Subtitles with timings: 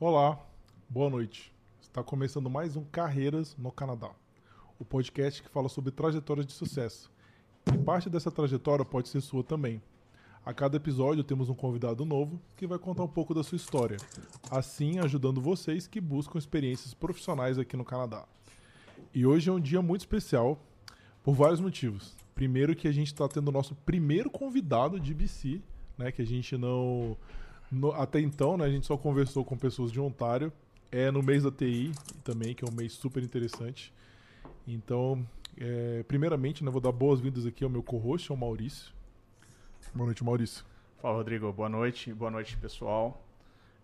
[0.00, 0.38] Olá,
[0.88, 1.52] boa noite.
[1.82, 4.12] Está começando mais um Carreiras no Canadá,
[4.78, 7.10] o podcast que fala sobre trajetórias de sucesso.
[7.66, 9.82] E parte dessa trajetória pode ser sua também.
[10.46, 13.96] A cada episódio temos um convidado novo que vai contar um pouco da sua história,
[14.52, 18.24] assim ajudando vocês que buscam experiências profissionais aqui no Canadá.
[19.12, 20.60] E hoje é um dia muito especial
[21.24, 22.14] por vários motivos.
[22.36, 25.60] Primeiro que a gente está tendo o nosso primeiro convidado de BC,
[25.98, 27.16] né, que a gente não
[27.70, 30.52] no, até então, né, a gente só conversou com pessoas de Ontário.
[30.90, 31.92] É no mês da TI
[32.24, 33.92] também, que é um mês super interessante.
[34.66, 38.92] Então, é, primeiramente, né, vou dar boas-vindas aqui ao meu co-host, ao Maurício.
[39.94, 40.64] Boa noite, Maurício.
[41.00, 41.52] Fala, Rodrigo.
[41.52, 42.12] Boa noite.
[42.12, 43.22] Boa noite, pessoal.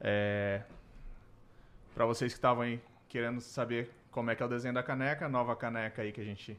[0.00, 0.62] É...
[1.94, 5.28] Para vocês que estavam aí querendo saber como é que é o desenho da caneca,
[5.28, 6.58] nova caneca aí que a gente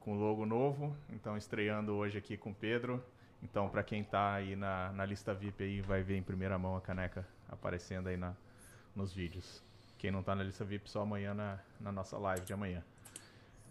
[0.00, 0.94] com logo novo.
[1.10, 3.02] Então, estreando hoje aqui com o Pedro.
[3.42, 6.76] Então, para quem está aí na, na lista VIP aí, vai ver em primeira mão
[6.76, 8.34] a caneca aparecendo aí na,
[8.94, 9.62] nos vídeos.
[9.98, 12.82] Quem não está na lista VIP, só amanhã na, na nossa live de amanhã.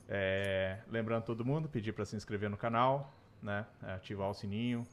[0.08, 4.86] É, lembrando todo mundo, pedir para se inscrever no canal, né, ativar o sininho,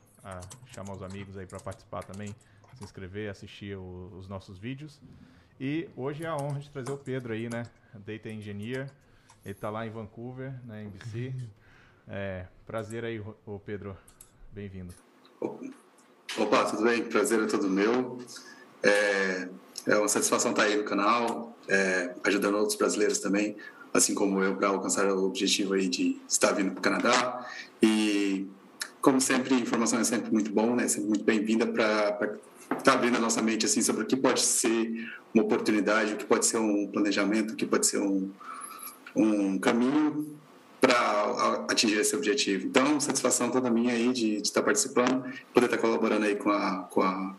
[0.67, 2.35] chamar os amigos aí para participar também,
[2.75, 5.01] se inscrever, assistir o, os nossos vídeos.
[5.61, 7.65] E hoje é a honra de trazer o Pedro aí, né,
[7.95, 8.91] Data Engineer.
[9.45, 11.35] Ele está lá em Vancouver, né, em BC.
[12.09, 13.97] É, prazer aí, o Pedro,
[14.55, 14.93] Bem-vindo.
[15.41, 17.03] Opa, tudo bem?
[17.05, 18.19] Prazer é todo meu.
[18.83, 19.49] É,
[19.87, 23.57] é uma satisfação estar aí no canal, é, ajudando outros brasileiros também,
[23.95, 27.51] assim como eu, para alcançar o objetivo aí de estar vindo para o Canadá.
[27.83, 28.47] E,
[29.01, 30.87] como sempre, informação é sempre muito bom, né?
[30.87, 34.43] Sempre muito bem-vinda para estar tá abrindo a nossa mente assim sobre o que pode
[34.43, 38.31] ser uma oportunidade, o que pode ser um planejamento, o que pode ser um,
[39.17, 40.42] um caminho
[40.83, 42.67] para atingir esse objetivo.
[42.67, 47.01] Então, satisfação toda minha aí de, estar participando, poder estar colaborando aí com a, com
[47.01, 47.37] a,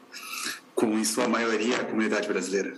[0.74, 2.78] com em sua maioria a comunidade brasileira.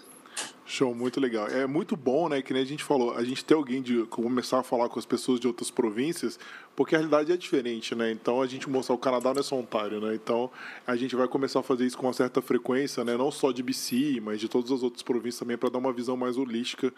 [0.65, 1.47] Show, muito legal.
[1.47, 4.57] É muito bom, né, que nem a gente falou, a gente ter alguém de começar
[4.57, 6.39] a falar com as pessoas de outras províncias,
[6.75, 8.11] porque a realidade é diferente, né?
[8.11, 10.15] Então a gente mostrar o Canadá não é só Ontário, né?
[10.15, 10.49] Então
[10.87, 13.15] a gente vai começar a fazer isso com uma certa frequência, né?
[13.15, 16.17] Não só de BC, mas de todas as outras províncias também para dar uma visão
[16.17, 16.91] mais holística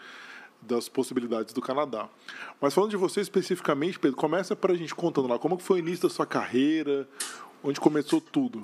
[0.60, 2.08] das possibilidades do Canadá.
[2.60, 5.80] Mas falando de você especificamente, Pedro, começa para a gente contando lá como foi o
[5.80, 7.08] início da sua carreira,
[7.62, 8.60] onde começou tudo.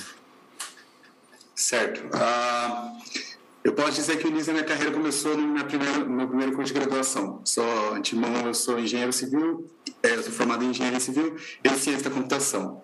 [1.55, 2.05] Certo.
[2.07, 3.25] Uh,
[3.63, 6.53] eu posso dizer que o início da minha carreira começou no meu primeiro, no primeiro
[6.53, 7.41] curso de graduação.
[7.45, 9.71] Sou antemão, eu sou engenheiro civil,
[10.03, 12.83] é, eu sou formado em engenharia civil e ciência da computação.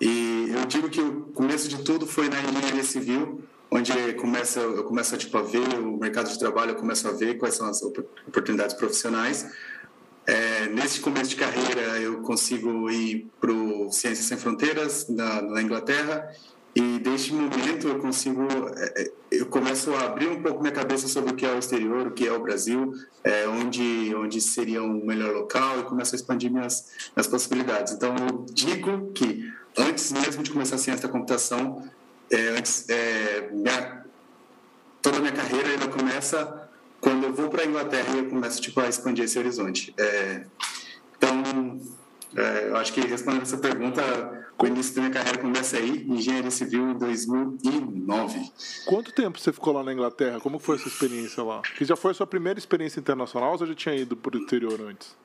[0.00, 4.84] E eu digo que o começo de tudo foi na engenharia civil, onde começa, eu
[4.84, 7.82] começo tipo, a ver o mercado de trabalho, eu começo a ver quais são as
[7.82, 9.46] oportunidades profissionais.
[10.26, 15.62] É, nesse começo de carreira, eu consigo ir para o Ciências Sem Fronteiras, na, na,
[15.62, 16.30] Inglaterra,
[16.74, 21.08] e desde momento eu consigo, é, é, eu começo a abrir um pouco minha cabeça
[21.08, 22.92] sobre o que é o exterior, o que é o Brasil,
[23.24, 27.94] é, onde, onde seria um melhor local, e começo a expandir minhas, minhas possibilidades.
[27.94, 31.88] Então, eu digo que antes mesmo de começar a ciência da computação,
[32.56, 34.04] antes, é, minha,
[35.02, 36.68] toda a minha carreira ela começa
[37.00, 39.94] quando eu vou para a Inglaterra e eu começo tipo, a expandir esse horizonte.
[39.98, 40.44] É,
[41.16, 41.80] então,
[42.36, 44.02] é, eu acho que respondendo essa pergunta,
[44.58, 48.52] o início da minha carreira começa aí, engenharia civil em 2009.
[48.86, 50.38] Quanto tempo você ficou lá na Inglaterra?
[50.40, 51.62] Como foi essa experiência lá?
[51.62, 54.40] Que já foi a sua primeira experiência internacional ou você já tinha ido para o
[54.40, 55.16] exterior antes?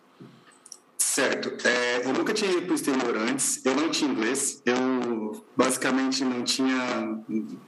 [1.15, 1.65] Certo.
[1.65, 6.25] É, eu nunca tinha ido para o exterior antes, eu não tinha inglês, eu basicamente
[6.25, 7.23] não tinha,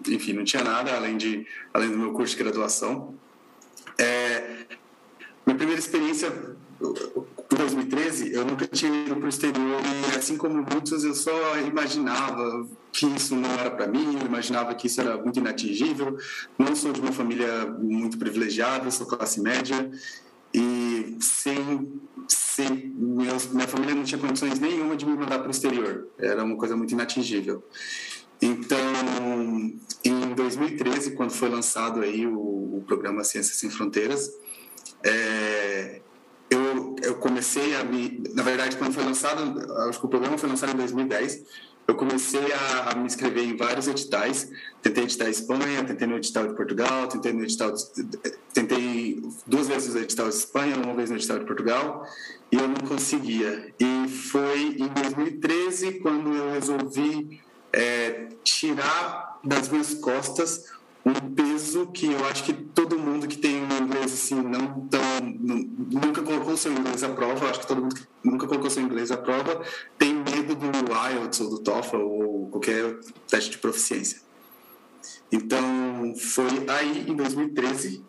[0.05, 3.15] enfim, não tinha nada além, de, além do meu curso de graduação.
[3.97, 4.65] É,
[5.45, 6.27] minha primeira experiência,
[6.81, 11.57] em 2013, eu nunca tinha ido para o exterior e, assim como muitos, eu só
[11.59, 16.17] imaginava que isso não era para mim, eu imaginava que isso era muito inatingível.
[16.59, 19.89] Não sou de uma família muito privilegiada, sou classe média
[21.19, 26.07] sem sem minha família não tinha condições nenhuma de me mandar para o exterior.
[26.17, 27.63] Era uma coisa muito inatingível.
[28.41, 28.77] Então
[30.03, 34.31] em 2013 quando foi lançado aí o, o programa Ciências Sem Fronteiras
[35.03, 36.01] é,
[36.49, 40.49] eu, eu comecei a me na verdade quando foi lançado acho que o programa foi
[40.49, 41.43] lançado em 2010
[41.87, 44.51] eu comecei a, a, me inscrever em vários editais.
[44.81, 48.03] Tentei editar Espanha, tentei no edital de Portugal, tentei no edital de,
[48.53, 52.05] tentei duas vezes no edital de Espanha, uma vez no edital de Portugal,
[52.51, 53.73] e eu não conseguia.
[53.79, 57.41] E foi em 2013 quando eu resolvi
[57.71, 63.63] é, tirar das minhas costas um peso que eu acho que todo mundo que tem
[63.63, 67.95] um inglês assim não tão nunca colocou seu inglês à prova, acho que todo mundo
[67.95, 69.61] que nunca colocou seu inglês à prova
[69.97, 70.16] tem
[70.55, 74.21] medo do IELTS ou do TOEFL ou qualquer teste de proficiência.
[75.31, 78.03] Então, foi aí, em 2013,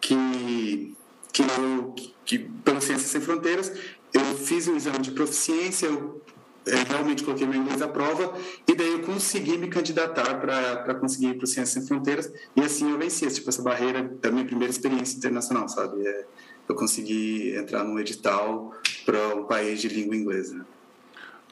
[0.00, 0.94] que,
[1.32, 1.94] que eu,
[2.24, 3.72] que, pelo Ciências Sem Fronteiras,
[4.12, 6.22] eu fiz um exame de proficiência, eu
[6.66, 8.36] é, realmente coloquei meu inglês à prova
[8.68, 12.60] e daí eu consegui me candidatar para conseguir ir para o Ciências Sem Fronteiras e
[12.60, 16.06] assim eu venci tipo, essa barreira da minha primeira experiência internacional, sabe?
[16.06, 16.26] É,
[16.68, 18.72] eu consegui entrar num edital
[19.04, 20.64] para um país de língua inglesa.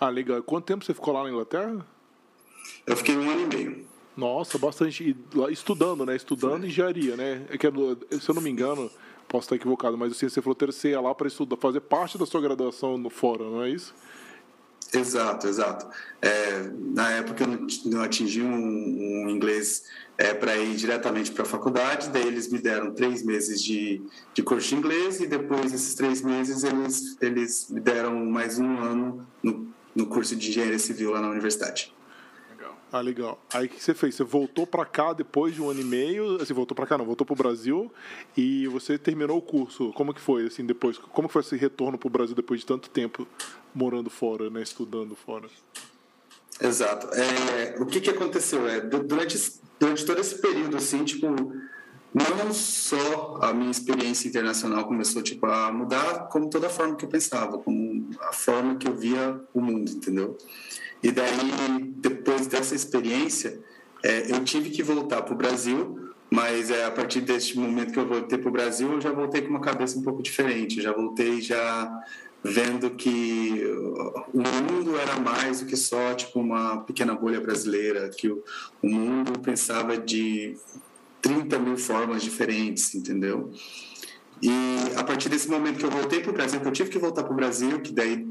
[0.00, 0.42] Ah, legal.
[0.42, 1.84] Quanto tempo você ficou lá na Inglaterra?
[2.86, 3.86] Eu fiquei um ano e meio.
[4.16, 5.16] Nossa, bastante.
[5.50, 6.16] Estudando, né?
[6.16, 7.46] Estudando engenharia, né?
[7.50, 7.66] É que,
[8.20, 8.90] se eu não me engano,
[9.28, 12.96] posso estar equivocado, mas Fronteira você ia lá para estudar, fazer parte da sua graduação
[12.98, 13.94] no fora, não é isso?
[14.92, 15.86] Exato, exato.
[16.22, 19.84] É, na época eu não, atingi um, um inglês
[20.16, 24.00] é, para ir diretamente para a faculdade, daí eles me deram três meses de,
[24.32, 28.78] de curso de inglês e depois desses três meses eles, eles me deram mais um
[28.78, 29.67] ano no,
[29.98, 31.92] no curso de engenharia civil lá na universidade.
[32.90, 33.38] Ah, legal.
[33.52, 34.14] Aí o que você fez?
[34.14, 37.04] Você voltou para cá depois de um ano e meio, assim, voltou para cá não,
[37.04, 37.92] voltou para o Brasil
[38.34, 39.92] e você terminou o curso.
[39.92, 40.96] Como que foi, assim, depois?
[40.96, 43.28] Como que foi esse retorno para o Brasil depois de tanto tempo
[43.74, 45.48] morando fora, né, estudando fora?
[46.58, 47.08] Exato.
[47.14, 48.66] É, o que que aconteceu?
[48.66, 51.26] É, durante, durante todo esse período, assim, tipo,
[52.18, 57.04] não só a minha experiência internacional começou, tipo, a mudar, como toda a forma que
[57.04, 60.36] eu pensava, como a forma que eu via o mundo, entendeu?
[61.02, 63.60] E daí, depois dessa experiência,
[64.02, 67.98] é, eu tive que voltar para o Brasil, mas é, a partir deste momento que
[67.98, 70.82] eu voltei para o Brasil, eu já voltei com uma cabeça um pouco diferente.
[70.82, 71.90] Já voltei já
[72.42, 73.64] vendo que
[74.32, 78.42] o mundo era mais do que só tipo uma pequena bolha brasileira, que o,
[78.82, 80.56] o mundo pensava de
[81.22, 83.52] 30 mil formas diferentes, entendeu?
[84.40, 84.50] E
[84.96, 87.24] a partir desse momento que eu voltei para o Brasil, que eu tive que voltar
[87.24, 88.26] para o Brasil, que daí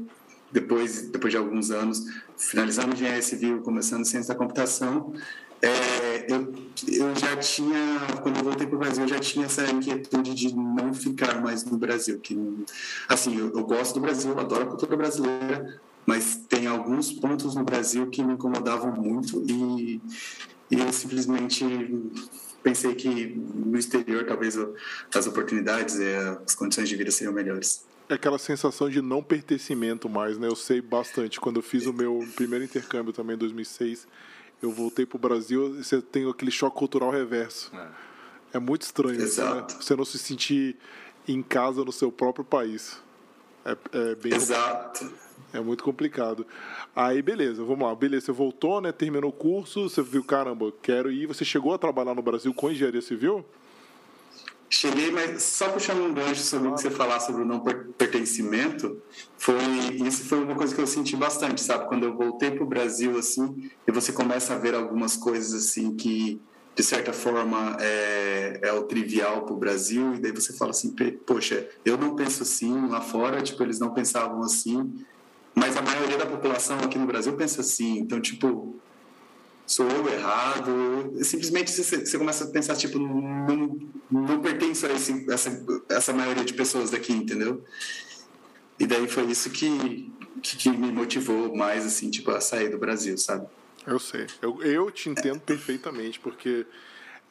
[0.50, 2.02] depois, depois de alguns anos,
[2.36, 5.12] finalizando engenharia civil, começando ciência da computação,
[5.60, 6.54] é, eu,
[6.86, 10.54] eu já tinha, quando eu voltei para o Brasil, eu já tinha essa inquietude de
[10.54, 12.18] não ficar mais no Brasil.
[12.20, 12.64] Que,
[13.08, 17.64] assim, eu, eu gosto do Brasil, adoro a cultura brasileira, mas tem alguns pontos no
[17.64, 20.00] Brasil que me incomodavam muito e,
[20.70, 21.64] e eu simplesmente
[22.62, 24.56] pensei que no exterior talvez
[25.14, 26.14] as oportunidades e
[26.44, 30.48] as condições de vida seriam melhores é aquela sensação de não pertencimento mais, né?
[30.48, 31.38] Eu sei bastante.
[31.38, 34.06] Quando eu fiz o meu primeiro intercâmbio também em 2006,
[34.62, 37.70] eu voltei para o Brasil e você tem aquele choque cultural reverso.
[37.74, 39.66] É, é muito estranho isso, né?
[39.78, 40.76] Você não se sentir
[41.26, 42.96] em casa no seu próprio país.
[43.64, 45.12] É, é bem Exato.
[45.52, 46.46] É muito complicado.
[46.94, 47.94] Aí, beleza, vamos lá.
[47.94, 48.92] Beleza, você voltou, né?
[48.92, 51.26] Terminou o curso, você viu, caramba, quero ir.
[51.26, 53.44] Você chegou a trabalhar no Brasil com engenharia civil?
[54.70, 59.00] Cheguei, mas só puxando um gancho sobre o que você falar sobre o não pertencimento,
[59.38, 59.56] foi
[60.06, 61.88] isso foi uma coisa que eu senti bastante, sabe?
[61.88, 65.96] Quando eu voltei para o Brasil, assim, e você começa a ver algumas coisas, assim,
[65.96, 66.38] que
[66.76, 70.94] de certa forma é, é o trivial para o Brasil, e daí você fala assim,
[71.26, 74.92] poxa, eu não penso assim lá fora, tipo, eles não pensavam assim,
[75.58, 78.80] mas a maioria da população aqui no Brasil pensa assim, então, tipo,
[79.66, 81.12] sou eu errado.
[81.22, 83.78] Simplesmente você, você começa a pensar, tipo, não,
[84.10, 87.62] não pertenço a esse, essa, essa maioria de pessoas daqui, entendeu?
[88.78, 90.10] E daí foi isso que,
[90.42, 93.46] que, que, me motivou mais, assim, tipo, a sair do Brasil, sabe?
[93.86, 94.26] Eu sei.
[94.40, 96.64] Eu, eu te entendo perfeitamente, porque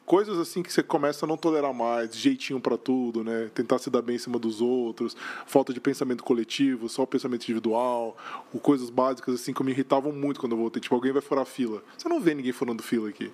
[0.08, 3.50] coisas assim que você começa a não tolerar mais, jeitinho para tudo, né?
[3.54, 8.16] Tentar se dar bem em cima dos outros, falta de pensamento coletivo, só pensamento individual,
[8.52, 10.80] ou coisas básicas assim que me irritavam muito quando eu voltei.
[10.80, 11.82] Tipo, alguém vai furar fila.
[11.96, 13.30] Você não vê ninguém furando fila aqui.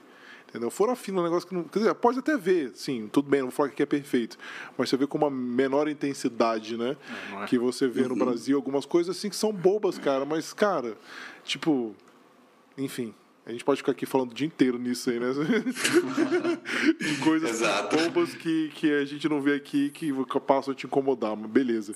[0.49, 0.69] Entendeu?
[0.69, 1.63] Fora fila é um negócio que não.
[1.63, 4.37] Quer dizer, pode até ver, sim, tudo bem, não vou falar que é perfeito.
[4.77, 6.97] Mas você vê com uma menor intensidade, né?
[7.39, 7.47] É, é.
[7.47, 8.19] Que você vê no uhum.
[8.19, 10.25] Brasil algumas coisas assim que são bobas, cara.
[10.25, 10.97] Mas, cara,
[11.45, 11.95] tipo.
[12.77, 13.15] Enfim,
[13.47, 15.27] a gente pode ficar aqui falando o dia inteiro nisso aí, né?
[16.99, 17.95] de coisas Exato.
[17.95, 20.11] bombas que, que a gente não vê aqui que
[20.47, 21.95] passam a te incomodar, mas beleza.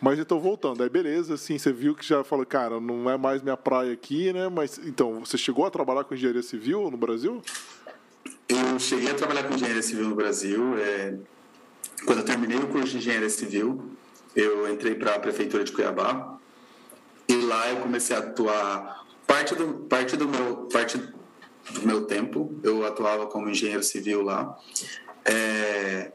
[0.00, 3.42] Mas então, voltando, aí beleza, assim, você viu que já falou, cara, não é mais
[3.42, 4.48] minha praia aqui, né?
[4.48, 7.42] Mas então, você chegou a trabalhar com engenharia civil no Brasil?
[8.48, 10.78] Eu cheguei a trabalhar com engenharia civil no Brasil.
[10.78, 11.14] É...
[12.06, 13.90] Quando eu terminei o curso de engenharia civil,
[14.34, 16.38] eu entrei para a prefeitura de Cuiabá
[17.28, 18.99] e lá eu comecei a atuar
[19.30, 21.12] parte do, parte do meu parte do
[21.84, 24.58] meu tempo eu atuava como engenheiro civil lá.
[25.24, 26.10] É,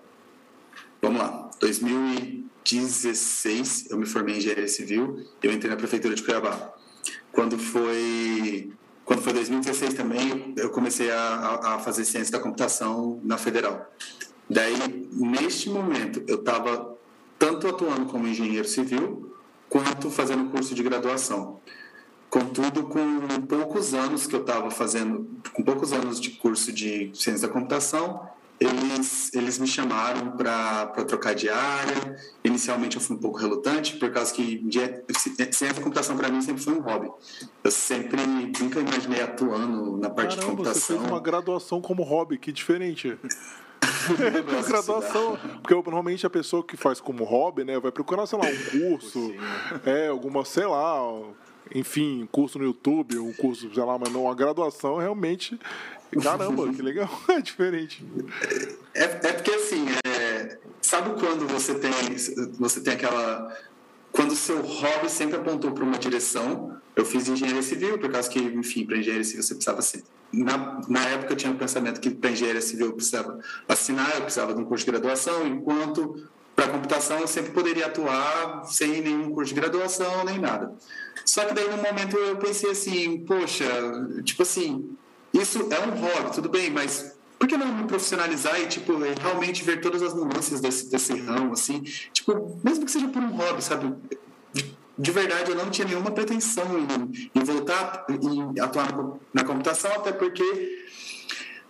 [1.01, 6.73] vamos lá, 2016 eu me formei em engenharia civil eu entrei na prefeitura de Cuiabá.
[7.31, 8.73] Quando foi
[9.05, 13.89] quando foi 2016 também eu comecei a, a fazer ciência da computação na federal.
[14.49, 16.97] Daí neste momento eu estava
[17.39, 19.33] tanto atuando como engenheiro civil
[19.69, 21.61] quanto fazendo curso de graduação.
[22.29, 27.47] Contudo, com poucos anos que eu estava fazendo, com poucos anos de curso de ciência
[27.47, 28.27] da computação,
[28.59, 32.17] eles, eles me chamaram para trocar de área.
[32.43, 34.65] Inicialmente eu fui um pouco relutante, por causa que
[35.17, 37.09] ciência da computação para mim sempre foi um hobby.
[37.63, 40.81] Eu sempre nunca imaginei atuando na parte Caramba, de computação.
[40.81, 43.17] Você fez uma graduação como hobby, que diferente.
[44.49, 45.37] uma graduação.
[45.61, 49.33] Porque normalmente a pessoa que faz como hobby, né, vai procurar, sei lá, um curso,
[49.85, 50.97] é, alguma, sei lá,
[51.73, 55.59] enfim, um curso no YouTube, um curso, sei lá, mas não, a graduação realmente.
[56.21, 58.05] Caramba, que legal, é diferente.
[58.93, 61.91] É, é porque assim, é, sabe quando você tem,
[62.59, 63.55] você tem aquela.
[64.11, 68.29] Quando o seu hobby sempre apontou para uma direção, eu fiz engenharia civil, por causa
[68.29, 70.03] que, enfim, para engenharia civil você precisava ser.
[70.31, 74.21] Na, na época eu tinha o pensamento que para engenharia civil eu precisava assinar, eu
[74.21, 79.31] precisava de um curso de graduação, enquanto para computação eu sempre poderia atuar sem nenhum
[79.31, 80.73] curso de graduação nem nada.
[81.25, 83.65] Só que daí no momento eu pensei assim, poxa,
[84.23, 84.95] tipo assim,
[85.33, 89.63] isso é um hobby, tudo bem, mas por que não me profissionalizar e tipo realmente
[89.63, 91.81] ver todas as nuances desse, desse ramo assim,
[92.13, 93.93] tipo mesmo que seja por um hobby, sabe?
[94.53, 98.87] De, de verdade eu não tinha nenhuma pretensão em, em voltar em atuar
[99.33, 100.85] na computação, até porque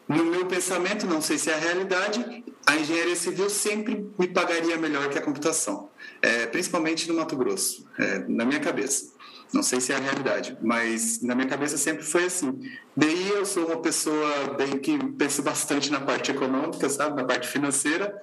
[0.07, 4.77] no meu pensamento, não sei se é a realidade, a engenharia civil sempre me pagaria
[4.77, 5.89] melhor que a computação,
[6.21, 9.14] é, principalmente no Mato Grosso, é, na minha cabeça.
[9.53, 12.59] Não sei se é a realidade, mas na minha cabeça sempre foi assim.
[12.95, 17.47] Daí eu sou uma pessoa bem que penso bastante na parte econômica, sabe, na parte
[17.47, 18.13] financeira,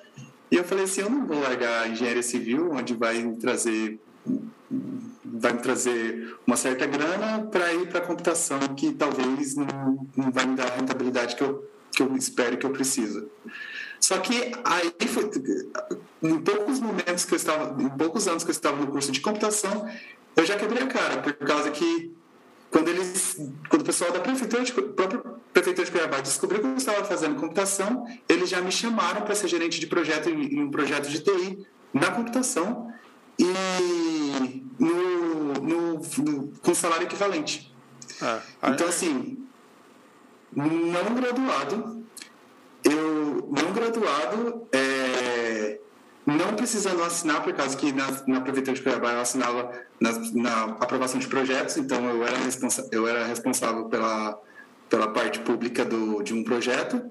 [0.51, 3.99] e eu falei assim, eu não vou largar a engenharia civil, onde vai me trazer
[5.25, 10.31] vai me trazer uma certa grana para ir para a computação que talvez não, não
[10.31, 13.29] vai me dar a rentabilidade que eu que eu espero que eu preciso.
[14.03, 15.31] Só que aí foi
[16.23, 19.21] em poucos momentos que eu estava, em poucos anos que eu estava no curso de
[19.21, 19.89] computação,
[20.35, 22.13] eu já quebrei a cara por causa que
[22.69, 23.37] quando eles,
[23.69, 25.21] quando o pessoal da prefeitura, de, própria
[25.53, 29.47] prefeitura de Cuiabá descobriu que eu estava fazendo computação, eles já me chamaram para ser
[29.47, 32.93] gerente de projeto em, em um projeto de TI na computação
[33.39, 37.73] e no, no, no com salário equivalente.
[38.21, 39.47] Ah, então assim
[40.55, 42.02] não graduado,
[42.85, 45.79] eu não graduado, é,
[46.27, 50.65] não precisando assinar, por causa que na, na Prefeitura de Cuiabá eu assinava na, na
[50.81, 52.37] aprovação de projetos, então eu era,
[52.91, 54.39] eu era responsável pela,
[54.89, 57.03] pela parte pública do, de um projeto.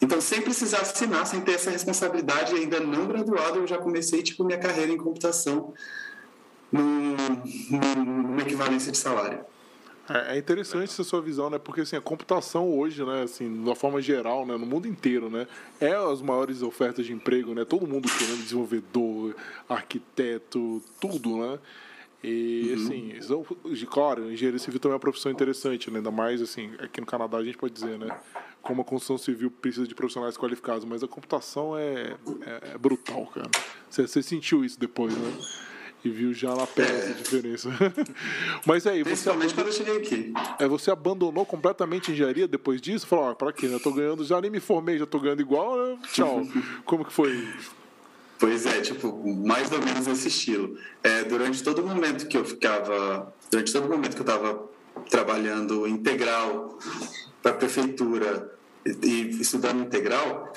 [0.00, 4.44] Então, sem precisar assinar, sem ter essa responsabilidade, ainda não graduado, eu já comecei tipo,
[4.44, 5.74] minha carreira em computação
[6.70, 9.40] numa equivalência de salário.
[10.08, 11.58] É, é interessante essa sua visão, né?
[11.58, 15.28] Porque assim, a computação hoje, né, assim, de uma forma geral, né, no mundo inteiro,
[15.28, 15.46] né,
[15.80, 17.64] é as maiores ofertas de emprego, né?
[17.64, 19.36] Todo mundo querendo desenvolvedor,
[19.68, 21.58] arquiteto, tudo, né?
[22.22, 22.84] E uhum.
[23.72, 25.98] assim, claro, engenharia civil também é uma profissão interessante, né?
[25.98, 28.08] ainda mais assim, aqui no Canadá a gente pode dizer, né?
[28.60, 33.24] Como a construção civil precisa de profissionais qualificados, mas a computação é, é, é brutal,
[33.26, 33.48] cara.
[33.88, 35.38] Você, você sentiu isso depois, né?
[36.04, 36.98] E viu já na pele é.
[36.98, 37.70] essa diferença.
[38.64, 39.10] Mas aí, você.
[39.10, 40.32] Principalmente quando eu cheguei aqui.
[40.58, 43.06] É, você abandonou completamente a engenharia depois disso?
[43.06, 43.66] Falou, ah, pra quê?
[43.66, 45.98] Eu tô ganhando, já nem me formei, já tô ganhando igual, né?
[46.12, 46.46] tchau.
[46.84, 47.48] Como que foi?
[48.38, 49.12] Pois é, tipo,
[49.44, 50.78] mais ou menos esse estilo.
[51.02, 53.32] É, durante todo o momento que eu ficava.
[53.50, 54.68] Durante todo o momento que eu estava
[55.10, 56.78] trabalhando integral
[57.42, 58.52] para a prefeitura
[58.86, 60.52] e, e estudando integral,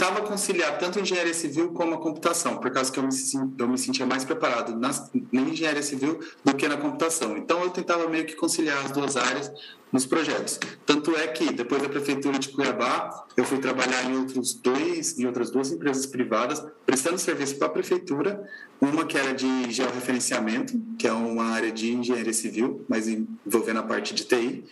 [0.00, 3.10] tentava conciliar tanto a engenharia civil como a computação, por causa que eu me,
[3.58, 4.88] eu me sentia mais preparado na,
[5.30, 7.36] na, engenharia civil do que na computação.
[7.36, 9.52] Então eu tentava meio que conciliar as duas áreas
[9.92, 10.58] nos projetos.
[10.86, 15.26] Tanto é que depois da prefeitura de Cuiabá, eu fui trabalhar em outros dois, em
[15.26, 18.48] outras duas empresas privadas, prestando serviço para a prefeitura,
[18.80, 23.82] uma que era de georreferenciamento, que é uma área de engenharia civil, mas envolvendo a
[23.82, 24.64] parte de TI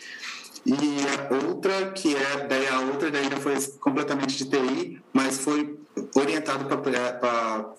[0.69, 5.39] e a outra, que é, daí a outra daí não foi completamente de TI, mas
[5.39, 5.79] foi
[6.15, 7.75] orientado para a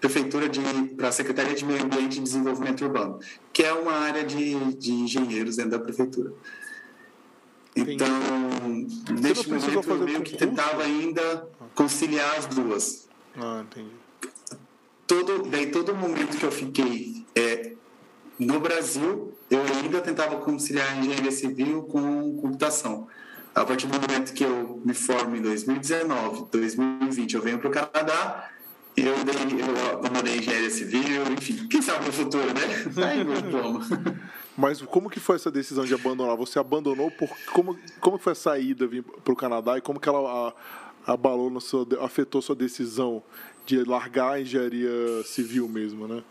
[0.00, 0.60] prefeitura de
[0.96, 3.18] para a Secretaria de Meio Ambiente e Desenvolvimento Urbano,
[3.52, 6.32] que é uma área de, de engenheiros dentro da prefeitura.
[7.74, 8.06] Então,
[8.70, 9.20] entendi.
[9.20, 13.08] neste momento eu meio que tentava ainda conciliar as duas.
[13.36, 13.90] Ah, entendi.
[15.08, 17.72] Todo, daí todo momento que eu fiquei é,
[18.38, 23.08] no Brasil, eu ainda tentava conciliar engenharia civil com computação.
[23.54, 27.72] A partir do momento que eu me formo em 2019, 2020, eu venho para o
[27.72, 28.50] Canadá,
[28.96, 32.92] eu, dei, eu abandonei engenharia civil, enfim, quem sabe no futuro, né?
[32.94, 33.80] Tá aí meu diploma.
[34.56, 36.36] Mas como que foi essa decisão de abandonar?
[36.36, 38.88] Você abandonou por como como foi a saída
[39.24, 40.54] para o Canadá e como que ela
[41.06, 43.22] abalou no seu, afetou sua decisão
[43.64, 46.22] de largar a engenharia civil mesmo, né?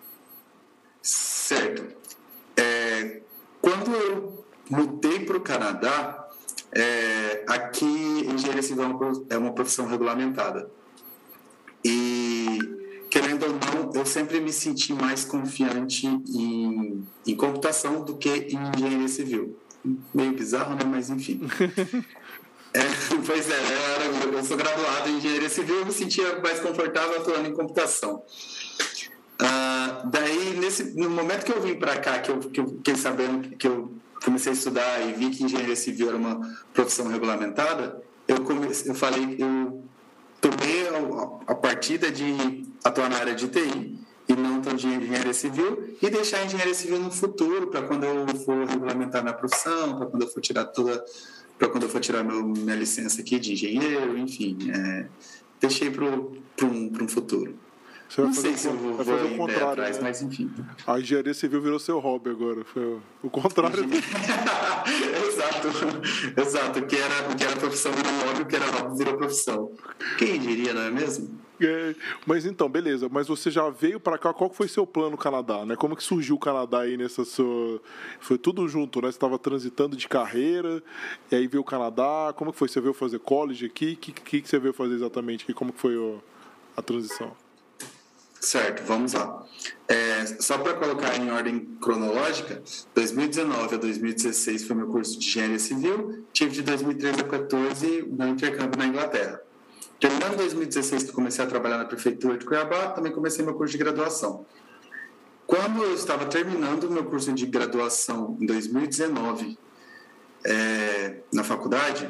[1.10, 1.96] Certo.
[3.62, 6.28] quando eu mudei para o Canadá,
[6.74, 8.84] é, aqui engenharia civil
[9.30, 10.70] é uma profissão regulamentada.
[11.84, 12.60] E,
[13.10, 18.60] querendo ou não, eu sempre me senti mais confiante em, em computação do que em
[18.76, 19.58] engenharia civil.
[20.14, 20.84] Meio bizarro, né?
[20.86, 21.42] Mas enfim.
[22.74, 22.82] É,
[23.26, 23.60] pois é,
[24.24, 28.22] eu, eu, sou graduado em engenharia civil, eu me sentia mais confortável atuando em computação.
[29.40, 32.96] Ah, daí, nesse, no momento que eu vim para cá, que eu, que eu fiquei
[32.96, 33.92] sabendo que eu
[34.24, 36.42] comecei a estudar e vi que engenharia civil era uma
[36.74, 39.84] profissão regulamentada, eu, comecei, eu falei, eu
[40.42, 45.34] tomei a, a partida de atuar na área de TI e não tanto de engenharia
[45.34, 49.98] civil e deixar a engenharia civil no futuro para quando eu for regulamentar minha profissão,
[49.98, 51.04] para quando eu for tirar toda
[51.58, 55.08] para quando eu for tirar meu, minha licença aqui de engenheiro, enfim, é,
[55.60, 57.58] deixei para um, um futuro.
[58.10, 60.04] Você não sei se eu vou, fazer o contrário, atrás, né?
[60.04, 60.50] mas enfim.
[60.86, 62.64] A engenharia civil virou seu hobby agora.
[62.64, 63.84] Foi o contrário.
[65.28, 65.68] exato,
[66.42, 66.80] exato.
[66.80, 69.72] O que era, o que era profissão virou hobby, o que era hobby virou profissão.
[70.18, 71.38] Quem diria, não é mesmo?
[71.60, 71.96] É,
[72.26, 73.10] mas então, beleza.
[73.12, 74.34] Mas você já veio para cá.
[74.34, 75.66] Qual foi seu plano no Canadá?
[75.66, 75.76] Né?
[75.76, 77.82] Como que surgiu o Canadá aí nessa sua.
[78.20, 79.08] Foi tudo junto, né?
[79.08, 80.82] Você estava transitando de carreira,
[81.32, 82.34] e aí veio o Canadá.
[82.36, 82.68] Como que foi?
[82.68, 83.94] Você veio fazer college aqui?
[83.94, 85.54] O que, que, que você veio fazer exatamente aqui?
[85.54, 85.96] Como que foi
[86.76, 87.36] a transição?
[88.48, 89.46] Certo, vamos lá.
[89.90, 92.64] É, só para colocar em ordem cronológica,
[92.96, 98.30] 2019 a 2016 foi meu curso de engenharia civil, tive de 2013 a 2014 meu
[98.30, 99.42] intercâmbio na Inglaterra.
[100.00, 103.80] Terminando 2016, que comecei a trabalhar na prefeitura de Cuiabá, também comecei meu curso de
[103.80, 104.46] graduação.
[105.46, 109.60] Quando eu estava terminando meu curso de graduação em 2019
[110.46, 112.10] é, na faculdade,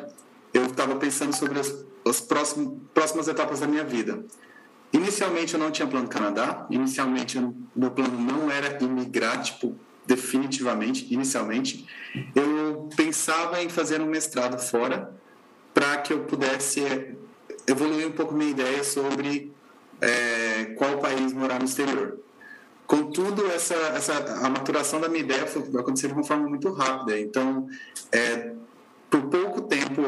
[0.54, 4.24] eu estava pensando sobre as, as próximas etapas da minha vida.
[4.94, 7.38] Inicialmente eu não tinha plano Canadá, inicialmente
[7.76, 9.76] meu plano não era imigrar, tipo,
[10.06, 11.86] definitivamente, inicialmente.
[12.34, 15.14] Eu pensava em fazer um mestrado fora
[15.74, 17.16] para que eu pudesse
[17.68, 19.52] evoluir um pouco minha ideia sobre
[20.00, 22.18] é, qual país morar no exterior.
[22.88, 24.14] Contudo, essa, essa,
[24.46, 27.20] a maturação da minha ideia foi, aconteceu de uma forma muito rápida.
[27.20, 27.68] Então,
[28.14, 28.54] é,
[29.10, 30.02] por pouco tempo,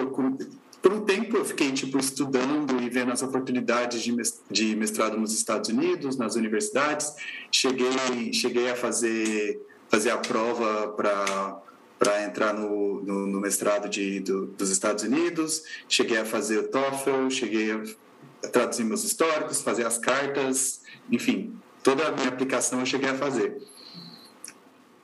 [0.82, 4.02] por um tempo eu fiquei tipo estudando e vendo as oportunidades
[4.50, 7.14] de mestrado nos Estados Unidos, nas universidades.
[7.52, 11.62] Cheguei, cheguei a fazer, fazer a prova para
[12.00, 16.68] para entrar no, no, no, mestrado de, do, dos Estados Unidos, cheguei a fazer o
[16.70, 20.80] TOEFL, cheguei a traduzir meus históricos, fazer as cartas,
[21.12, 23.62] enfim, toda a minha aplicação eu cheguei a fazer.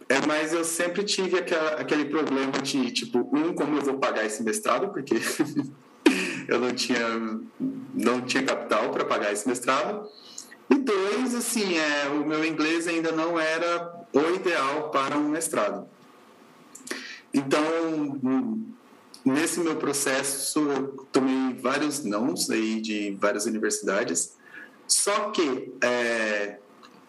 [0.08, 4.26] É, mas eu sempre tive aquela, aquele problema de, tipo, um, como eu vou pagar
[4.26, 5.15] esse mestrado, porque
[6.48, 7.39] eu não tinha,
[7.94, 10.08] não tinha capital para pagar esse mestrado.
[10.70, 15.88] E dois, assim, é, o meu inglês ainda não era o ideal para um mestrado.
[17.34, 17.63] Então,
[19.26, 24.36] nesse meu processo, eu tomei vários nãos aí de várias universidades.
[24.88, 26.60] Só que, é,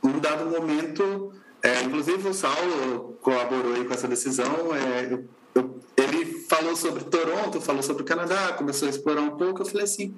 [0.02, 4.74] um dado momento, é, inclusive o Saulo colaborou com essa decisão.
[4.74, 9.36] É, eu, eu, ele falou sobre Toronto, falou sobre o Canadá, começou a explorar um
[9.36, 9.62] pouco.
[9.62, 10.14] Eu falei assim: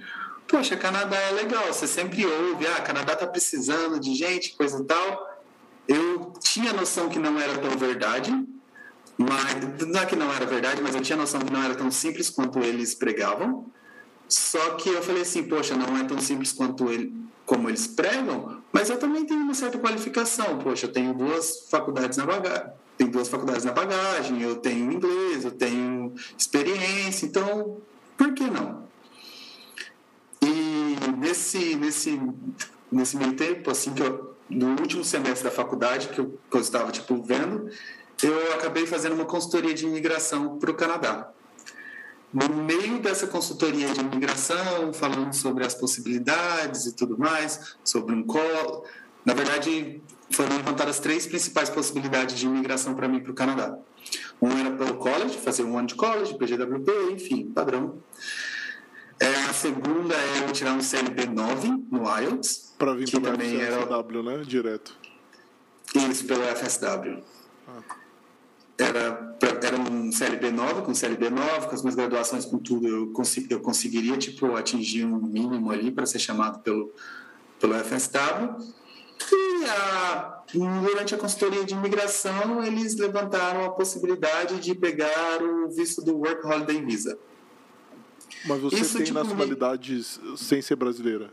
[0.48, 1.66] Poxa, Canadá é legal.
[1.66, 5.38] Você sempre ouve, ah, Canadá está precisando de gente, coisa e tal.
[5.87, 8.33] Eu tinha noção que não era tão verdade,
[9.16, 9.55] mas
[9.87, 12.31] não é que não era verdade, mas eu tinha noção que não era tão simples
[12.31, 13.66] quanto eles pregavam.
[14.27, 18.58] Só que eu falei assim, poxa, não é tão simples quanto ele, como eles pregam,
[18.73, 20.59] mas eu também tenho uma certa qualificação.
[20.59, 25.45] Poxa, eu tenho duas faculdades na bagagem, tenho duas faculdades na bagagem, eu tenho inglês,
[25.45, 27.79] eu tenho experiência, então
[28.17, 28.87] por que não?
[30.43, 32.21] E nesse nesse
[32.91, 36.61] nesse meio tempo, assim que eu, no último semestre da faculdade que eu, que eu
[36.61, 37.71] estava tipo vendo,
[38.23, 41.31] eu acabei fazendo uma consultoria de imigração para o Canadá.
[42.33, 48.23] No meio dessa consultoria de imigração, falando sobre as possibilidades e tudo mais, sobre um
[48.23, 48.85] call,
[49.25, 53.79] na verdade, foram levantadas três principais possibilidades de imigração para mim para o Canadá.
[54.41, 57.99] Um era pelo college, fazer um ano de college, PGWP, enfim, padrão.
[59.21, 62.75] É, a segunda é tirar um CLB 9 no IELTS.
[62.79, 64.23] Para vir pelo também FSW, era...
[64.23, 64.43] né?
[64.45, 64.95] Direto.
[65.95, 67.23] Isso, pelo FSW.
[68.79, 73.11] Era, era um CLB 9, com CLB 9, com as minhas graduações, com tudo, eu,
[73.11, 76.93] consegui, eu conseguiria tipo, atingir um mínimo ali para ser chamado pelo,
[77.59, 78.79] pelo FSW.
[79.33, 86.01] E a, durante a consultoria de imigração, eles levantaram a possibilidade de pegar o visto
[86.01, 87.19] do Work Holiday Visa.
[88.47, 90.38] Mas você Isso, tem tipo, nacionalidades me...
[90.38, 91.33] sem ser brasileira?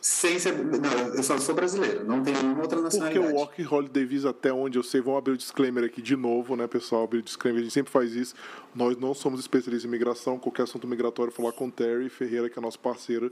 [0.00, 0.56] Sem ser.
[0.56, 3.26] Não, eu só sou brasileiro, não tenho nenhuma outra nacionalidade.
[3.26, 6.16] Porque o Work Holiday Visa, até onde eu sei, vamos abrir o disclaimer aqui de
[6.16, 7.04] novo, né, pessoal?
[7.04, 8.34] Abrir o disclaimer, a gente sempre faz isso.
[8.74, 12.58] Nós não somos especialistas em migração, qualquer assunto migratório, falar com o Terry Ferreira, que
[12.58, 13.30] é nosso parceiro,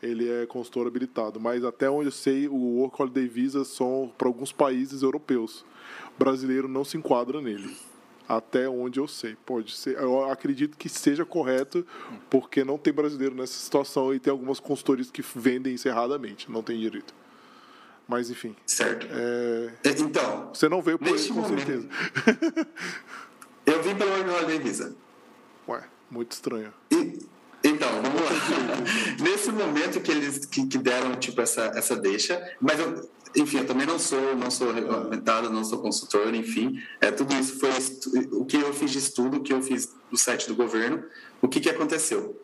[0.00, 1.40] ele é consultor habilitado.
[1.40, 5.64] Mas até onde eu sei, o Work Holiday Visa são para alguns países europeus.
[6.14, 7.74] O brasileiro não se enquadra nele
[8.28, 9.36] até onde eu sei.
[9.44, 11.86] Pode ser, eu acredito que seja correto,
[12.30, 16.62] porque não tem brasileiro nessa situação e tem algumas consultorias que vendem isso erradamente, não
[16.62, 17.14] tem direito.
[18.06, 18.54] Mas enfim.
[18.66, 19.06] Certo.
[19.10, 19.70] É...
[19.98, 20.50] Então.
[20.52, 21.88] Você não veio por isso, com momento, certeza.
[23.64, 24.96] eu vim pelo World Holiday Visa.
[25.66, 26.72] Ué, muito estranho.
[26.90, 27.18] E,
[27.64, 28.30] então, vamos lá.
[29.24, 33.66] Nesse momento que eles que, que, deram tipo essa, essa deixa, mas eu, enfim, eu
[33.66, 36.80] também não sou, não sou regulamentado, não sou consultor, enfim.
[37.00, 37.70] É, tudo isso foi
[38.32, 41.02] o que eu fiz de estudo, o que eu fiz do site do governo.
[41.42, 42.40] O que, que aconteceu?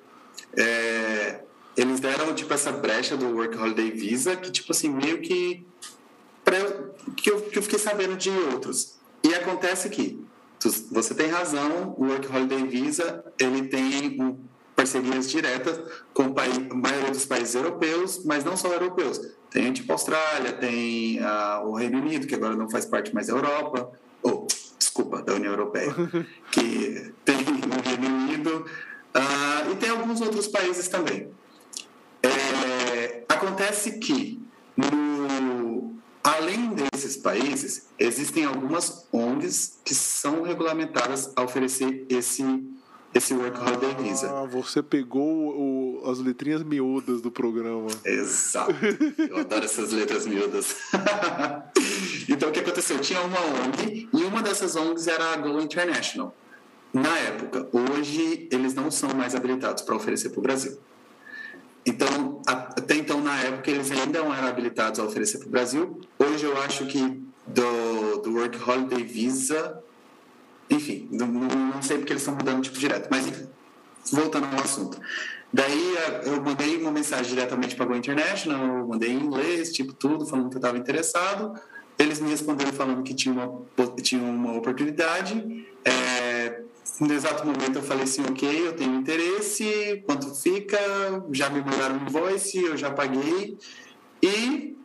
[0.57, 1.43] É,
[1.77, 5.65] eles deram, tipo, essa brecha do Work Holiday Visa, que, tipo assim, meio que...
[6.45, 6.59] Pra,
[7.17, 8.99] que, eu, que eu fiquei sabendo de outros.
[9.23, 10.25] E acontece que,
[10.91, 14.50] você tem razão, o Work Holiday Visa, ele tem um
[14.81, 15.79] parcerias diretas
[16.15, 19.21] com a maioria dos países europeus, mas não só europeus.
[19.51, 23.27] Tem tipo a Austrália, tem uh, o Reino Unido, que agora não faz parte mais
[23.27, 25.93] da Europa, ou, oh, desculpa, da União Europeia,
[26.51, 28.65] que tem o Reino Unido,
[29.15, 31.31] uh, e tem alguns outros países também.
[32.23, 34.43] É, acontece que,
[34.77, 42.43] no, além desses países, existem algumas ONGs que são regulamentadas a oferecer esse
[43.15, 44.31] esse Work Holiday Visa.
[44.31, 47.89] Ah, você pegou o, as letrinhas miúdas do programa.
[48.05, 48.73] Exato.
[49.19, 50.77] Eu adoro essas letras miúdas.
[52.29, 52.99] então, o que aconteceu?
[53.01, 56.35] Tinha uma ONG e uma dessas ONGs era a Go International.
[56.93, 60.79] Na época, hoje eles não são mais habilitados para oferecer para o Brasil.
[61.85, 66.01] Então, até então, na época, eles ainda não eram habilitados a oferecer para o Brasil.
[66.19, 67.01] Hoje eu acho que
[67.47, 69.83] do, do Work Holiday Visa
[70.71, 73.49] enfim, não, não sei porque eles estão mudando tipo direto, mas enfim,
[74.13, 74.99] voltando ao assunto.
[75.53, 75.95] Daí
[76.27, 80.25] eu mandei uma mensagem diretamente para a Go International, eu mandei em inglês, tipo tudo,
[80.25, 81.61] falando que eu estava interessado.
[81.99, 83.65] Eles me responderam falando que tinha uma,
[83.97, 85.67] tinha uma oportunidade.
[85.85, 86.63] É,
[87.01, 90.79] no exato momento eu falei assim, ok, eu tenho interesse, quanto fica?
[91.33, 93.59] Já me mandaram um invoice, eu já paguei.
[94.23, 94.77] E,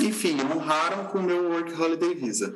[0.00, 2.54] enfim, honraram com o meu Work Holiday Visa.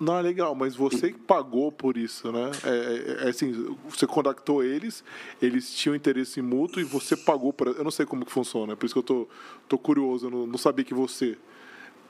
[0.00, 2.50] Não, é legal, mas você pagou por isso, né?
[2.64, 5.04] É, é, é, assim, você contactou eles,
[5.40, 7.68] eles tinham interesse mútuo e você pagou por.
[7.68, 9.28] Eu não sei como que funciona, por isso que eu tô,
[9.68, 11.38] tô curioso, eu não, não sabia que você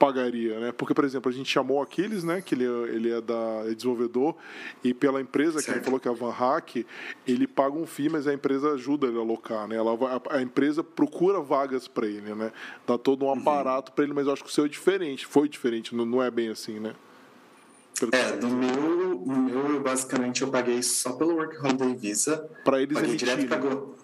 [0.03, 0.73] pagaria, né?
[0.73, 2.43] Porque, por exemplo, a gente chamou aqueles, né?
[2.43, 4.35] Que ele, é, ele é da é desenvolvedor
[4.83, 5.67] e pela empresa certo.
[5.67, 6.85] que ele falou que é a Van Hack,
[7.25, 9.77] ele paga um FII, mas a empresa ajuda ele a alocar, né?
[9.77, 12.51] Ela, a, a empresa procura vagas para ele, né?
[12.85, 13.39] Dá todo um uhum.
[13.39, 13.95] aparato uhum.
[13.95, 16.33] para ele, mas eu acho que o seu é diferente, foi diferente, não, não é
[16.33, 16.95] bem assim, né?
[18.11, 22.49] É, no meu, no meu, basicamente, eu paguei só pelo Work Holiday Visa.
[22.65, 23.95] Para eles paguei direto para Go...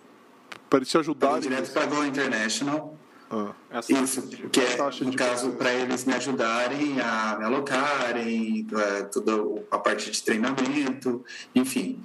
[0.68, 1.34] Para eles te ajudarem.
[1.36, 2.98] Paguei direto para Go International.
[3.30, 3.52] Ah.
[3.88, 9.78] Isso, que é, no caso, para eles me ajudarem a me alocarem, é, toda a
[9.78, 11.22] parte de treinamento,
[11.54, 12.02] enfim.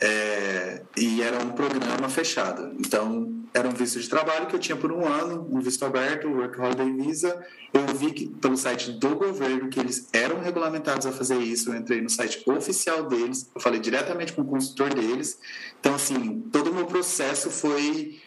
[0.00, 2.74] É, e era um programa fechado.
[2.78, 6.26] Então, era um visto de trabalho que eu tinha por um ano, um visto aberto,
[6.28, 7.46] Work Holiday Visa.
[7.72, 11.70] Eu vi que pelo site do governo que eles eram regulamentados a fazer isso.
[11.70, 15.38] Eu entrei no site oficial deles, eu falei diretamente com o consultor deles.
[15.80, 18.18] Então, assim, todo o meu processo foi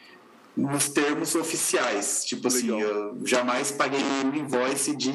[0.55, 2.23] nos termos oficiais.
[2.25, 2.79] Tipo assim, Legal.
[2.79, 5.11] assim, eu jamais paguei um invoice de,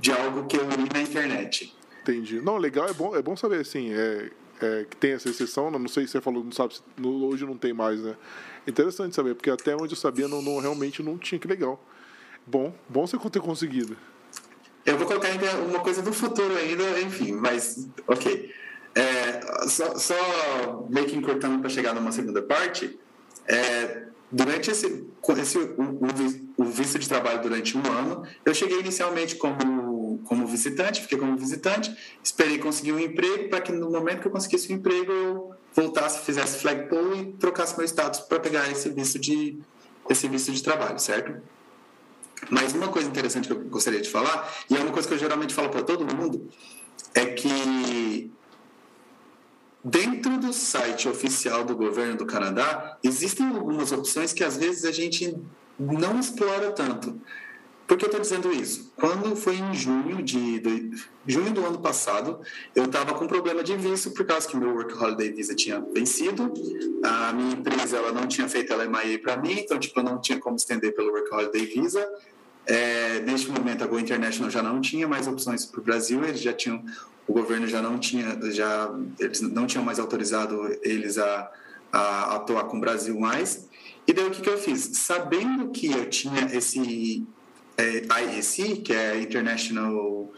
[0.00, 1.72] de algo que eu li na internet.
[2.02, 2.40] Entendi.
[2.40, 4.30] Não, legal, é bom, é bom saber, assim, é,
[4.60, 7.72] é, que tem essa exceção, não sei se você falou, não sabe, hoje não tem
[7.72, 8.16] mais, né?
[8.68, 11.82] Interessante saber, porque até onde eu sabia, não, não realmente não tinha, que legal.
[12.46, 13.96] Bom, bom você ter conseguido.
[14.84, 18.54] Eu vou colocar ainda uma coisa do futuro ainda, enfim, mas ok.
[18.94, 22.98] É, só, só meio que encurtando para chegar numa segunda parte,
[23.46, 25.06] é, durante esse,
[25.38, 25.98] esse o,
[26.58, 29.88] o, o visto de trabalho durante um ano, eu cheguei inicialmente como
[30.24, 34.32] como visitante, fiquei como visitante, esperei conseguir um emprego para que no momento que eu
[34.32, 39.18] conseguisse um emprego eu voltasse, fizesse flagpole e trocasse meu status para pegar esse visto
[39.18, 39.58] de
[40.08, 41.40] esse visto de trabalho, certo?
[42.50, 45.18] Mas uma coisa interessante que eu gostaria de falar, e é uma coisa que eu
[45.18, 46.48] geralmente falo para todo mundo,
[47.14, 48.30] é que
[49.84, 54.92] dentro do site oficial do governo do Canadá, existem algumas opções que às vezes a
[54.92, 55.36] gente
[55.78, 57.20] não explora tanto.
[57.88, 58.92] Por que eu estou dizendo isso?
[58.96, 60.92] Quando foi em junho de, de
[61.26, 62.38] junho do ano passado,
[62.76, 66.52] eu estava com problema de visto por causa que meu Work Holiday Visa tinha vencido.
[67.02, 70.20] A minha empresa ela não tinha feito a LMIA para mim, então tipo, eu não
[70.20, 72.06] tinha como estender pelo Work Holiday Visa.
[72.66, 76.42] É, neste momento, a Go International já não tinha mais opções para o Brasil, eles
[76.42, 76.84] já tinham,
[77.26, 81.50] o governo já não tinha, já eles não tinham mais autorizado eles a,
[81.90, 83.66] a atuar com o Brasil mais.
[84.06, 84.90] E daí o que, que eu fiz?
[84.92, 87.26] Sabendo que eu tinha esse
[87.78, 90.32] IEC, que é International.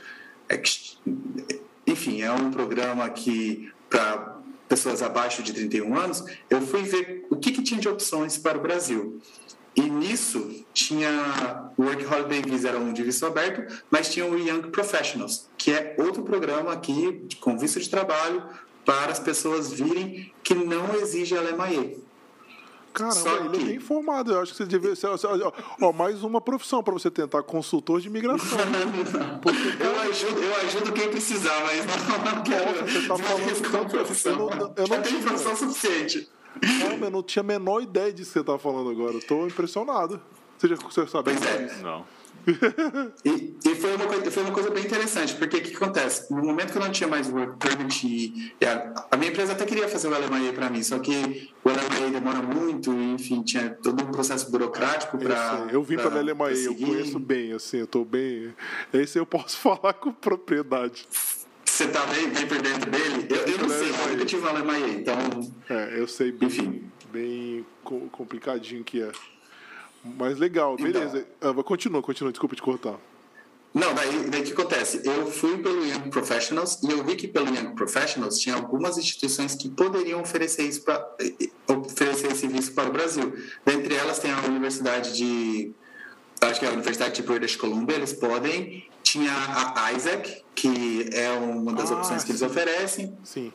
[1.87, 7.37] Enfim, é um programa que para pessoas abaixo de 31 anos, eu fui ver o
[7.37, 9.21] que, que tinha de opções para o Brasil.
[9.75, 14.37] E nisso tinha o Work Holiday Visa era um de visto aberto, mas tinha o
[14.37, 18.45] Young Professionals, que é outro programa aqui com visto de trabalho
[18.85, 21.41] para as pessoas virem que não exige a
[22.93, 23.57] Caramba, ele que...
[23.57, 24.33] é bem informado.
[24.33, 25.09] Eu acho que você devia ser.
[25.81, 28.59] Ó, mais uma profissão para você tentar, consultor de imigração.
[29.43, 29.91] Porque, cara...
[29.91, 32.81] eu, ajudo, eu ajudo quem precisar, mas não, não quero.
[33.09, 33.91] Nossa, você tá falando.
[33.91, 34.33] Profissão.
[34.33, 36.29] Eu não, eu não Já tenho profissão suficiente.
[36.81, 39.15] Não, eu não tinha a menor ideia disso que você tá falando agora.
[39.15, 40.21] Eu tô impressionado.
[40.59, 41.83] Você já você sabe pois é.
[41.83, 42.05] Não.
[43.25, 46.33] e, e foi, uma coisa, foi uma coisa bem interessante, porque o que, que acontece?
[46.33, 49.89] No momento que eu não tinha mais work permit, a, a, minha empresa até queria
[49.89, 54.11] fazer o LMAE para mim, só que o LMAE demora muito, enfim, tinha todo um
[54.11, 55.69] processo burocrático para.
[55.71, 58.55] Eu, vim para o LMAE, eu conheço bem, assim, eu estou bem.
[58.93, 61.07] Esse eu posso falar com propriedade.
[61.65, 63.27] Você está bem, bem por dentro dele?
[63.31, 65.17] Eu, eu não sei, eu nunca tive um LMAE, então.
[65.69, 66.91] É, eu sei bem, Enfim.
[67.13, 67.67] bem
[68.11, 69.13] complicadinho que é.
[70.05, 70.87] Mas legal, então.
[70.87, 71.27] beleza.
[71.39, 72.99] Então, continua, continua, desculpa te cortar.
[73.73, 75.01] Não, daí, daí o que acontece?
[75.05, 79.55] Eu fui pelo Young Professionals e eu vi que pelo Young Professionals tinha algumas instituições
[79.55, 81.07] que poderiam oferecer, isso pra,
[81.69, 83.33] oferecer esse visto para o Brasil.
[83.65, 85.73] Dentre elas tem a Universidade de.
[86.41, 88.89] Acho que é a Universidade de British Columbia, eles podem.
[89.03, 89.33] Tinha
[89.77, 93.17] a Isaac, que é uma das ah, opções que eles oferecem.
[93.23, 93.53] Sim.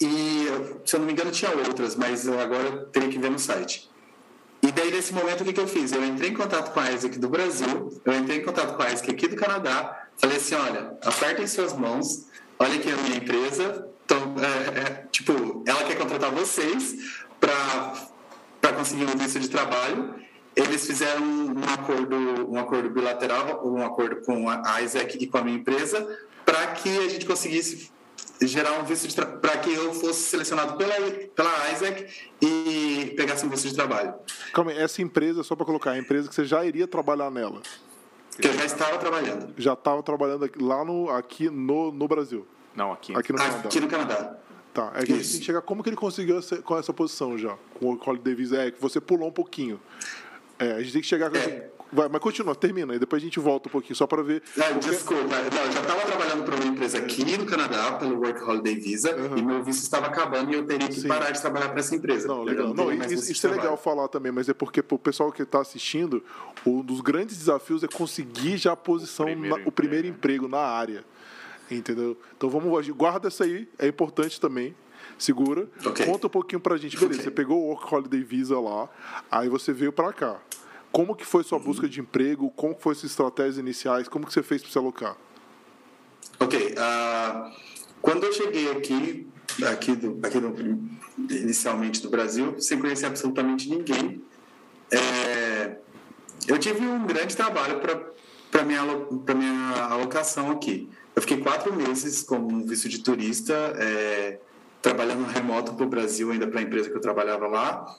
[0.00, 0.46] E,
[0.84, 3.88] se eu não me engano, tinha outras, mas eu agora teria que ver no site.
[4.76, 5.90] Daí, nesse momento, o que, eu fiz?
[5.90, 8.92] Eu entrei em contato com a ISAC do Brasil, eu entrei em contato com a
[8.92, 12.26] ISAC aqui do Canadá, falei assim, olha, apertem suas mãos,
[12.58, 16.94] olha aqui a minha empresa, então, é, é, tipo, ela quer contratar vocês
[17.40, 20.14] para conseguir um visto de trabalho.
[20.54, 22.16] Eles fizeram um acordo,
[22.52, 26.06] um acordo bilateral, um acordo com a Isaac e com a minha empresa,
[26.44, 27.90] para que a gente conseguisse
[28.42, 30.94] gerar um visto de para que eu fosse selecionado pela,
[31.34, 32.06] pela Isaac
[32.40, 34.14] e pegasse um visto de trabalho.
[34.52, 37.62] Calma aí, essa empresa, só para colocar, a empresa que você já iria trabalhar nela?
[38.40, 39.54] Que eu já estava trabalhando.
[39.56, 42.46] Já estava trabalhando aqui, lá no, aqui no, no Brasil?
[42.74, 43.16] Não, aqui.
[43.16, 43.68] Aqui no Canadá.
[43.68, 44.36] Aqui no Canadá.
[44.74, 45.12] Tá, é que Isso.
[45.12, 47.94] a gente tem que chegar como que ele conseguiu essa, com essa posição já, com
[47.94, 49.80] o Holiday Visa, é que você pulou um pouquinho.
[50.58, 51.70] É, a gente tem que chegar é.
[51.96, 54.42] Vai, mas continua, termina, e depois a gente volta um pouquinho, só para ver.
[54.54, 58.42] Não, desculpa, não, eu já estava trabalhando para uma empresa aqui no Canadá, pelo Work
[58.42, 59.38] Holiday Visa, uhum.
[59.38, 61.08] e meu visto estava acabando e eu teria que Sim.
[61.08, 62.28] parar de trabalhar para essa empresa.
[62.28, 62.74] Não, legal.
[62.74, 65.62] Não, isso, isso é legal falar também, mas é porque para o pessoal que está
[65.62, 66.22] assistindo,
[66.66, 70.46] um dos grandes desafios é conseguir já a posição, o primeiro, na, o primeiro emprego
[70.46, 71.02] na área.
[71.70, 72.14] Entendeu?
[72.36, 74.76] Então vamos, guarda essa aí, é importante também
[75.18, 76.04] segura, okay.
[76.04, 76.94] conta um pouquinho pra gente.
[76.94, 77.24] Beleza, okay.
[77.24, 78.86] você pegou o Work Holiday Visa lá,
[79.30, 80.38] aí você veio para cá.
[80.92, 82.50] Como que foi sua busca de emprego?
[82.56, 84.08] Como foi suas estratégias iniciais?
[84.08, 85.16] Como que você fez para se alocar?
[86.40, 86.74] Ok.
[86.74, 87.50] Uh,
[88.00, 89.26] quando eu cheguei aqui,
[89.70, 90.54] aqui, do, aqui do,
[91.30, 94.22] inicialmente do Brasil, sem conhecer absolutamente ninguém,
[94.90, 95.76] é,
[96.46, 98.82] eu tive um grande trabalho para minha
[99.24, 100.88] para minha alocação aqui.
[101.14, 104.38] Eu fiquei quatro meses como visto de turista, é,
[104.80, 107.96] trabalhando remoto para o Brasil, ainda para a empresa que eu trabalhava lá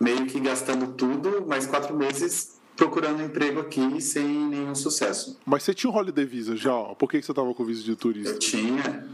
[0.00, 5.36] meio que gastando tudo, mais quatro meses procurando emprego aqui sem nenhum sucesso.
[5.44, 6.72] Mas você tinha um holiday visa já?
[6.94, 8.30] Por que você estava com visto de turista?
[8.30, 9.08] Eu tinha.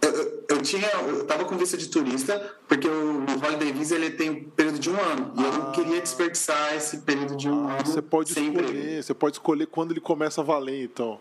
[0.00, 3.96] Eu, eu, eu tinha, eu estava com visto de turista porque o, o holiday visa
[3.96, 7.48] ele tem um período de um ano e eu não queria desperdiçar esse período de
[7.48, 7.86] um ah, ano.
[7.86, 9.02] Você pode escolher, emprego.
[9.02, 11.18] você pode escolher quando ele começa a valer, então.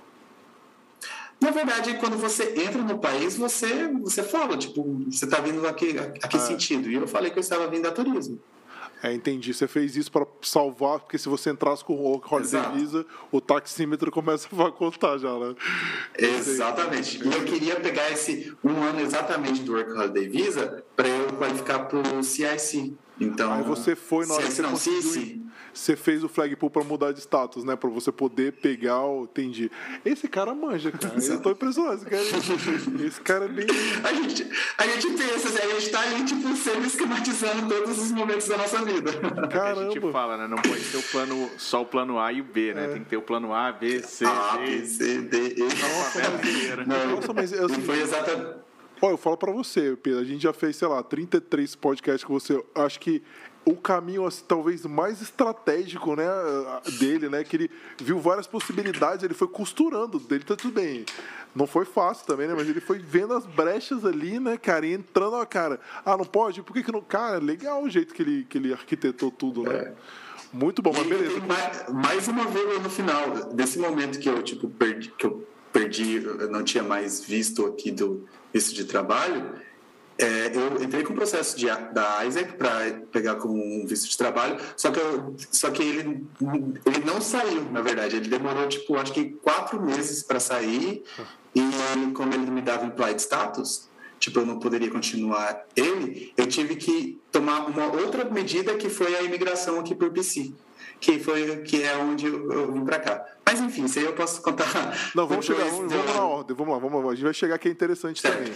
[1.42, 5.98] Na verdade, quando você entra no país, você você fala, tipo, você está vindo aqui
[5.98, 6.40] a, a que ah.
[6.40, 6.90] sentido?
[6.90, 8.40] E eu falei que eu estava vindo a turismo.
[9.04, 9.54] É, entendi.
[9.54, 14.10] Você fez isso para salvar, porque se você entrasse com o Holiday Visa, o taxímetro
[14.10, 15.54] começa a contar já, né?
[16.18, 17.22] Exatamente.
[17.22, 21.80] E eu queria pegar esse um ano exatamente do Work Holiday Visa para eu qualificar
[21.80, 22.96] para o CIC.
[23.20, 25.43] Então, Aí você foi na hora CIC, que você não, conseguiu...
[25.74, 27.76] você fez o flag pull para mudar de status, né?
[27.76, 29.24] Para você poder pegar o.
[29.24, 29.72] Entendi.
[30.06, 31.16] Esse cara manja, cara.
[31.24, 31.96] Eu tô impressionado.
[31.96, 33.66] Esse cara, é- esse cara é bem.
[34.04, 38.12] A gente, a gente pensa, assim, a gente tá ali, tipo, sempre esquematizando todos os
[38.12, 39.12] momentos da nossa vida.
[39.50, 39.82] Caramba.
[39.82, 40.48] A gente fala, né?
[40.48, 42.86] Não pode ter o plano, só o plano A e o B, né?
[42.86, 42.88] É.
[42.90, 44.66] Tem que ter o plano A, B, C, A, D.
[44.66, 45.64] B, C, D, E.
[45.64, 48.58] Nossa, Não, Nossa, mas é não foi seguinte- exatamente.
[49.02, 52.34] Ó, eu falo pra você, Pedro, a gente já fez, sei lá, 33 podcasts com
[52.34, 52.64] você.
[52.74, 53.22] Acho que
[53.65, 56.28] o caminho, assim, talvez, mais estratégico, né,
[56.99, 61.06] dele, né, que ele viu várias possibilidades, ele foi costurando, dele tá tudo bem.
[61.56, 64.93] Não foi fácil também, né, mas ele foi vendo as brechas ali, né, cara, e
[64.93, 66.62] entrando, ó, cara, ah, não pode?
[66.62, 67.02] Por que que não?
[67.02, 69.93] Cara, legal o jeito que ele, que ele arquitetou tudo, né?
[70.52, 71.39] Muito bom, mas beleza.
[71.39, 76.23] mais, mais uma vez no final, desse momento que eu, tipo, perdi, que eu perdi,
[76.23, 79.52] eu não tinha mais visto aqui do visto de trabalho,
[80.17, 84.17] é, eu entrei com o processo de, da Isaac para pegar como um visto de
[84.17, 86.26] trabalho, só que, eu, só que ele,
[86.86, 88.15] ele não saiu, na verdade.
[88.15, 91.04] Ele demorou, tipo, acho que quatro meses para sair,
[91.56, 96.76] e como ele me dava implied status, tipo, eu não poderia continuar ele, eu tive
[96.76, 100.54] que tomar uma outra medida que foi a imigração aqui por PC.
[101.00, 103.26] Que, foi, que é onde eu, eu vim para cá.
[103.46, 104.66] Mas enfim, isso aí eu posso contar.
[105.14, 107.12] Não, vamos chegar, vamos, do- vamos na ordem, vamos lá, vamos lá.
[107.12, 108.38] A gente vai chegar que é interessante Certo.
[108.38, 108.54] também.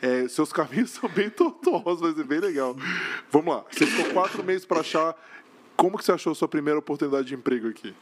[0.00, 2.76] É, seus caminhos são bem tortuosos, vai ser bem legal.
[3.32, 3.64] Vamos lá.
[3.70, 5.14] Você ficou quatro meses para achar.
[5.76, 7.94] Como que você achou a sua primeira oportunidade de emprego aqui?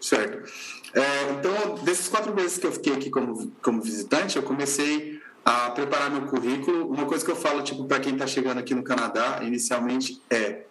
[0.00, 0.50] Certo.
[0.94, 5.70] É, então, desses quatro meses que eu fiquei aqui como, como visitante, eu comecei a
[5.70, 6.88] preparar meu currículo.
[6.88, 10.62] Uma coisa que eu falo, tipo, para quem está chegando aqui no Canadá, inicialmente, é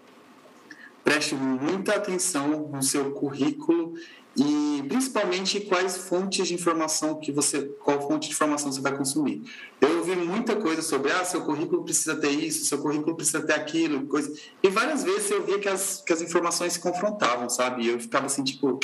[1.07, 3.93] preste muita atenção no seu currículo
[4.35, 9.41] e principalmente quais fontes de informação que você, qual fonte de informação você vai consumir.
[9.79, 13.53] Eu ouvi muita coisa sobre, ah, seu currículo precisa ter isso, seu currículo precisa ter
[13.53, 14.37] aquilo, coisa.
[14.61, 17.87] E várias vezes eu via que as, que as informações se confrontavam, sabe?
[17.87, 18.77] Eu ficava assim, tipo,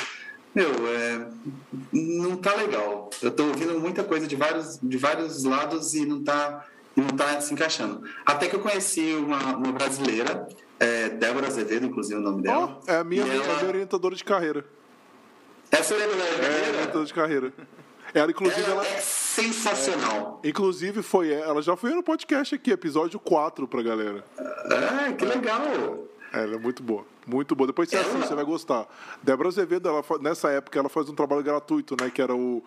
[0.56, 1.28] meu, é,
[1.92, 3.10] não tá legal.
[3.22, 7.42] Eu tô ouvindo muita coisa de vários, de vários lados e não tá, não tá
[7.42, 8.02] se encaixando.
[8.26, 10.48] Até que eu conheci uma, uma brasileira,
[10.84, 12.80] é, Débora Azevedo, inclusive o nome dela.
[12.88, 14.66] Ó, é a minha, ela- orientadora de carreira.
[15.72, 16.70] Essa é a Débora É a Azevedo?
[16.76, 17.54] orientadora de carreira.
[18.14, 18.88] Ela, inclusive, Ela ela.
[18.88, 20.40] é sensacional.
[20.44, 24.24] Inclusive, foi ela já foi no podcast aqui, episódio 4 pra galera.
[24.38, 25.62] Ah, que legal.
[26.32, 27.06] Ela é muito boa.
[27.26, 27.68] Muito boa.
[27.68, 28.86] Depois você Ela- assiste, você vai gostar.
[29.22, 32.10] Débora Azevedo, ela, nessa época, ela faz um trabalho gratuito, né?
[32.10, 32.64] Que era o.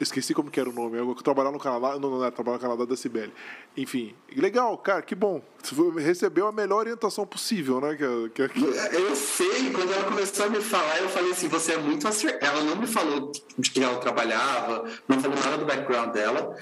[0.00, 0.98] Esqueci como que era o nome.
[0.98, 1.98] Eu trabalhar no Canadá.
[1.98, 3.32] Não, não era trabalhar no Canadá da Cibele.
[3.76, 4.14] Enfim.
[4.36, 5.40] Legal, cara, que bom.
[5.62, 7.94] Você recebeu a melhor orientação possível, né?
[7.96, 11.72] Que, que, que- Eu sei, quando ela começou a me falar, eu falei assim, você
[11.72, 12.44] é muito acertada.
[12.46, 16.56] Ela não me falou de que ela trabalhava, não falou nada do background dela.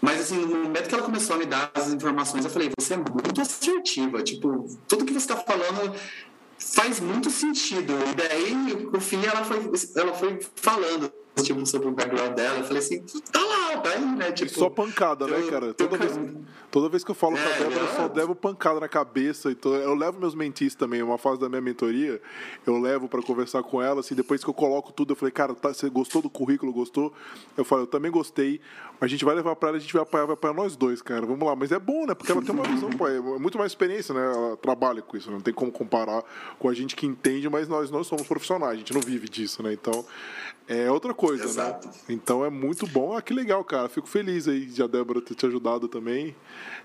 [0.00, 2.94] Mas assim, no momento que ela começou a me dar as informações, eu falei, você
[2.94, 4.20] é muito assertiva.
[4.20, 5.94] Tipo, tudo que você está falando
[6.62, 7.94] faz muito sentido.
[8.10, 8.54] E daí,
[8.92, 12.58] no fim, ela foi, ela foi falando tipo, sobre o background dela.
[12.58, 13.61] Eu falei assim, tá lá,
[14.00, 14.32] né?
[14.32, 15.66] Tipo, só pancada, né, cara?
[15.66, 16.18] eu Toda vez,
[16.70, 18.12] toda vez que eu falo com a É, Débora, eu só é.
[18.14, 19.50] levo pancada na cabeça.
[19.50, 22.20] E to- Eu levo meus mentis também, uma fase da minha mentoria,
[22.66, 25.54] eu levo pra conversar com ela, assim, depois que eu coloco tudo, eu falei, cara,
[25.54, 27.12] tá- você gostou do currículo, gostou?
[27.56, 28.60] Eu falei, eu também gostei,
[29.00, 31.26] a gente vai levar pra ela, a gente vai apoiar, vai apoiar nós dois, cara,
[31.26, 31.54] vamos lá.
[31.56, 32.14] Mas é bom, né?
[32.14, 34.24] Porque ela tem uma visão, pô, é muito mais experiência, né?
[34.32, 36.22] Ela trabalha com isso, não tem como comparar
[36.58, 39.62] com a gente que entende, mas nós não somos profissionais, a gente não vive disso,
[39.62, 39.72] né?
[39.72, 40.04] Então,
[40.72, 41.88] é outra coisa, Exato.
[41.88, 41.94] né?
[42.08, 43.16] Então é muito bom.
[43.16, 43.88] Ah, que legal, cara.
[43.88, 46.34] Fico feliz aí de a Débora ter te ajudado também.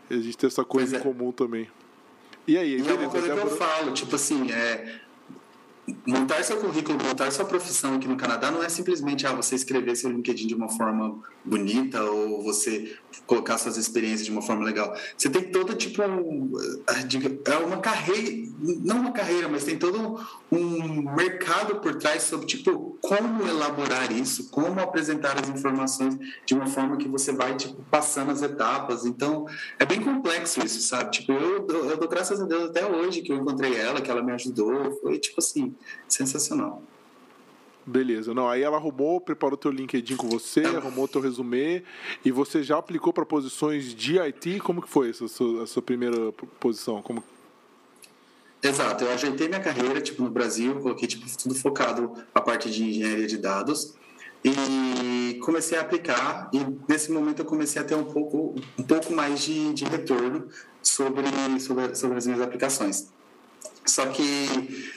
[0.10, 1.14] E a gente ter essa coisa Pois em é.
[1.14, 1.68] comum também.
[2.48, 5.00] E aí, E é beleza, uma coisa que eu Débora- falo, tipo assim, é,
[6.06, 9.96] montar seu currículo, montar sua profissão aqui no Canadá não é simplesmente ah, você escrever
[9.96, 14.94] seu LinkedIn de uma forma bonita ou você colocar suas experiências de uma forma legal.
[15.18, 16.02] Você tem toda, tipo,
[17.08, 18.50] diga- é uma carreira,
[18.84, 20.20] não uma carreira, mas tem todo
[20.52, 26.66] um mercado por trás sobre, tipo, como elaborar isso, como apresentar as informações de uma
[26.68, 29.06] forma que você vai, tipo, passando as etapas.
[29.06, 29.46] Então,
[29.78, 31.12] é bem complexo isso, sabe?
[31.12, 34.10] Tipo, eu, dou- eu dou graças a Deus até hoje que eu encontrei ela, que
[34.10, 34.92] ela me ajudou.
[35.02, 35.76] Foi, tipo assim,
[36.08, 36.82] sensacional.
[37.86, 38.34] Beleza.
[38.34, 41.84] Não, aí ela arrumou, preparou teu LinkedIn com você, arrumou teu resumê
[42.24, 44.60] e você já aplicou para posições de IT.
[44.60, 47.02] Como que foi essa sua, essa sua primeira posição?
[47.02, 47.24] Como
[48.62, 52.84] Exato, eu ajeitei minha carreira, tipo, no Brasil, coloquei, tipo, tudo focado a parte de
[52.84, 53.96] engenharia de dados
[54.44, 59.14] e comecei a aplicar e nesse momento eu comecei a ter um pouco, um pouco
[59.14, 60.48] mais de, de retorno
[60.82, 61.28] sobre,
[61.60, 63.10] sobre, sobre as minhas aplicações.
[63.86, 64.94] Só que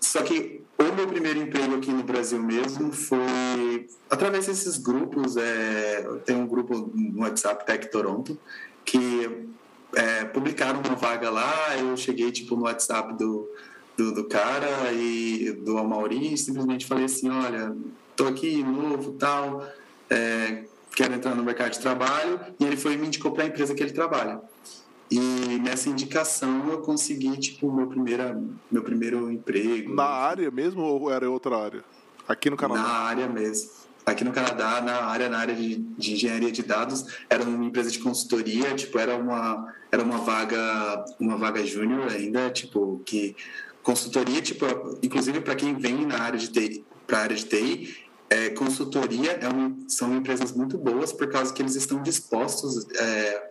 [0.00, 5.36] só que o meu primeiro emprego aqui no Brasil mesmo foi através desses grupos.
[5.36, 8.38] É, tem um grupo no WhatsApp Tech Toronto
[8.84, 9.48] que
[9.94, 11.76] é, publicaram uma vaga lá.
[11.78, 13.48] Eu cheguei tipo no WhatsApp do,
[13.96, 17.74] do, do cara e do Amaury, simplesmente falei assim, olha,
[18.16, 19.66] tô aqui novo, tal,
[20.08, 20.64] é,
[20.94, 23.74] quero entrar no mercado de trabalho, e ele foi e me indicou para a empresa
[23.74, 24.40] que ele trabalha.
[25.10, 25.20] E
[25.58, 28.40] nessa indicação eu consegui, tipo, meu, primeira,
[28.70, 29.94] meu primeiro emprego.
[29.94, 31.84] Na área mesmo ou era outra área?
[32.26, 32.82] Aqui no Canadá?
[32.82, 33.70] Na área mesmo.
[34.04, 37.90] Aqui no Canadá, na área, na área de, de engenharia de dados, era uma empresa
[37.90, 43.36] de consultoria, tipo, era uma, era uma vaga, uma vaga júnior ainda, tipo, que
[43.82, 44.66] consultoria, tipo,
[45.02, 47.96] inclusive para quem vem na área de para a área de TI,
[48.30, 53.50] é, consultoria é um, são empresas muito boas por causa que eles estão dispostos, é,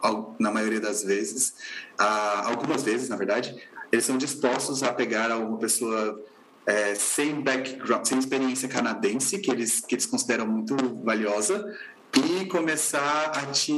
[0.00, 1.54] ao, na maioria das vezes,
[1.98, 3.56] a, algumas vezes, na verdade,
[3.90, 6.20] eles são dispostos a pegar uma pessoa
[6.66, 11.76] é, sem background, sem experiência canadense, que eles, que eles consideram muito valiosa,
[12.16, 13.72] e começar a te,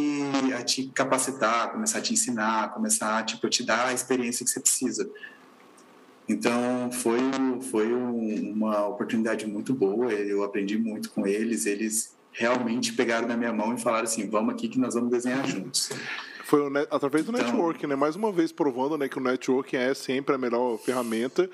[0.57, 4.51] a te capacitar, começar a te ensinar, começar a tipo, te dar a experiência que
[4.51, 5.11] você precisa.
[6.29, 7.21] Então foi,
[7.71, 13.53] foi uma oportunidade muito boa, eu aprendi muito com eles, eles realmente pegaram na minha
[13.53, 15.91] mão e falaram assim, vamos aqui que nós vamos desenhar juntos.
[16.53, 17.97] Foi através do então, networking, né?
[17.97, 21.49] Mais uma vez provando né, que o networking é sempre a melhor ferramenta.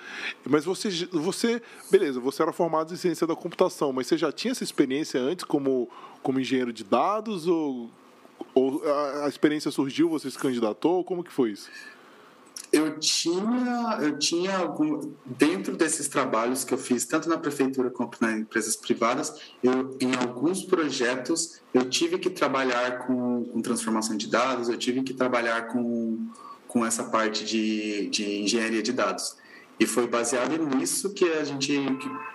[0.44, 4.50] Mas você, você, beleza, você era formado em ciência da computação, mas você já tinha
[4.50, 5.88] essa experiência antes como,
[6.20, 7.92] como engenheiro de dados ou,
[8.52, 11.04] ou a, a experiência surgiu, você se candidatou?
[11.04, 11.70] Como que foi isso?
[12.72, 18.18] Eu tinha, eu tinha algum, dentro desses trabalhos que eu fiz, tanto na prefeitura quanto
[18.20, 24.28] nas empresas privadas, eu, em alguns projetos eu tive que trabalhar com, com transformação de
[24.28, 26.26] dados, eu tive que trabalhar com,
[26.66, 29.36] com essa parte de, de engenharia de dados.
[29.80, 31.72] E foi baseado nisso que a gente,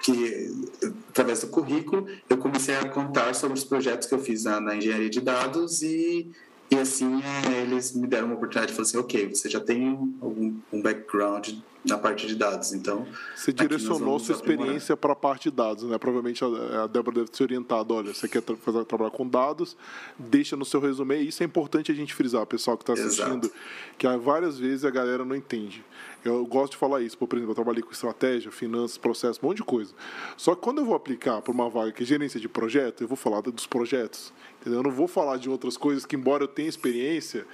[0.01, 0.67] que, que,
[1.09, 4.75] através do currículo, eu comecei a contar sobre os projetos que eu fiz na, na
[4.77, 6.31] engenharia de dados e
[6.72, 9.89] e assim, é, eles me deram uma oportunidade de falar assim, ok, você já tem
[10.22, 11.53] algum, um background
[11.86, 13.05] na parte de dados, então...
[13.36, 15.97] Você direcionou sua experiência para a parte de dados, né?
[15.97, 19.76] Provavelmente a, a Débora deve ter orientado, olha, você quer tra fazer, trabalhar com dados,
[20.18, 23.47] deixa no seu resumê, e isso é importante a gente frisar, pessoal que está assistindo,
[23.47, 23.53] Exato.
[23.97, 25.84] que várias vezes a galera não entende.
[26.24, 29.57] Eu gosto de falar isso, por exemplo, eu trabalhei com estratégia, finanças, processo, um monte
[29.57, 29.93] de coisa.
[30.38, 33.07] Só que quando eu vou aplicar para uma vaga que é gerência de projeto, eu
[33.09, 34.32] vou falar dos projetos.
[34.64, 34.80] Entendeu?
[34.80, 37.45] Eu não vou falar de outras coisas que, embora eu tenha experiência,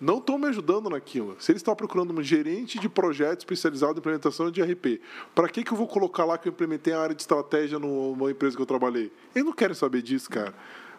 [0.00, 1.36] não estão me ajudando naquilo.
[1.38, 4.98] Se ele está procurando um gerente de projeto especializado em implementação de RP,
[5.34, 8.30] para que, que eu vou colocar lá que eu implementei a área de estratégia numa
[8.30, 9.12] empresa que eu trabalhei?
[9.34, 10.54] Eles não querem saber disso, cara.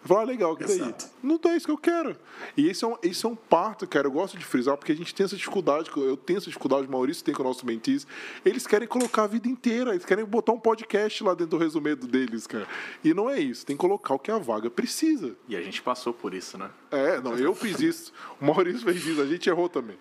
[0.05, 0.63] Falar, ah, legal, que?
[0.63, 1.05] Exato.
[1.23, 2.15] Não é isso que eu quero.
[2.55, 4.05] E esse é, um, esse é um parto, cara.
[4.05, 6.91] Eu gosto de frisar, porque a gente tem essa dificuldade, eu tenho essa dificuldade, o
[6.91, 8.05] Maurício tem com o nosso mentis.
[8.45, 12.05] Eles querem colocar a vida inteira, eles querem botar um podcast lá dentro do resumedo
[12.05, 12.67] deles, cara.
[13.03, 15.35] E não é isso, tem que colocar o que a vaga precisa.
[15.49, 16.69] E a gente passou por isso, né?
[16.91, 18.13] É, não, eu fiz isso.
[18.39, 19.97] O Maurício fez isso, a gente errou também.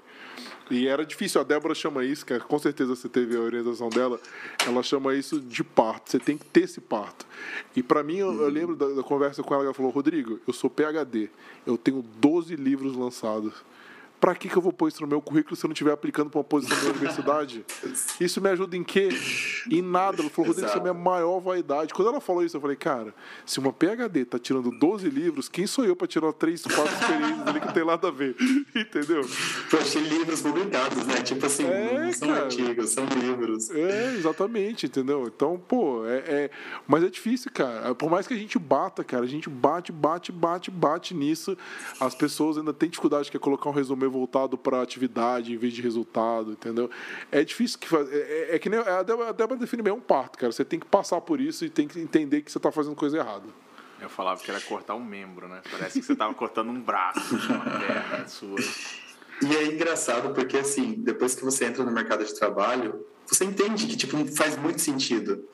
[0.70, 4.18] E era difícil, a Débora chama isso, que com certeza você teve a orientação dela,
[4.66, 7.26] ela chama isso de parto, você tem que ter esse parto.
[7.76, 10.54] E para mim, eu, eu lembro da, da, conversa com ela, ela falou, Rodrigo, eu
[10.54, 11.28] sou PHD,
[11.66, 13.52] eu tenho 12 livros lançados
[14.24, 16.30] para que, que eu vou pôr isso no meu currículo se eu não estiver aplicando
[16.30, 17.62] para uma posição da universidade?
[18.18, 19.10] Isso me ajuda em quê?
[19.70, 20.22] Em nada.
[20.22, 21.92] Ela falou, Rodrigo, isso é a minha maior vaidade.
[21.92, 23.14] Quando ela falou isso, eu falei, cara,
[23.44, 27.46] se uma PHD está tirando 12 livros, quem sou eu para tirar 3, 4 experiências
[27.46, 28.36] ali que não tem nada a ver?
[28.74, 29.26] Entendeu?
[29.72, 31.20] Eu achei livros publicados, né?
[31.22, 32.44] Tipo assim, é, não são cara.
[32.44, 33.70] artigos, são livros.
[33.70, 35.24] É, exatamente, entendeu?
[35.26, 36.50] Então, pô, é, é,
[36.86, 37.94] Mas é difícil, cara.
[37.94, 41.58] Por mais que a gente bata, cara, a gente bate, bate, bate, bate nisso,
[42.00, 45.82] as pessoas ainda têm dificuldade de colocar um resumo voltado para atividade em vez de
[45.82, 46.88] resultado, entendeu?
[47.30, 49.92] É difícil que faz, é, é, é, que nem a Débora, a Débora define bem
[49.92, 50.52] um parto, cara.
[50.52, 53.18] Você tem que passar por isso e tem que entender que você está fazendo coisa
[53.18, 53.44] errada.
[54.00, 55.62] Eu falava que era cortar um membro, né?
[55.70, 58.56] Parece que você estava cortando um braço, uma perna sua.
[59.42, 63.86] E é engraçado porque, assim, depois que você entra no mercado de trabalho, você entende
[63.86, 65.44] que, tipo, faz muito sentido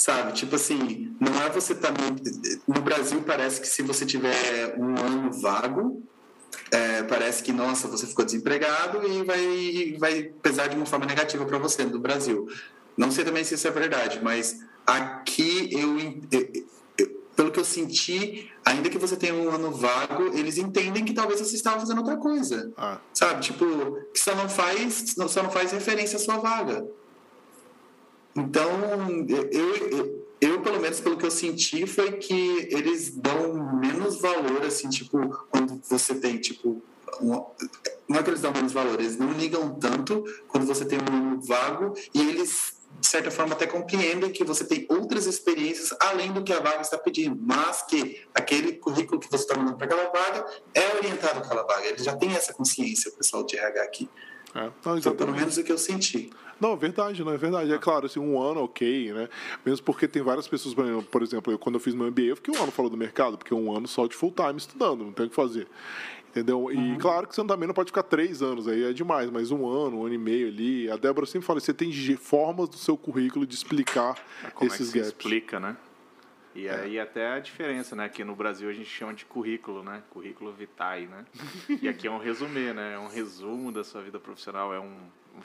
[0.00, 0.32] sabe?
[0.32, 2.16] Tipo assim, não é você também.
[2.16, 2.30] Tá
[2.66, 6.02] no Brasil, parece que se você tiver um ano vago,
[6.70, 11.44] é, parece que, nossa, você ficou desempregado e vai, vai pesar de uma forma negativa
[11.44, 12.48] para você do Brasil.
[12.96, 15.98] Não sei também se isso é verdade, mas aqui eu,
[16.30, 16.66] eu,
[16.98, 21.12] eu, pelo que eu senti, ainda que você tenha um ano vago, eles entendem que
[21.12, 22.72] talvez você estava fazendo outra coisa.
[22.76, 23.00] Ah.
[23.12, 23.42] Sabe?
[23.42, 23.66] Tipo,
[24.12, 26.86] que só não faz, só não faz referência à sua vaga.
[28.36, 28.70] Então,
[29.28, 34.64] eu, eu, eu, pelo menos pelo que eu senti, foi que eles dão menos valor,
[34.64, 35.18] assim, tipo,
[35.50, 36.82] quando você tem, tipo,
[37.20, 37.44] um,
[38.08, 41.38] não é que eles dão menos valor, eles não ligam tanto quando você tem um
[41.40, 46.42] vago e eles, de certa forma, até compreendem que você tem outras experiências além do
[46.42, 50.10] que a vaga está pedindo, mas que aquele currículo que você está mandando para aquela
[50.10, 51.86] vaga é orientado àquela vaga.
[51.86, 54.08] Eles já têm essa consciência, o pessoal de RH aqui.
[54.54, 54.70] É.
[54.84, 56.30] Não, Foi pelo menos o que eu senti.
[56.60, 57.72] Não, é verdade, não é verdade.
[57.72, 59.28] É claro, assim, um ano, ok, né?
[59.64, 60.74] Mesmo porque tem várias pessoas,
[61.10, 63.38] por exemplo, eu, quando eu fiz meu MBA, eu fiquei um ano fora do mercado,
[63.38, 65.66] porque um ano só de full time estudando, não tem o que fazer.
[66.30, 66.70] Entendeu?
[66.70, 66.98] E uhum.
[66.98, 69.98] claro que você também não pode ficar três anos aí, é demais, mas um ano,
[69.98, 70.88] um ano e meio ali.
[70.88, 74.90] A Débora sempre fala: você tem formas do seu currículo de explicar é como esses
[74.90, 75.08] é que gaps.
[75.08, 75.76] explica, né?
[76.54, 76.74] E é.
[76.74, 78.04] aí até a diferença, né?
[78.04, 80.04] Aqui no Brasil a gente chama de currículo, né?
[80.10, 81.24] Currículo vitae, né?
[81.82, 82.94] E aqui é um resumê, né?
[82.94, 84.98] É um resumo da sua vida profissional, é um,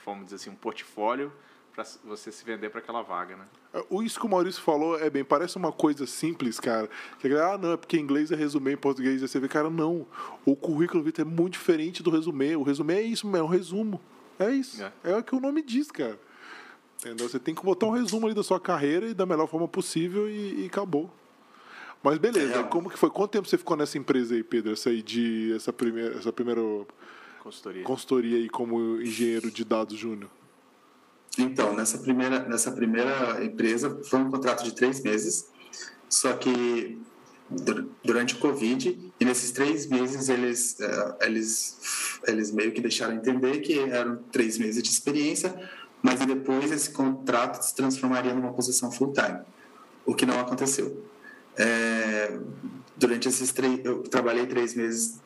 [0.04, 1.32] vamos dizer assim, um portfólio
[1.74, 3.44] para você se vender para aquela vaga, né?
[3.90, 6.88] O isso que o Maurício falou é bem, parece uma coisa simples, cara.
[7.18, 9.68] Que, ah, não, é porque em inglês é resumê, em português é você vê, cara,
[9.68, 10.06] não.
[10.44, 12.56] O currículo vitae é muito diferente do resumê.
[12.56, 14.00] O resumê é isso, é um resumo.
[14.38, 14.82] É isso.
[14.82, 16.18] É, é o que o nome diz, cara.
[16.98, 17.28] Entendeu?
[17.28, 20.28] Você tem que botar um resumo ali da sua carreira e da melhor forma possível
[20.30, 21.10] e, e acabou.
[22.02, 22.62] Mas beleza, é.
[22.62, 23.10] como que foi?
[23.10, 24.72] Quanto tempo você ficou nessa empresa aí, Pedro?
[24.72, 26.60] Essa aí de essa primeira, essa primeira
[27.46, 30.30] consultoria, consultoria aí como engenheiro de dados júnior?
[31.38, 35.48] Então, nessa primeira, nessa primeira empresa foi um contrato de três meses,
[36.08, 36.98] só que
[38.02, 43.60] durante o Covid, e nesses três meses eles, eh, eles, eles meio que deixaram entender
[43.60, 45.54] que eram três meses de experiência,
[46.02, 49.40] mas depois esse contrato se transformaria numa posição full-time,
[50.04, 51.04] o que não aconteceu.
[51.56, 52.38] É,
[52.96, 55.20] durante esses três, eu trabalhei três meses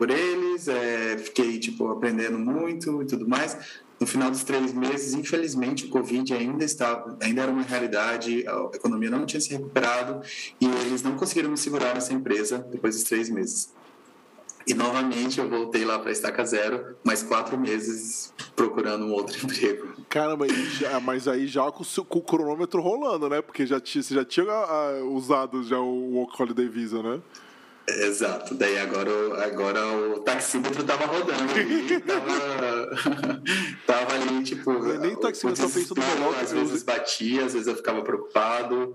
[0.00, 5.12] por eles, é, fiquei tipo aprendendo muito e tudo mais, no final dos três meses,
[5.12, 10.22] infelizmente, o Covid ainda estava, ainda era uma realidade, a economia não tinha se recuperado
[10.58, 13.74] e eles não conseguiram me segurar nessa empresa depois dos três meses.
[14.66, 19.88] E novamente eu voltei lá para Estaca Zero, mais quatro meses procurando um outro emprego.
[20.08, 23.42] Caramba, já, mas aí já com, com, o cronômetro rolando, né?
[23.42, 27.20] Porque já tinha, você já tinha uh, usado já o Work Holiday Visa, né?
[27.88, 29.10] Exato, daí agora,
[29.44, 31.42] agora o taxímetro tava rodando
[32.06, 33.42] tava,
[33.86, 34.72] tava ali, tipo.
[34.98, 38.94] Nem o taxímetro pensando no Às vezes batia, às vezes eu ficava preocupado,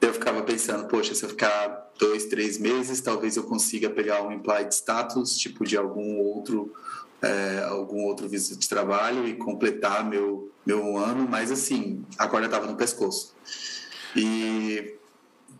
[0.00, 4.32] eu ficava pensando, poxa, se eu ficar dois, três meses, talvez eu consiga pegar um
[4.32, 6.72] implied status, tipo de algum outro,
[7.22, 12.46] é, algum outro visto de trabalho e completar meu, meu ano, mas assim, a corda
[12.46, 13.34] estava no pescoço.
[14.14, 14.94] E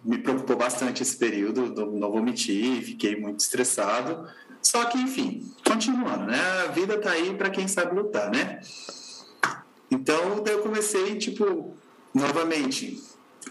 [0.05, 4.29] me preocupou bastante esse período, não vou mentir, fiquei muito estressado.
[4.61, 6.41] Só que, enfim, continuando, né?
[6.65, 8.61] A vida tá aí para quem sabe lutar, né?
[9.91, 11.75] Então, daí eu comecei, tipo,
[12.13, 13.03] novamente,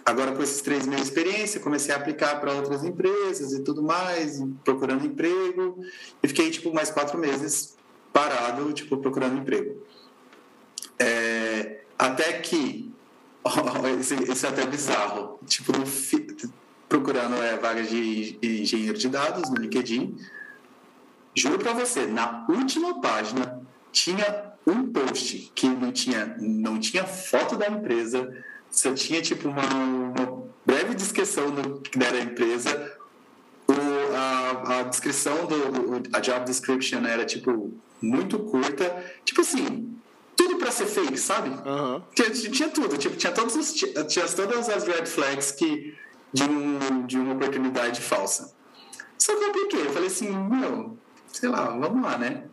[0.05, 3.81] agora com esses três meses de experiência, comecei a aplicar para outras empresas e tudo
[3.81, 5.83] mais, procurando emprego,
[6.21, 7.75] e fiquei, tipo, mais quatro meses
[8.11, 9.81] parado, tipo, procurando emprego.
[10.99, 12.92] É, até que
[13.99, 15.39] isso, isso é até bizarro.
[15.45, 15.73] Tipo,
[16.87, 20.15] procurando é, vaga de engenheiro de dados no LinkedIn.
[21.35, 27.57] Juro para você, na última página tinha um post que não tinha, não tinha foto
[27.57, 28.31] da empresa,
[28.69, 32.97] só tinha tipo uma, uma breve descrição do que era a empresa.
[33.67, 39.97] O, a, a descrição do a job description era tipo muito curta, tipo assim,
[40.35, 41.49] tudo para ser fake, sabe?
[41.49, 42.01] Uhum.
[42.15, 45.95] Tinha, tinha, tudo, tipo, tinha, todos os, tinha todas as red flags que,
[46.31, 48.53] de, um, de uma oportunidade falsa.
[49.17, 50.97] Só que eu apliquei, eu falei assim, meu,
[51.31, 52.43] sei lá, vamos lá, né?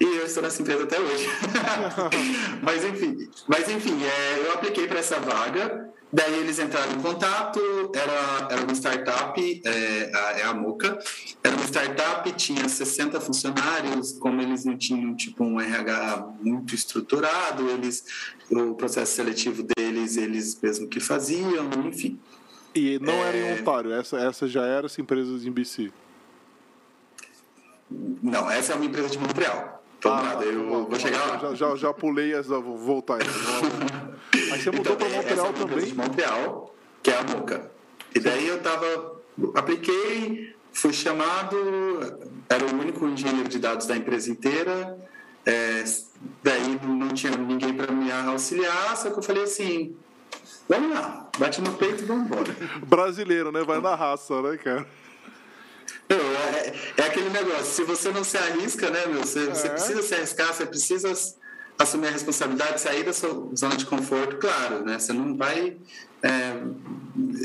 [0.00, 1.28] E eu estou nessa empresa até hoje.
[2.62, 7.60] mas enfim, mas enfim é, eu apliquei para essa vaga Daí eles entraram em contato,
[7.94, 10.98] era, era uma startup, é, a, é a Moca,
[11.44, 17.68] era uma startup, tinha 60 funcionários, como eles não tinham tipo um RH muito estruturado,
[17.68, 18.04] eles,
[18.50, 22.18] o processo seletivo deles, eles mesmo que faziam, enfim.
[22.74, 23.60] E não era em é.
[23.60, 25.92] Ontário, essa, essa já era essa empresa de BC?
[27.90, 29.82] Não, essa é uma empresa de Montreal.
[30.04, 31.38] Ah, lá, eu vou chegar lá.
[31.38, 33.18] Já, já, já pulei essa, vou voltar.
[34.52, 35.84] Aí você mudou então, para Montreal também?
[35.84, 37.70] De Montreal, que é a Moca.
[38.14, 39.20] E daí eu tava,
[39.54, 41.56] apliquei, fui chamado,
[42.48, 44.98] era o único engenheiro de dados da empresa inteira.
[45.46, 45.84] É,
[46.42, 49.96] daí não tinha ninguém para me auxiliar, só que eu falei assim:
[50.68, 52.54] vamos lá, bate no peito e vamos embora.
[52.86, 53.62] Brasileiro, né?
[53.64, 54.86] Vai na raça, né, cara?
[56.08, 59.20] Não, é, é, aquele negócio, se você não se arrisca, né, meu?
[59.20, 59.54] Você, é.
[59.54, 61.12] você precisa se arriscar, você precisa
[61.78, 64.98] assumir a responsabilidade, sair da sua zona de conforto, claro, né?
[64.98, 65.76] Você não vai
[66.20, 66.56] é,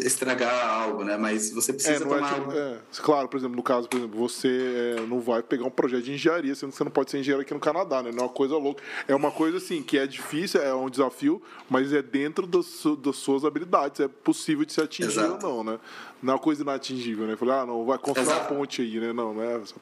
[0.03, 1.15] estragar algo, né?
[1.17, 2.31] Mas você precisa é, tomar...
[2.31, 5.65] É, tipo, é, claro, por exemplo, no caso, por exemplo, você é, não vai pegar
[5.65, 8.11] um projeto de engenharia, sendo que você não pode ser engenheiro aqui no Canadá, né?
[8.11, 8.81] Não é uma coisa louca.
[9.07, 13.17] É uma coisa, assim, que é difícil, é um desafio, mas é dentro das, das
[13.17, 13.99] suas habilidades.
[13.99, 15.45] É possível de ser atingido Exato.
[15.45, 15.79] ou não, né?
[16.23, 17.35] Não é uma coisa inatingível, né?
[17.35, 18.51] Falei, ah, não, vai construir Exato.
[18.51, 19.13] uma ponte aí, né?
[19.13, 19.75] Não, não é essa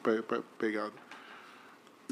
[0.58, 0.92] pegada.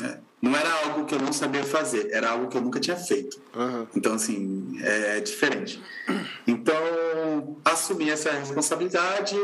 [0.03, 0.19] É.
[0.41, 3.39] Não era algo que eu não sabia fazer, era algo que eu nunca tinha feito.
[3.55, 3.87] Aham.
[3.95, 5.83] Então, assim, é diferente.
[6.47, 9.37] Então, assumi essa responsabilidade,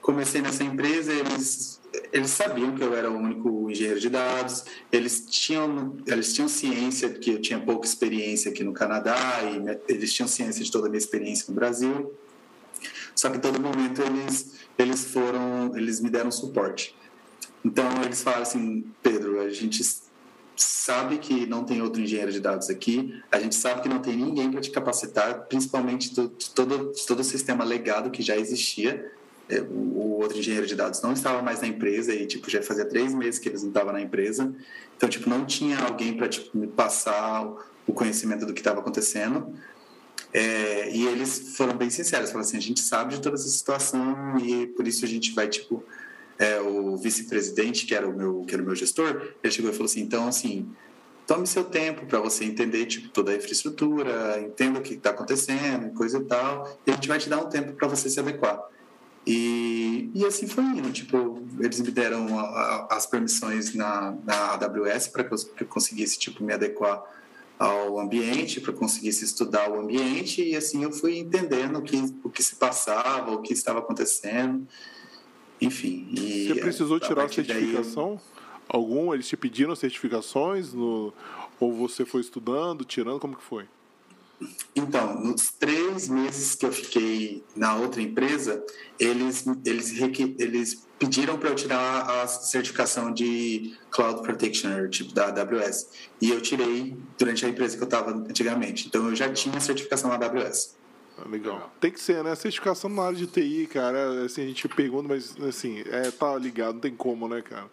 [0.00, 1.80] comecei nessa empresa, eles,
[2.12, 7.08] eles sabiam que eu era o único engenheiro de dados, eles tinham, eles tinham ciência
[7.08, 10.88] de que eu tinha pouca experiência aqui no Canadá, e eles tinham ciência de toda
[10.88, 12.12] a minha experiência no Brasil.
[13.14, 16.96] Só que em todo momento eles, eles foram, eles me deram suporte.
[17.64, 19.82] Então, eles falaram assim, Pedro, a gente
[20.56, 24.16] sabe que não tem outro engenheiro de dados aqui, a gente sabe que não tem
[24.16, 28.36] ninguém para te capacitar, principalmente do, de todo, de todo o sistema legado que já
[28.36, 29.12] existia.
[29.48, 32.62] É, O, o outro engenheiro de dados não estava mais na empresa e tipo já
[32.62, 34.54] fazia três meses que eles não estavam na empresa,
[34.96, 37.44] então tipo não tinha alguém para tipo, me passar
[37.86, 39.52] o- conhecimento do que estava acontecendo.
[40.32, 44.38] É, e eles foram bem sinceros, falaram assim, a gente sabe de toda essa situação
[44.38, 45.84] e por isso a gente vai tipo
[46.42, 49.74] é, o vice-presidente, que era o meu que era o meu gestor, ele chegou e
[49.74, 50.68] falou assim: então, assim,
[51.26, 55.92] tome seu tempo para você entender tipo, toda a infraestrutura, entenda o que está acontecendo,
[55.94, 58.60] coisa e tal, e a gente vai te dar um tempo para você se adequar.
[59.24, 60.90] E, e assim foi indo.
[60.90, 65.66] Tipo, eles me deram a- a- as permissões na, na AWS para que que eu
[65.68, 67.00] conseguisse tipo, me adequar
[67.56, 72.28] ao ambiente, para conseguisse estudar o ambiente, e assim eu fui entendendo o que, o
[72.28, 74.66] que se passava, o que estava acontecendo.
[75.66, 76.08] Enfim.
[76.14, 78.20] Você precisou tirar a partir daí- certificação?
[78.68, 79.12] Algum?
[79.12, 80.72] Eles te pediram certificações?
[80.72, 81.12] No...
[81.60, 83.20] Ou você foi estudando, tirando?
[83.20, 83.64] Como que foi?
[84.74, 88.64] Então, nos três meses que eu fiquei na outra empresa,
[88.98, 90.00] eles, eles,
[90.38, 95.88] eles pediram para eu tirar a certificação de Cloud Practitioner, tipo da AWS.
[96.20, 98.88] E eu tirei durante a empresa que eu estava antigamente.
[98.88, 100.74] Então, eu já tinha a certificação na AWS.
[101.18, 101.72] Ah, Legal.
[101.80, 102.34] Tem que ser, né?
[102.34, 106.74] Certificação na área de TI, cara, assim, a gente pergunta, mas assim, é, tá ligado,
[106.74, 107.70] não tem como, né, cara?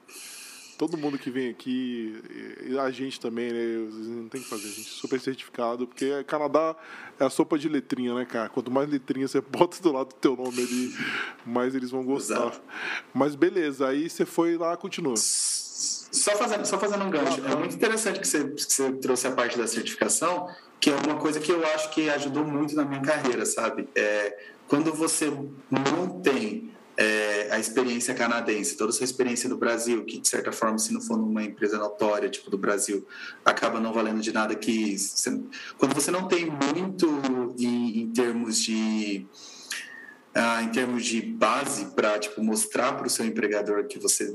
[0.78, 2.22] Todo mundo que vem aqui,
[2.82, 3.90] a gente também, né?
[3.92, 6.74] Não tem que fazer, a gente é super certificado, porque Canadá
[7.20, 8.48] é a sopa de letrinha, né, cara?
[8.48, 10.96] Quanto mais letrinha você bota do lado do teu nome ali,
[11.46, 12.36] mais eles vão gostar.
[12.36, 12.62] Exato.
[13.14, 15.16] Mas beleza, aí você foi lá, continua.
[15.18, 19.32] Só fazendo, só fazendo um gancho, é muito interessante que você, que você trouxe a
[19.32, 20.48] parte da certificação,
[20.80, 23.88] que é uma coisa que eu acho que ajudou muito na minha carreira, sabe?
[23.95, 25.30] É, quando você
[25.69, 30.51] não tem é, a experiência canadense, toda a sua experiência no Brasil, que de certa
[30.51, 33.05] forma, se não for numa empresa notória, tipo do Brasil,
[33.43, 34.97] acaba não valendo de nada que...
[34.97, 35.41] você-
[35.77, 37.07] quando você não tem muito
[37.57, 39.25] em, em termos de
[40.36, 44.34] ah, em termos de base para tipo mostrar para o seu empregador que você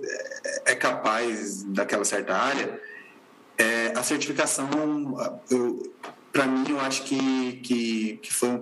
[0.66, 2.80] é, é capaz daquela certa área
[3.56, 4.68] é, a certificação
[6.34, 8.60] para mim eu acho que que, que foi um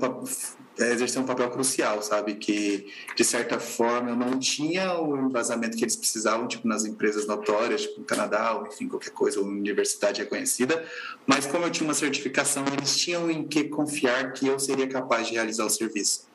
[0.79, 2.35] é, exerceu um papel crucial sabe?
[2.35, 7.27] Que de certa forma eu não tinha o embasamento que eles precisavam tipo nas empresas
[7.27, 10.85] notórias tipo no Canadá ou enfim qualquer coisa ou universidade reconhecida.
[11.27, 15.27] Mas como eu tinha uma certificação eles tinham em que confiar que eu seria capaz
[15.29, 16.31] de realizar o serviço.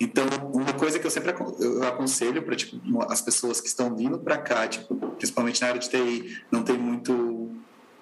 [0.00, 2.76] Então, uma coisa que eu sempre eu aconselho para tipo,
[3.08, 6.76] as pessoas que estão vindo para cá, tipo, principalmente na área de TI, não tem
[6.76, 7.52] muito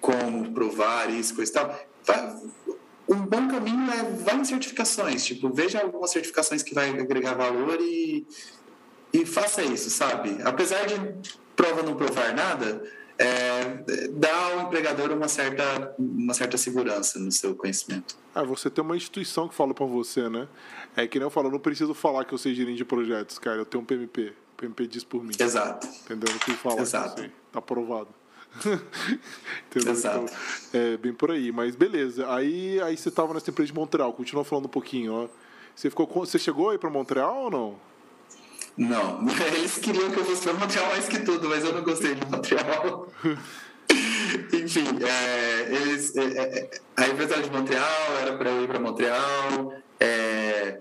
[0.01, 1.79] como provar isso, coisa e tal.
[2.05, 2.35] Vai-
[3.07, 7.77] um bom caminho é vá em certificações, tipo, veja algumas certificações que vai agregar valor
[7.81, 8.25] e,
[9.13, 10.37] e faça isso, sabe?
[10.43, 10.95] Apesar de
[11.55, 12.81] prova não provar nada,
[13.17, 18.15] é, dá ao empregador uma certa, uma certa segurança no seu conhecimento.
[18.33, 20.47] Ah, você tem uma instituição que fala pra você, né?
[20.95, 23.37] É que nem eu falo, eu não preciso falar que eu sei gerente de projetos,
[23.37, 23.57] cara.
[23.57, 24.33] Eu tenho um PMP.
[24.53, 25.33] O PMP diz por mim.
[25.37, 25.85] Exato.
[26.05, 26.27] Entendeu?
[26.29, 27.21] Eu Não preciso falar Exato.
[27.21, 27.29] que.
[27.51, 28.07] Tá aprovado.
[29.69, 29.93] Entendeu?
[29.93, 30.25] Exato.
[30.69, 31.51] Então, é bem por aí.
[31.51, 32.31] Mas beleza.
[32.33, 34.13] Aí, aí você tava nessa empresa de Montreal.
[34.13, 35.27] Continua falando um pouquinho, ó.
[35.75, 37.79] Você, ficou você chegou aí pra Montreal ou não?
[38.77, 39.25] Não,
[39.55, 42.25] eles queriam que eu fosse para Montreal mais que tudo, mas eu não gostei de
[42.25, 43.07] Montreal.
[44.53, 49.73] Enfim, é, eles, é, é, a empresa de Montreal, era para eu ir para Montreal,
[49.99, 50.79] é,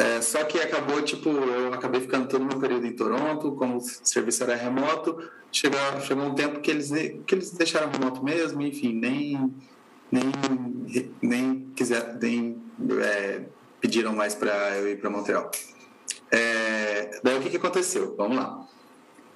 [0.00, 3.80] é, só que acabou, tipo, eu acabei ficando todo meu período em Toronto, como o
[3.82, 6.90] serviço era remoto, chegou, chegou um tempo que eles,
[7.26, 9.54] que eles deixaram remoto mesmo, enfim, nem,
[10.10, 10.32] nem,
[11.20, 12.56] nem, quiser, nem
[13.02, 13.42] é,
[13.78, 15.50] pediram mais para eu ir para Montreal.
[16.30, 18.14] É, daí o que, que aconteceu?
[18.16, 18.66] Vamos lá.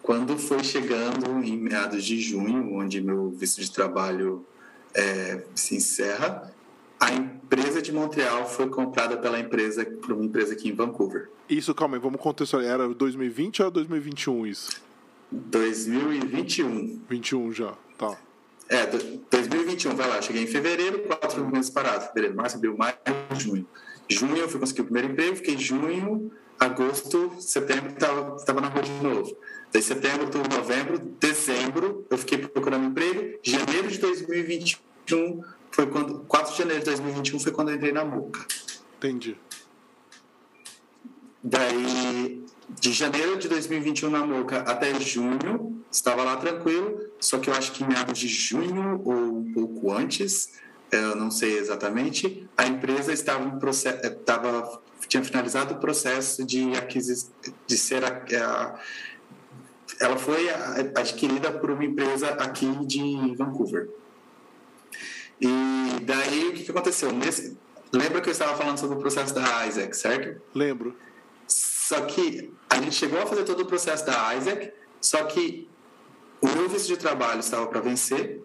[0.02, 4.46] Quando foi chegando em meados de junho, onde meu visto de trabalho
[4.94, 6.53] é, se encerra,
[7.04, 11.28] a empresa de Montreal foi comprada pela empresa por uma empresa aqui em Vancouver.
[11.48, 12.74] Isso, calma aí, vamos contextualizar.
[12.74, 14.70] Era 2020 ou era 2021 isso?
[15.30, 17.00] 2021.
[17.08, 18.16] 21 já, tá.
[18.68, 20.22] É, do- 2021, vai lá.
[20.22, 22.06] Cheguei em fevereiro, quatro meses parados.
[22.08, 22.96] Fevereiro, março, abril, maio,
[23.38, 23.66] junho.
[24.08, 28.82] Junho eu fui conseguir o primeiro emprego, fiquei junho agosto, setembro, estava tava na rua
[28.82, 29.36] de novo.
[29.72, 33.38] Daí setembro, outubro, novembro, dezembro, eu fiquei procurando emprego.
[33.42, 35.42] Janeiro de 2021
[35.74, 36.20] foi quando.
[36.28, 38.46] 4 de janeiro de 2021 foi quando eu entrei na MUCA.
[38.96, 39.36] Entendi.
[41.42, 47.54] Daí, de janeiro de 2021 na MOCA até junho, estava lá tranquilo, só que eu
[47.54, 50.52] acho que em meados de junho ou um pouco antes,
[50.90, 56.72] eu não sei exatamente, a empresa estava em processo, estava, tinha finalizado o processo de
[56.76, 57.30] aquisição,
[57.66, 58.80] de ser a,
[60.00, 60.48] ela foi
[60.94, 63.88] adquirida por uma empresa aqui de Vancouver.
[65.40, 67.12] E daí o que, que aconteceu?
[67.12, 67.56] Nesse,
[67.92, 70.40] lembra que eu estava falando sobre o processo da Isaac, certo?
[70.54, 70.96] Lembro.
[71.46, 75.68] Só que a gente chegou a fazer todo o processo da Isaac, só que
[76.40, 78.42] o meu visto de trabalho estava para vencer.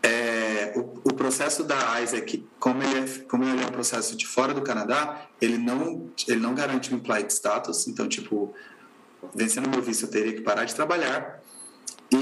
[0.00, 4.26] É, o, o, processo da Isaac, como ele, é, como ele é um processo de
[4.26, 7.88] fora do Canadá, ele não, ele não garante o implied status.
[7.88, 8.54] Então, tipo,
[9.34, 11.42] vencendo meu visto, eu teria que parar de trabalhar.
[12.10, 12.18] E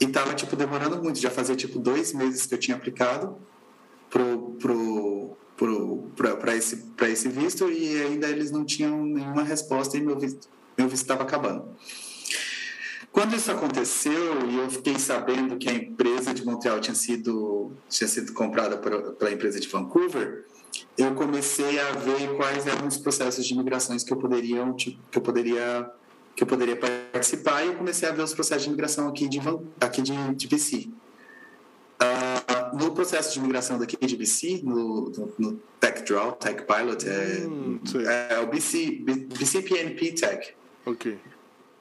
[0.00, 3.36] estava tipo demorando muito, já fazia tipo dois meses que eu tinha aplicado
[4.10, 4.56] pro,
[5.56, 10.48] pro, para esse, esse visto e ainda eles não tinham nenhuma resposta e meu visto
[10.76, 11.68] meu visto estava acabando.
[13.12, 18.08] Quando isso aconteceu e eu fiquei sabendo que a empresa de Montreal tinha sido, tinha
[18.08, 20.44] sido comprada pela empresa de Vancouver,
[20.98, 25.18] eu comecei a ver quais eram os processos de imigrações que eu poderia, tipo, que
[25.18, 25.88] eu poderia,
[26.34, 29.38] que eu poderia participar e eu comecei a ver os processos de imigração aqui de,
[29.80, 30.88] aqui de, de BC.
[32.02, 37.08] Uh, no processo de migração daqui de BC, no, no, no Tech Draw, Tech Pilot,
[37.08, 37.80] é, hum,
[38.30, 39.04] é, o BC,
[39.38, 40.54] BC PNP Tech.
[40.84, 41.18] Ok.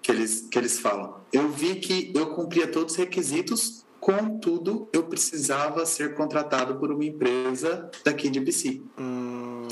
[0.01, 1.15] Que eles, que eles falam.
[1.31, 7.05] Eu vi que eu cumpria todos os requisitos, contudo, eu precisava ser contratado por uma
[7.05, 8.81] empresa daqui de BC.
[8.99, 9.67] Hum.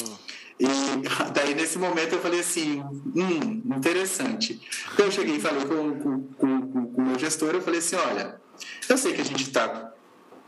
[0.61, 0.67] E
[1.33, 2.81] daí, nesse momento, eu falei assim:
[3.15, 4.61] hum, interessante.
[4.93, 7.95] Então, eu cheguei e falei com, com, com, com o meu gestor, eu falei assim:
[7.95, 8.39] olha,
[8.87, 9.91] eu sei que a gente está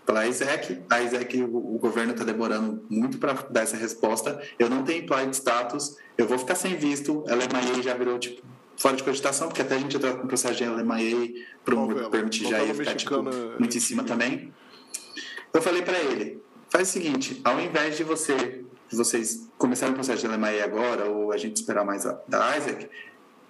[0.06, 0.84] pela ISEC.
[0.90, 4.40] A ISEC, o, o governo está demorando muito para dar essa resposta.
[4.60, 7.24] Eu não tenho implied status, eu vou ficar sem visto.
[7.28, 8.44] A LMIA já virou, tipo,
[8.78, 12.10] fora de cogitação, porque até a gente entrou com o processo de LMIA para o
[12.12, 13.24] permitir já ia ficar, tipo,
[13.58, 14.54] muito em cima também.
[15.52, 16.40] Eu falei para ele,
[16.70, 18.64] faz o seguinte, ao invés de você
[18.96, 22.90] vocês começarem o processo de LMIA agora, ou a gente esperar mais a, da Isaac,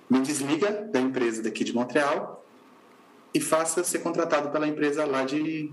[0.10, 2.46] me desliga da empresa daqui de Montreal
[3.34, 5.72] e faça ser contratado pela empresa lá de,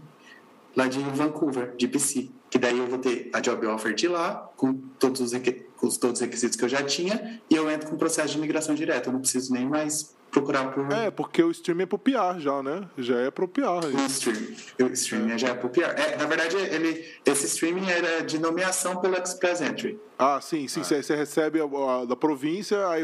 [0.74, 2.30] lá de Vancouver, de BC.
[2.48, 5.32] Que daí eu vou ter a job offer de lá, com todos os,
[5.76, 8.38] com todos os requisitos que eu já tinha, e eu entro com o processo de
[8.38, 9.08] imigração direto.
[9.08, 10.90] Eu não preciso nem mais procurar por.
[10.92, 12.88] É, porque o stream é pro PR já, né?
[12.96, 13.86] Já é pro PR.
[13.92, 14.56] O stream.
[14.80, 15.38] O streaming é.
[15.38, 15.80] já é pro PR.
[15.96, 19.98] É, na verdade, ele, esse streaming era de nomeação pelo Express Entry.
[20.18, 20.80] Ah, sim, sim.
[20.80, 20.84] Ah.
[20.84, 23.02] Você recebe a, a, da província, aí.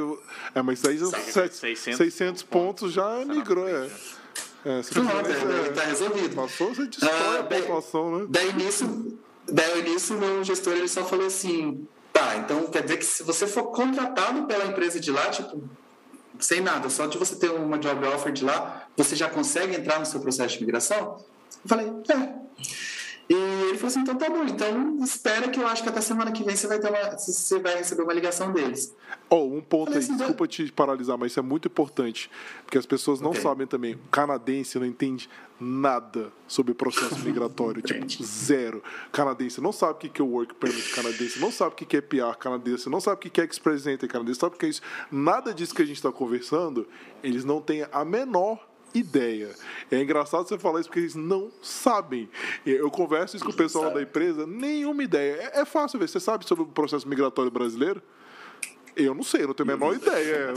[0.55, 3.89] É, mas aí 600, 600 pontos já migrou, é.
[4.65, 6.35] É, Pronto, é, tá resolvido.
[6.35, 8.27] Passou, você destrói ah, a pontuação, né?
[8.29, 9.17] Daí nisso,
[9.49, 13.47] daí nisso, meu gestor ele só falou assim: tá, então quer dizer que se você
[13.47, 15.63] for contratado pela empresa de lá, tipo,
[16.39, 19.99] sem nada, só de você ter uma job offer de lá, você já consegue entrar
[19.99, 21.17] no seu processo de migração?
[21.65, 22.47] Eu falei: é.
[23.29, 26.31] E ele falou assim: então tá bom, então espera que eu acho que até semana
[26.31, 28.95] que vem você vai, ter uma, você vai receber uma ligação deles.
[29.29, 32.31] Oh, um ponto aí, assim, desculpa te paralisar, mas isso é muito importante,
[32.65, 33.43] porque as pessoas não okay.
[33.43, 33.95] sabem também.
[33.95, 35.29] O canadense não entende
[35.61, 38.83] nada sobre o processo migratório, tipo, zero.
[39.13, 42.01] Canadense não sabe o que é o work permit canadense, não sabe o que é
[42.01, 44.83] PR canadense, não sabe o que é express entry canadense, sabe o que é isso.
[45.11, 46.87] Nada disso que a gente está conversando,
[47.23, 49.55] eles não têm a menor ideia.
[49.91, 52.29] É engraçado você falar isso porque eles não sabem.
[52.65, 55.51] Eu converso isso com o pessoal da empresa, nenhuma ideia.
[55.55, 56.09] É, é fácil ver.
[56.09, 58.03] Você sabe sobre o processo migratório brasileiro?
[58.97, 60.55] Eu não sei, eu não tenho a menor ideia.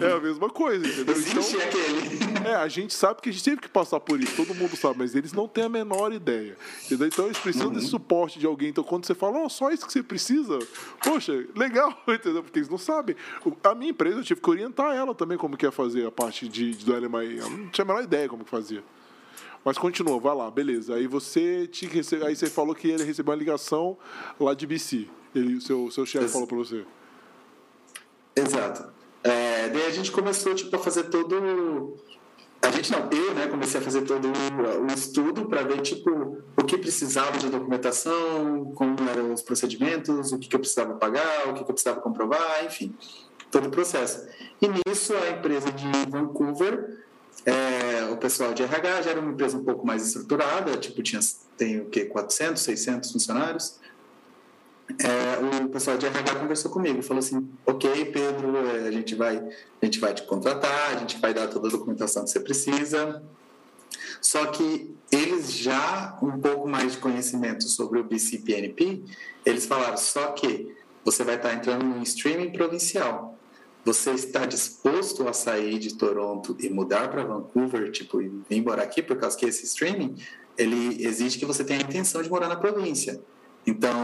[0.00, 1.14] É, a mesma coisa, entendeu?
[1.14, 2.24] Existe então, aquele.
[2.48, 4.98] É, a gente sabe que a gente teve que passar por isso, todo mundo sabe,
[4.98, 6.56] mas eles não têm a menor ideia.
[6.84, 7.08] Entendeu?
[7.08, 7.74] Então eles precisam uhum.
[7.74, 8.68] desse suporte de alguém.
[8.68, 10.58] Então quando você fala, oh, só isso que você precisa,
[11.02, 12.42] poxa, legal, entendeu?
[12.42, 13.16] Porque eles não sabem.
[13.62, 16.48] A minha empresa, eu tive que orientar ela também como que ia fazer a parte
[16.48, 17.38] de, de do LMI.
[17.38, 18.84] Ela não tinha a menor ideia como que fazia.
[19.64, 20.94] Mas continua, vai lá, beleza.
[20.94, 23.96] Aí você tinha que receber, aí você falou que ele recebeu uma ligação
[24.38, 25.08] lá de BC.
[25.34, 26.84] Ele, seu, seu chefe falou para você.
[28.36, 28.92] Exato.
[29.22, 31.96] É, daí a gente começou tipo, a fazer todo.
[32.60, 36.64] A gente não, eu né, comecei a fazer todo o, estudo para ver tipo, o
[36.64, 41.52] que precisava de documentação, como eram os procedimentos, o que, que eu precisava pagar, o
[41.52, 42.94] que, que eu precisava comprovar, enfim,
[43.50, 44.26] todo o processo.
[44.62, 47.04] E nisso a empresa de Vancouver,
[47.44, 51.20] é, o pessoal de RH já era uma empresa um pouco mais estruturada, tipo, tinha,
[51.58, 53.78] tem o quê, 400, 600 funcionários.
[54.98, 59.36] É, o pessoal de RH conversou comigo, falou assim, ok, Pedro, é, a gente vai,
[59.36, 63.22] a gente vai te contratar, a gente vai dar toda a documentação que você precisa.
[64.20, 69.02] Só que eles já um pouco mais de conhecimento sobre o BCPNP,
[69.44, 70.74] eles falaram só que
[71.04, 73.38] você vai estar entrando no streaming provincial.
[73.84, 78.82] Você está disposto a sair de Toronto e mudar para Vancouver, tipo, e vir morar
[78.84, 80.16] aqui por causa que esse streaming
[80.56, 83.20] ele exige que você tenha a intenção de morar na província.
[83.66, 83.96] Então,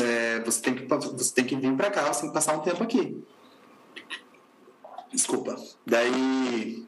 [0.00, 2.60] é, você, tem que, você tem que vir para cá, você tem que passar um
[2.60, 3.22] tempo aqui.
[5.12, 5.56] Desculpa.
[5.86, 6.86] Daí,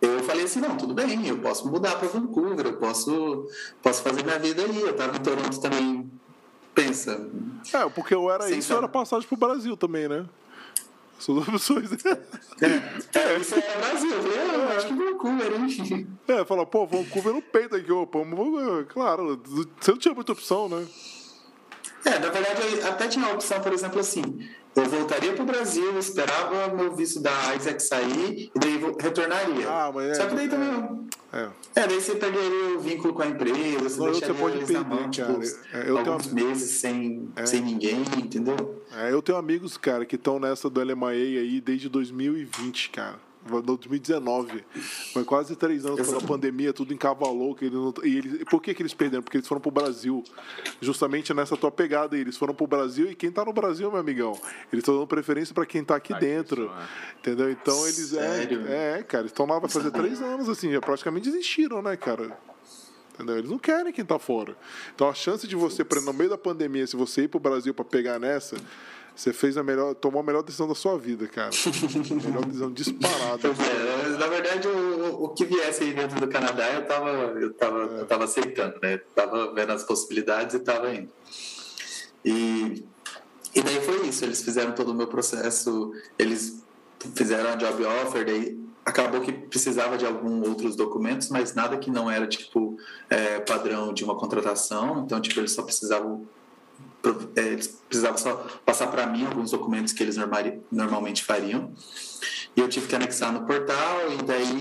[0.00, 3.48] eu falei assim, não, tudo bem, eu posso mudar para Vancouver, eu posso,
[3.82, 4.80] posso fazer minha vida aí.
[4.80, 6.10] Eu estava em Toronto também,
[6.74, 7.30] pensa.
[7.72, 10.26] É, porque eu era isso, era passagem pro Brasil também, né?
[11.22, 11.88] São duas opções.
[12.04, 14.10] É, é, isso é Brasil.
[14.10, 16.06] Eu falei, ah, acho que Vancouver, hein?
[16.26, 18.18] É, fala, pô, Vancouver no peito aqui, opa,
[18.88, 19.40] claro,
[19.78, 20.84] você não tinha muita opção, né?
[22.04, 25.98] É, na verdade, até tinha a opção, por exemplo, assim, eu voltaria para o Brasil,
[25.98, 29.68] esperava meu visto da Isaac sair e daí retornaria.
[29.68, 31.08] Ah, mas é, Só que daí também.
[31.32, 31.48] É.
[31.74, 34.88] é, daí você perderia o vínculo com a empresa, você não, deixaria pode eles perder,
[34.88, 35.32] na mão, tipo,
[35.72, 36.46] é, eu alguns tenho...
[36.46, 37.46] meses sem, é.
[37.46, 38.82] sem ninguém, entendeu?
[38.96, 43.18] É, eu tenho amigos, cara, que estão nessa do LMA aí desde 2020, cara.
[43.64, 44.64] 2019.
[45.12, 47.54] Foi quase três anos pela pandemia, tudo encavalou.
[47.54, 49.22] Que ele não, e ele, por que, que eles perderam?
[49.22, 50.22] Porque eles foram pro Brasil.
[50.80, 54.32] Justamente nessa tua pegada, eles foram pro Brasil e quem tá no Brasil, meu amigão,
[54.72, 56.64] eles estão dando preferência para quem tá aqui dentro.
[56.64, 57.18] Isso, é.
[57.18, 57.50] Entendeu?
[57.50, 58.14] Então eles.
[58.14, 62.36] É, é, cara, estão lá, vai fazer três anos, assim, já praticamente desistiram, né, cara?
[63.14, 63.38] Entendeu?
[63.38, 64.56] Eles não querem quem tá fora.
[64.94, 67.84] Então a chance de você, no meio da pandemia, se você ir pro Brasil para
[67.84, 68.56] pegar nessa
[69.14, 71.50] você fez a melhor, tomou a melhor decisão da sua vida, cara.
[72.24, 73.48] melhor decisão disparada.
[73.48, 77.82] É, na verdade, o, o que viesse aí dentro do Canadá, eu tava, eu tava,
[77.82, 78.00] é.
[78.00, 78.98] eu tava aceitando, né?
[79.14, 81.10] Tava vendo as possibilidades e tava indo.
[82.24, 82.84] E,
[83.54, 84.24] e daí foi isso.
[84.24, 86.64] Eles fizeram todo o meu processo, eles
[87.14, 91.90] fizeram a job offer, daí acabou que precisava de alguns outros documentos, mas nada que
[91.90, 92.76] não era tipo
[93.08, 95.02] é, padrão de uma contratação.
[95.04, 96.26] Então, tipo, eles só precisavam
[97.36, 100.16] eles precisavam só passar para mim alguns documentos que eles
[100.70, 101.72] normalmente fariam.
[102.54, 104.60] E eu tive que anexar no portal, e daí,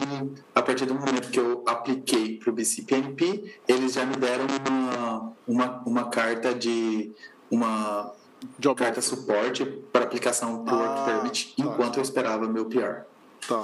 [0.56, 5.34] a partir do momento que eu apliquei para o BCPNP, eles já me deram uma,
[5.48, 7.12] uma, uma carta de.
[7.50, 8.14] uma
[8.58, 11.64] Job carta suporte para aplicação para o ah, Work Permit, tá.
[11.64, 13.04] enquanto eu esperava meu PR.
[13.48, 13.64] Tá.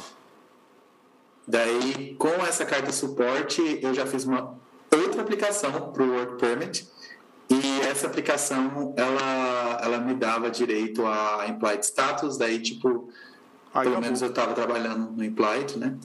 [1.48, 4.56] Daí, com essa carta suporte, eu já fiz uma
[4.92, 6.88] outra aplicação para o Work Permit
[7.50, 13.10] e essa aplicação, ela, ela me dava direito a implied status, daí, tipo,
[13.74, 15.98] Aí pelo eu menos eu estava trabalhando no implied, né?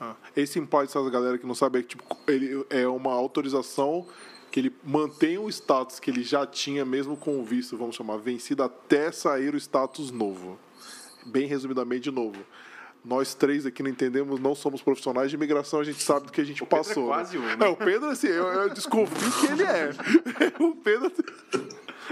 [0.00, 4.06] Ah, esse implied status, galera que não sabe, é, tipo, ele é uma autorização
[4.50, 8.18] que ele mantém o status que ele já tinha, mesmo com o visto, vamos chamar,
[8.18, 10.58] vencido até sair o status novo.
[11.24, 12.38] Bem resumidamente, de novo
[13.04, 16.40] nós três aqui não entendemos, não somos profissionais de imigração, a gente sabe do que
[16.40, 16.94] a gente o passou.
[16.94, 17.56] Pedro é quase um, né?
[17.60, 19.90] É, o Pedro, assim, eu, eu desconfio que ele é.
[20.62, 21.12] o Pedro.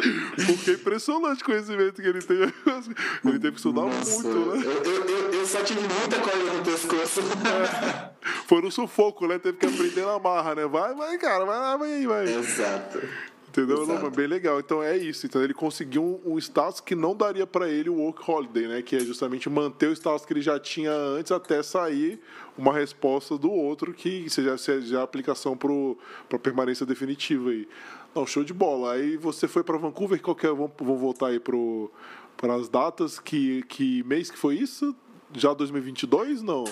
[0.47, 2.37] Porque é impressionante o conhecimento que ele tem.
[3.25, 4.65] Ele teve que estudar Nossa, muito, né?
[4.85, 7.21] Eu, eu, eu, só tive muita coisa no pescoço.
[7.21, 8.11] É,
[8.47, 9.39] foi no sufoco, né?
[9.39, 10.67] Teve que aprender na marra, né?
[10.67, 12.25] Vai, vai, cara, vai lá, vai, vai.
[12.35, 13.03] Exato.
[13.51, 13.85] Entendeu?
[13.85, 14.61] Não, bem legal.
[14.61, 15.27] Então é isso.
[15.27, 18.81] Então ele conseguiu um, um status que não daria para ele o work holiday, né?
[18.81, 22.21] Que é justamente manter o status que ele já tinha antes até sair
[22.57, 27.67] uma resposta do outro que seja, seja a aplicação para permanência definitiva aí.
[28.15, 28.93] Não, show de bola.
[28.93, 34.05] Aí você foi para Vancouver, qualquer vamos, vamos voltar aí para as datas que que
[34.05, 34.95] mês que foi isso?
[35.33, 36.41] Já 2022?
[36.41, 36.65] Não.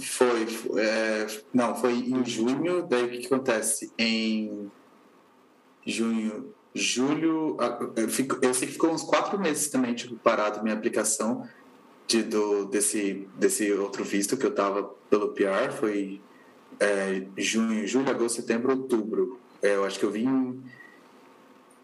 [0.00, 0.46] Foi,
[0.80, 2.84] é, não, foi em junho.
[2.88, 3.92] Daí o que, que acontece?
[3.96, 4.68] Em
[5.86, 7.56] junho, julho.
[7.96, 11.48] Eu, fico, eu sei que ficou uns quatro meses também, tipo, parado minha aplicação
[12.06, 15.72] de, do, desse, desse outro visto que eu tava pelo PR.
[15.78, 16.20] Foi
[16.78, 19.38] é, junho, julho, agosto, setembro, outubro.
[19.62, 20.60] É, eu acho que eu vim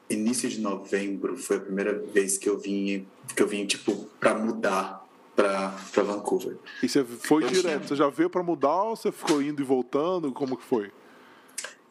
[0.09, 1.37] início de novembro.
[1.37, 6.57] Foi a primeira vez que eu vim, que eu vim tipo, para mudar para Vancouver.
[6.83, 7.63] E você foi eu direto?
[7.63, 7.89] Tinha...
[7.89, 10.33] Você já veio para mudar ou você ficou indo e voltando?
[10.33, 10.91] Como que foi?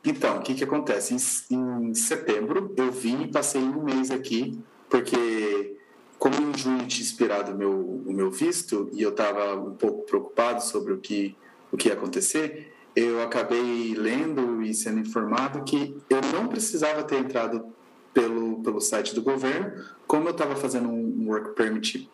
[0.05, 1.15] Então, o que, que acontece?
[1.49, 4.57] Em, em, setembro, eu vim e passei um mês aqui,
[4.89, 5.75] porque
[6.19, 10.05] como em junho tinha expirado o meu, o meu visto e eu estava um pouco
[10.05, 11.35] preocupado sobre o que,
[11.71, 17.17] o que ia acontecer, eu acabei lendo e sendo informado que eu não precisava ter
[17.17, 17.65] entrado
[18.13, 22.09] pelo, pelo site do governo, como eu estava fazendo um work permit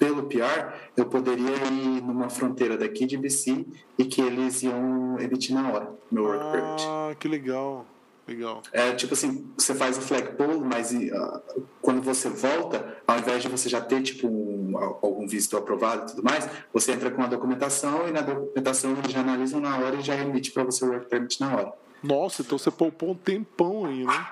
[0.00, 3.66] pelo PR, eu poderia ir numa fronteira daqui de BC
[3.98, 6.84] e que eles iam emitir na hora meu work ah, permit.
[6.88, 7.84] Ah, que legal.
[8.26, 8.62] Legal.
[8.72, 13.48] É tipo assim, você faz o flagpole, mas uh, quando você volta, ao invés de
[13.48, 17.26] você já ter tipo um, algum visto aprovado e tudo mais, você entra com a
[17.26, 20.90] documentação e na documentação eles já analisam na hora e já emite para você o
[20.90, 21.72] work permit na hora.
[22.02, 24.26] Nossa, então você poupou um tempão aí, né?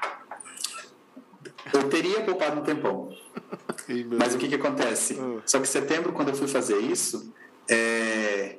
[1.73, 3.13] Eu teria poupado um tempão.
[4.19, 5.19] Mas o que, que acontece?
[5.21, 5.41] Ah.
[5.47, 7.33] Só que em setembro, quando eu fui fazer isso,
[7.71, 8.59] é,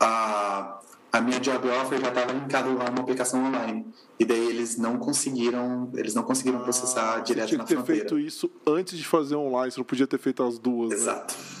[0.00, 0.80] a,
[1.12, 3.86] a minha job offer já estava linkada lá numa aplicação online.
[4.18, 7.68] E daí eles não conseguiram, eles não conseguiram processar Ah, direto você tinha na que
[7.68, 8.00] ter fronteira.
[8.08, 10.96] feito isso antes de fazer online, você não podia ter feito as duas, né?
[10.96, 11.57] Exato, É,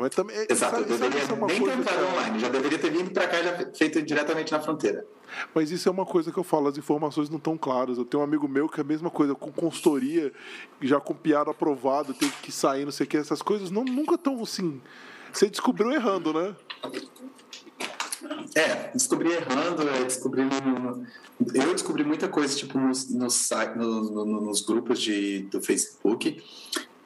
[0.00, 0.76] Mas também, exato.
[0.76, 2.12] sabe- Eu sabe deveria isso é nem coisa, ter entrado cara?
[2.12, 5.04] online, já deveria ter vindo para cá já feito diretamente na fronteira.
[5.54, 7.98] Mas isso é uma coisa que eu falo, as informações não estão claras.
[7.98, 10.32] Eu tenho um amigo meu que é a mesma coisa, com consultoria,
[10.80, 14.14] já com piada aprovado, tem que sair, não sei o que, essas coisas não, nunca
[14.16, 14.80] estão assim.
[15.32, 16.56] Você descobriu errando, né?
[18.54, 20.42] É, descobri errando, é, descobri
[21.54, 26.42] eu descobri muita coisa tipo nos, nos, site- no- no- nos grupos de, do Facebook.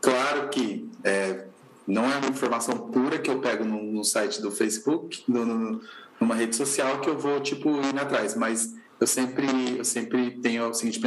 [0.01, 1.47] Claro que é,
[1.87, 5.81] não é uma informação pura que eu pego no, no site do Facebook, no- no-
[6.21, 10.69] numa rede social que eu vou tipo ir atrás, mas eu sempre eu sempre tenho
[10.69, 11.01] o seguinte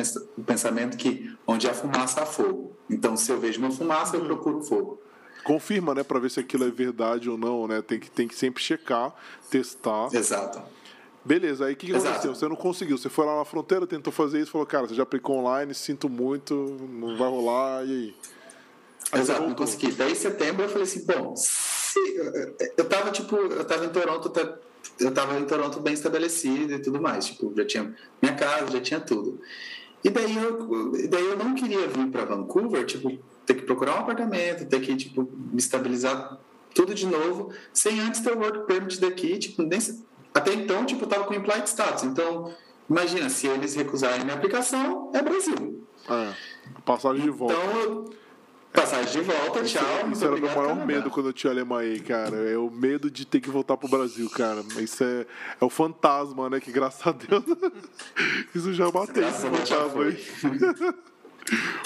[0.46, 2.76] pensamento que onde há fumaça há fogo.
[2.90, 5.02] Então se eu vejo uma fumaça eu procuro fogo.
[5.44, 7.82] Confirma, né, pra ver se aquilo é verdade ou não, né?
[7.82, 9.14] Tem que, tem que sempre checar,
[9.50, 10.10] testar.
[10.14, 10.62] Exato.
[11.24, 12.36] Beleza, aí o que, que aconteceu?
[12.36, 12.98] Você não conseguiu.
[12.98, 16.10] Você foi lá na fronteira, tentou fazer isso, falou, cara, você já aplicou online, sinto
[16.10, 16.54] muito,
[16.90, 18.16] não vai rolar, e aí?
[19.14, 19.92] Exato, não consegui.
[19.92, 22.00] Daí em setembro eu falei assim, bom, se,
[22.78, 24.32] eu tava tipo, eu tava em Toronto,
[25.00, 28.82] eu tava em Toronto bem estabelecido e tudo mais, tipo, já tinha minha casa, já
[28.82, 29.40] tinha tudo.
[30.04, 34.00] E daí eu, daí eu não queria vir para Vancouver, tipo, ter que procurar um
[34.00, 36.38] apartamento, ter que tipo me estabilizar
[36.76, 39.80] tudo de novo, sem antes ter o work permit daqui, tipo, nem
[40.34, 42.04] até então, tipo, eu tava com implied status.
[42.04, 42.54] Então,
[42.90, 45.84] imagina, se eles recusarem minha aplicação, é Brasil.
[46.10, 46.34] É,
[46.86, 47.56] passagem de volta.
[47.56, 48.06] Então, eu-
[48.78, 50.12] passagem de volta, tchau.
[50.12, 52.38] isso era meu maior medo quando eu tinha Alemanha, cara.
[52.50, 54.62] É o medo de ter que voltar pro Brasil, cara.
[54.80, 55.26] Isso é,
[55.60, 56.60] é o fantasma, né?
[56.60, 57.44] Que graças a Deus.
[58.54, 60.18] Isso já bateu esse fantasma aí.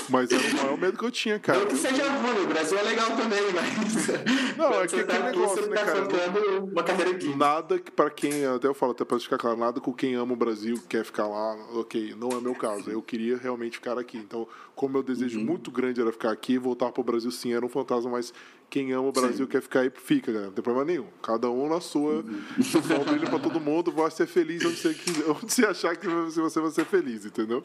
[0.10, 1.60] Mas era o maior medo que eu tinha, cara.
[1.60, 4.08] Não que seja ruim, o Brasil é legal também, mas.
[4.58, 6.60] Não, é que você tá aquele negócio, você né, tá cara?
[6.62, 7.36] uma carreira aqui.
[7.36, 10.34] Nada que para quem, até eu falo, até para ficar claro, nada com quem ama
[10.34, 12.90] o Brasil, quer ficar lá, ok, não é meu caso.
[12.90, 14.18] Eu queria realmente ficar aqui.
[14.18, 15.46] Então, como meu desejo Uhum.
[15.46, 18.34] muito grande era ficar aqui, voltar pro Brasil sim era um fantasma, mas
[18.70, 21.08] quem ama o Brasil quer ficar aí, fica, cara, não tem problema nenhum.
[21.22, 22.42] Cada um na sua, Uhum.
[22.58, 26.08] um brilho para todo mundo, vai ser feliz onde você, quiser, onde você achar que
[26.08, 27.64] você vai ser feliz, entendeu?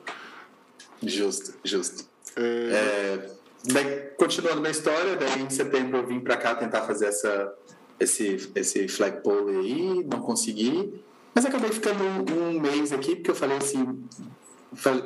[1.02, 2.04] Justo, justo.
[2.36, 7.06] É, É, daí, continuando minha história, daí em setembro eu vim pra cá tentar fazer
[7.06, 7.52] essa,
[7.98, 11.02] esse, esse flagpole aí, não consegui.
[11.34, 14.04] Mas acabei ficando um, um mês aqui, porque eu falei assim.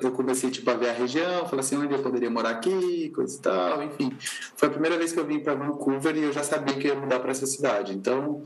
[0.03, 3.37] Eu comecei tipo, a ver a região, falei assim, onde eu poderia morar aqui, coisa
[3.37, 4.17] e tal, enfim.
[4.57, 6.95] Foi a primeira vez que eu vim para Vancouver e eu já sabia que eu
[6.95, 7.93] ia mudar para essa cidade.
[7.95, 8.43] Então,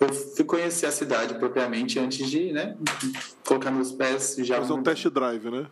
[0.00, 2.76] eu fui conhecer a cidade propriamente antes de né,
[3.44, 4.56] colocar meus pés já.
[4.56, 5.66] fazer um test drive, né?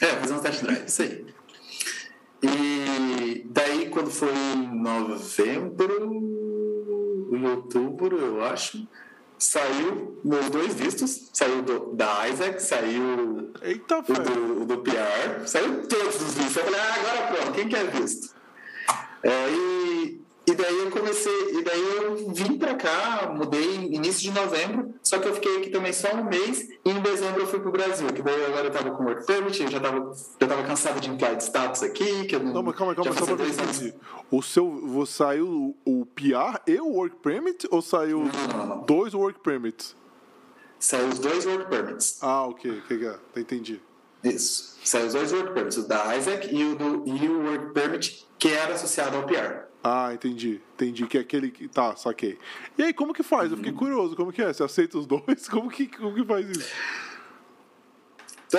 [0.00, 1.26] É, fazer um test drive, isso aí.
[2.42, 5.92] E daí, quando foi em novembro,
[7.32, 8.86] em outubro, eu acho,
[9.36, 11.30] saiu meus dois vistos.
[11.32, 16.56] Saiu do, da Isaac, saiu Eita, o do, o do PR, saiu todos os vistos.
[16.56, 18.36] Eu falei, ah, agora pronto, quem quer visto?
[19.22, 20.20] É, e
[20.60, 25.28] daí eu comecei, e daí eu vim pra cá, mudei início de novembro, só que
[25.28, 28.22] eu fiquei aqui também só um mês, e em dezembro eu fui pro Brasil, que
[28.22, 31.42] daí agora eu tava com work permit, eu já tava, já tava cansado de implied
[31.42, 33.94] status aqui, que eu não, calma, calma, já só pra ver.
[34.30, 38.84] O seu, você saiu o PR e o Work Permit ou saiu Não, não, não.
[38.84, 39.96] dois Work Permits?
[40.78, 42.18] Saiu os dois work permits.
[42.22, 43.80] Ah, ok, ok, ok, entendi.
[44.22, 44.78] Isso.
[44.84, 48.26] Saiu os dois work permits, o da Isaac e o, do, e o work permit
[48.38, 49.67] que era associado ao PR.
[49.82, 51.68] Ah, entendi, entendi, que é aquele que...
[51.68, 52.36] Tá, saquei.
[52.76, 53.50] E aí, como que faz?
[53.50, 53.78] Eu fiquei Uhum.
[53.78, 54.52] curioso, como que é?
[54.52, 55.46] Você aceita os dois?
[55.48, 56.68] Como que, como que faz isso?
[58.50, 58.58] Tá,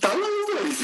[0.00, 0.80] tá lá os dois.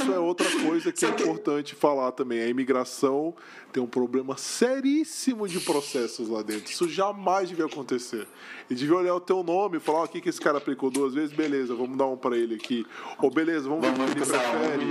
[0.00, 2.40] Isso é outra coisa que é que- importante falar também.
[2.40, 3.34] A imigração
[3.72, 6.70] tem um problema seríssimo de processos lá dentro.
[6.70, 8.26] Isso jamais devia acontecer.
[8.70, 11.14] E devia olhar o teu nome e falar: o que, que esse cara aplicou duas
[11.14, 11.34] vezes?
[11.34, 12.86] Beleza, vamos dar um pra ele aqui.
[13.20, 14.84] Ou beleza, vamos ver o Vamos que ele prefere.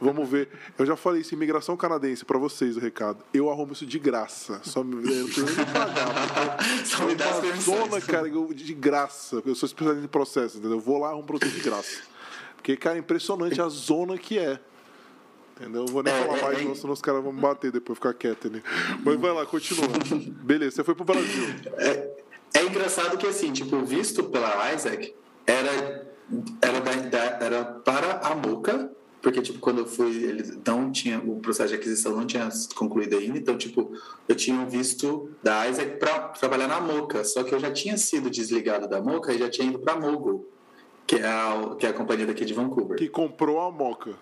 [0.00, 0.48] Vamos ver.
[0.78, 3.24] Eu já falei isso, imigração canadense, pra vocês o recado.
[3.32, 4.60] Eu arrumo isso de graça.
[4.64, 6.58] Só me eu tenho que pagar.
[6.84, 9.42] Só me dá uma zona, cara, de graça.
[9.46, 10.78] Eu sou especialista em processos, entendeu?
[10.78, 12.02] Eu vou lá e arrumo vocês de graça.
[12.56, 14.58] Porque, cara, é impressionante a zona que é.
[15.56, 15.82] Entendeu?
[15.82, 16.64] Eu vou nem É, falar é, mais, é.
[16.64, 18.62] não, senão os caras vão me bater depois, ficar quieto, né?
[19.04, 19.88] Mas vai lá, continua.
[20.42, 21.44] Beleza, você foi pro Brasil.
[21.78, 22.10] É,
[22.54, 25.14] é engraçado que, assim, tipo, visto pela Isaac
[25.46, 26.04] era
[26.60, 28.90] era, da, da, era para a Moca,
[29.20, 33.16] porque, tipo, quando eu fui, ele não tinha, o processo de aquisição não tinha concluído
[33.16, 33.92] ainda, então, tipo,
[34.28, 37.96] eu tinha um visto da Isaac para trabalhar na Moca, só que eu já tinha
[37.96, 40.46] sido desligado da Moca e já tinha ido para a Mogul,
[41.06, 42.96] que é a, que é a companhia daqui de Vancouver.
[42.96, 44.14] Que comprou a Moca.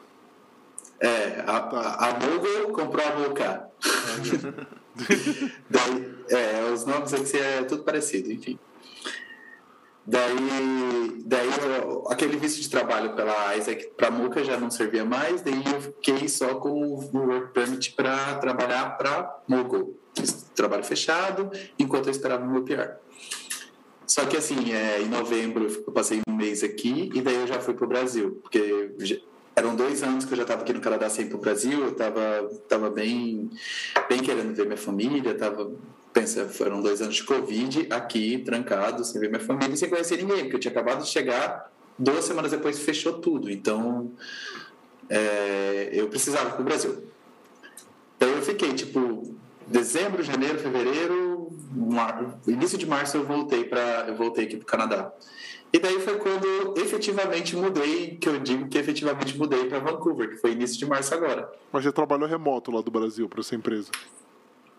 [1.03, 3.69] É, a, a, a Mogul comprou a Moca.
[5.69, 8.59] Daí, é, os nomes aqui é tudo parecido, enfim.
[10.05, 11.49] Daí, daí
[11.81, 15.81] eu, aquele visto de trabalho pela Isaac para Muca já não servia mais, daí eu
[15.81, 19.99] fiquei só com o work permit para trabalhar para Mogul.
[20.55, 22.97] Trabalho fechado, enquanto eu esperava o meu PR.
[24.07, 27.61] Só que assim, é, em novembro eu passei um mês aqui e daí eu já
[27.61, 28.93] fui para o Brasil, porque
[29.55, 31.81] eram dois anos que eu já estava aqui no Canadá sem ir para o Brasil,
[31.81, 33.51] eu estava tava bem,
[34.09, 35.71] bem querendo ver minha família, estava
[36.13, 40.43] pensa, foram dois anos de Covid aqui, trancado, sem ver minha família, sem conhecer ninguém,
[40.43, 43.51] porque eu tinha acabado de chegar, duas semanas depois fechou tudo.
[43.51, 44.13] Então,
[45.09, 47.05] é, eu precisava ir para o Brasil.
[48.17, 49.35] Então, eu fiquei, tipo,
[49.67, 52.39] dezembro, janeiro, fevereiro, mar...
[52.47, 55.13] início de março eu voltei para eu voltei aqui para o Canadá.
[55.73, 60.37] E daí foi quando efetivamente mudei, que eu digo que efetivamente mudei para Vancouver, que
[60.37, 61.51] foi início de março agora.
[61.73, 63.91] Mas você trabalhou remoto lá do Brasil para essa empresa?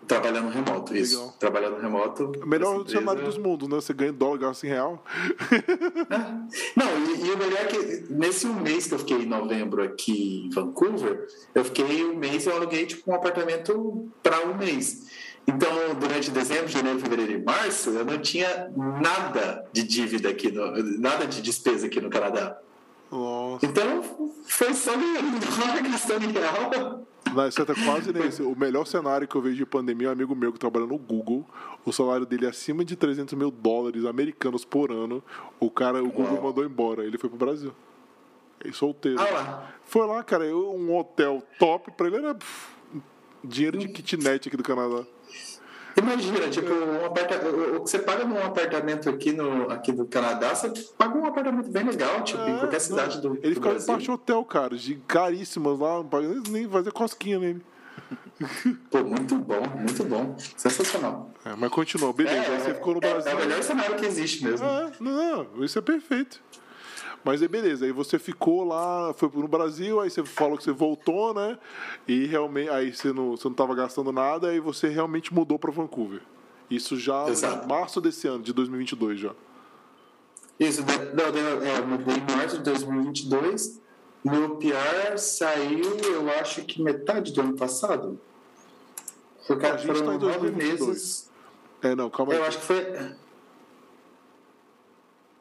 [0.07, 1.17] Trabalhando remoto, isso.
[1.17, 1.35] Legal.
[1.39, 2.31] Trabalhando remoto.
[2.45, 3.75] Melhor cenário dos mundos, né?
[3.75, 5.03] Você ganha dólar, gasta em real.
[6.09, 6.17] É.
[6.75, 9.81] Não, e, e, o melhor é que nesse um mês que eu fiquei em novembro
[9.81, 14.55] aqui em Vancouver, eu fiquei um mês e eu aluguei tipo, um apartamento para um
[14.55, 15.07] mês.
[15.45, 20.71] Então, durante dezembro, janeiro, fevereiro e março, eu não tinha nada de dívida aqui, no,
[20.99, 22.57] nada de despesa aqui no Canadá.
[23.11, 23.65] Nossa.
[23.65, 24.01] Então,
[24.45, 27.05] foi só ganhando dólar, gastando em real.
[27.33, 28.41] Você tá quase nesse.
[28.41, 30.97] O melhor cenário que eu vejo de pandemia é um amigo meu que trabalha no
[30.97, 31.45] Google.
[31.85, 35.23] O salário dele é acima de 300 mil dólares americanos por ano.
[35.59, 36.43] O cara, o Google Uau.
[36.43, 37.03] mandou embora.
[37.03, 37.73] Ele foi pro Brasil.
[38.63, 39.19] Ele solteiro.
[39.19, 39.73] Ah lá.
[39.83, 40.45] Foi lá, cara.
[40.45, 42.67] Um hotel top pra ele era pff,
[43.43, 45.03] dinheiro de kitnet aqui do Canadá.
[45.95, 50.55] Imagina, tipo, um apartamento, o que você paga num apartamento aqui no, aqui do Canadá,
[50.55, 53.85] você paga um apartamento bem legal, tipo, é, em qualquer cidade do Ele ficava em
[53.85, 57.61] baixo hotel, cara, de caríssimas lá, não paga nem fazer cosquinha nele.
[58.89, 60.35] Pô, muito bom, muito bom.
[60.57, 61.31] Sensacional.
[61.45, 62.37] É, mas continua, beleza.
[62.37, 63.29] É, aí você ficou no Brasil.
[63.29, 64.65] É, é o melhor cenário que existe mesmo.
[64.65, 66.41] É, não, isso é perfeito.
[67.23, 70.71] Mas aí beleza, aí você ficou lá, foi no Brasil, aí você falou que você
[70.71, 71.57] voltou, né?
[72.07, 75.71] E realmente, aí você não, você não tava gastando nada, aí você realmente mudou para
[75.71, 76.21] Vancouver.
[76.69, 79.31] Isso já em março desse ano, de 2022 já.
[80.59, 83.81] Isso, não, é, eu mudei em março de 2022.
[84.23, 88.19] Meu PR saiu, eu acho que metade do ano passado.
[89.45, 91.29] Porque a gente foram tá nove meses.
[91.81, 92.39] É, não, calma aí.
[92.39, 92.85] Eu acho que foi.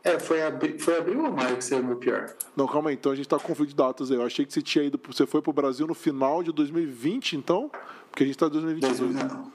[0.05, 0.79] É, foi, abri...
[0.79, 2.35] foi abril ou maio que saiu meu pior?
[2.57, 4.17] Não, calma aí, então a gente tá com conflito de datas aí.
[4.17, 5.01] Eu achei que você tinha ido.
[5.07, 7.71] Você foi pro Brasil no final de 2020, então?
[8.11, 9.15] Porque a gente tá em 2022.
[9.15, 9.53] Não.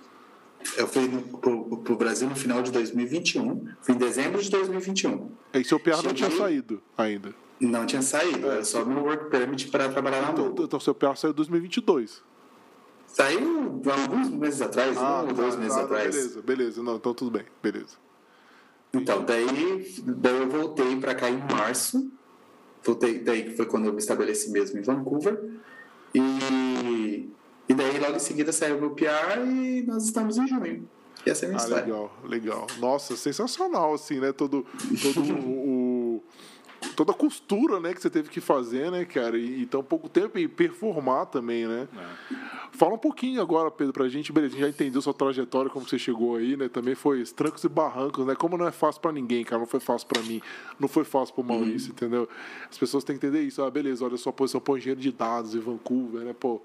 [0.77, 1.07] Eu fui
[1.39, 3.67] pro, pro Brasil no final de 2021.
[3.81, 5.29] Fui em dezembro de 2021.
[5.53, 7.33] E seu PR não tinha saído ainda?
[7.59, 8.55] Não tinha saído, é.
[8.55, 12.23] era só meu work permit para trabalhar na então, Então seu PR saiu em 2022.
[13.07, 16.15] Saiu alguns meses atrás, ah, um ou dois tá, meses tá, atrás.
[16.15, 16.83] Beleza, beleza.
[16.83, 17.97] Não, então tudo bem, beleza.
[18.93, 22.11] Então, daí, daí eu voltei para cá em março.
[22.83, 25.43] Voltei, daí foi quando eu me estabeleci mesmo em Vancouver.
[26.13, 27.29] E,
[27.67, 30.87] e daí logo em seguida saiu o meu PR e nós estamos em junho.
[31.25, 31.85] E essa é a minha ah, história.
[31.85, 32.67] Legal, legal.
[32.79, 34.31] Nossa, sensacional, assim, né?
[34.31, 34.65] Todo,
[35.01, 35.76] todo o,
[36.97, 39.37] toda a costura, né, que você teve que fazer, né, cara?
[39.37, 41.87] E, e tão pouco tempo e performar também, né?
[41.95, 42.35] É.
[42.71, 44.33] Fala um pouquinho agora, Pedro, pra gente.
[44.33, 46.67] Beleza, a gente já entendeu sua trajetória, como você chegou aí, né?
[46.67, 48.33] Também foi trancos e barrancos, né?
[48.33, 49.59] Como não é fácil para ninguém, cara.
[49.59, 50.41] Não foi fácil para mim,
[50.79, 51.95] não foi fácil pro Maurício, uhum.
[51.95, 52.29] entendeu?
[52.67, 53.61] As pessoas têm que entender isso.
[53.61, 56.33] Ah, beleza, olha a sua posição, pô, engenheiro de dados em Vancouver, né?
[56.33, 56.63] Pô,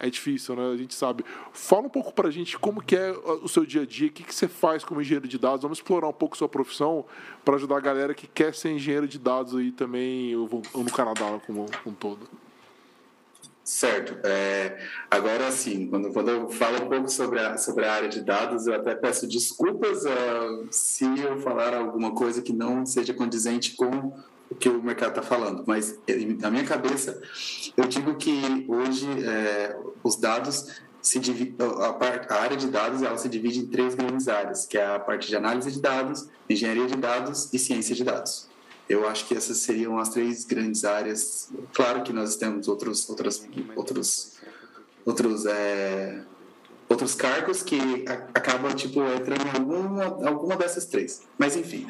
[0.00, 0.72] é difícil, né?
[0.72, 1.24] A gente sabe.
[1.52, 4.24] Fala um pouco pra gente como que é o seu dia a dia, o que,
[4.24, 5.62] que você faz como engenheiro de dados.
[5.62, 7.04] Vamos explorar um pouco sua profissão
[7.44, 11.38] para ajudar a galera que quer ser engenheiro de dados aí também, ou no Canadá
[11.46, 12.26] como um todo.
[13.62, 14.18] Certo.
[14.24, 14.78] É,
[15.08, 18.66] agora, sim, quando, quando eu falo um pouco sobre a, sobre a área de dados,
[18.66, 24.12] eu até peço desculpas uh, se eu falar alguma coisa que não seja condizente com
[24.50, 25.64] o que o mercado está falando.
[25.66, 25.98] Mas,
[26.40, 27.22] na minha cabeça,
[27.76, 33.02] eu digo que hoje é, os dados se divide, a, part, a, área de dados
[33.02, 36.28] ela se divide em três grandes áreas, que é a parte de análise de dados,
[36.48, 38.48] engenharia de dados e ciência de dados.
[38.88, 41.48] Eu acho que essas seriam as três grandes áreas.
[41.72, 43.46] Claro que nós temos outros, outros,
[43.76, 44.32] outros,
[45.06, 46.22] outros, é,
[46.88, 47.78] outros cargos que
[48.34, 51.22] acabam tipo entrando em alguma, alguma dessas três.
[51.38, 51.86] Mas enfim,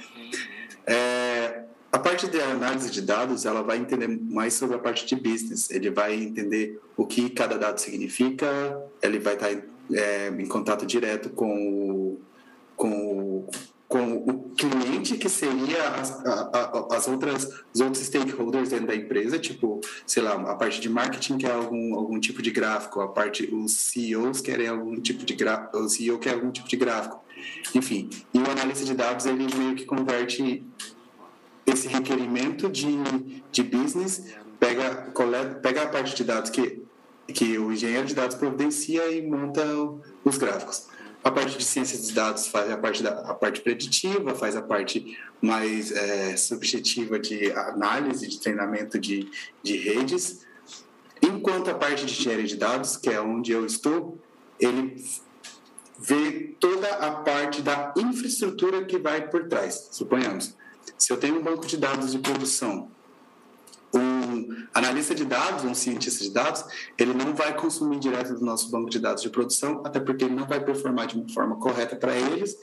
[0.86, 5.16] é, a parte de análise de dados, ela vai entender mais sobre a parte de
[5.16, 5.70] business.
[5.70, 8.46] Ele vai entender o que cada dado significa,
[9.02, 9.50] ele vai estar
[9.92, 12.20] é, em contato direto com o,
[12.76, 13.48] com o,
[13.88, 19.36] com o cliente, que seria as, a, as outras, os outros stakeholders dentro da empresa,
[19.36, 23.52] tipo, sei lá, a parte de marketing quer algum, algum tipo de gráfico, a parte,
[23.52, 27.20] os CEOs querem algum tipo de gráfico, o CEO quer algum tipo de gráfico.
[27.74, 30.62] Enfim, e o analista de dados, ele meio que converte
[31.70, 36.82] esse requerimento de, de business, pega, coleta, pega a parte de dados que,
[37.28, 39.64] que o engenheiro de dados providencia e monta
[40.24, 40.88] os gráficos.
[41.22, 44.62] A parte de ciências de dados faz a parte, da, a parte preditiva, faz a
[44.62, 49.30] parte mais é, subjetiva de análise, de treinamento de,
[49.62, 50.46] de redes.
[51.22, 54.18] Enquanto a parte de engenharia de dados, que é onde eu estou,
[54.58, 55.04] ele
[55.98, 59.88] vê toda a parte da infraestrutura que vai por trás.
[59.92, 60.56] Suponhamos,
[60.98, 62.90] se eu tenho um banco de dados de produção,
[63.92, 66.64] um analista de dados, um cientista de dados,
[66.96, 70.34] ele não vai consumir direto do nosso banco de dados de produção, até porque ele
[70.34, 72.56] não vai performar de uma forma correta para eles.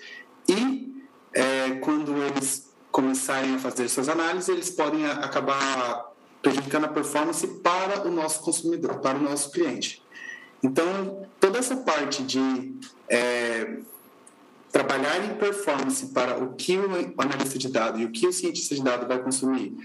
[0.48, 7.46] E é, quando eles começarem a fazer suas análises, eles podem acabar prejudicando a performance
[7.62, 10.02] para o nosso consumidor, para o nosso cliente.
[10.64, 12.74] Então, toda essa parte de
[13.10, 13.80] é,
[14.78, 18.76] trabalhar em performance para o que o analista de dados e o que o cientista
[18.76, 19.76] de dados vai consumir,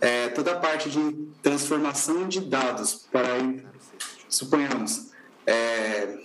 [0.00, 3.28] é, toda a parte de transformação de dados para,
[4.28, 5.10] suponhamos,
[5.46, 6.18] é,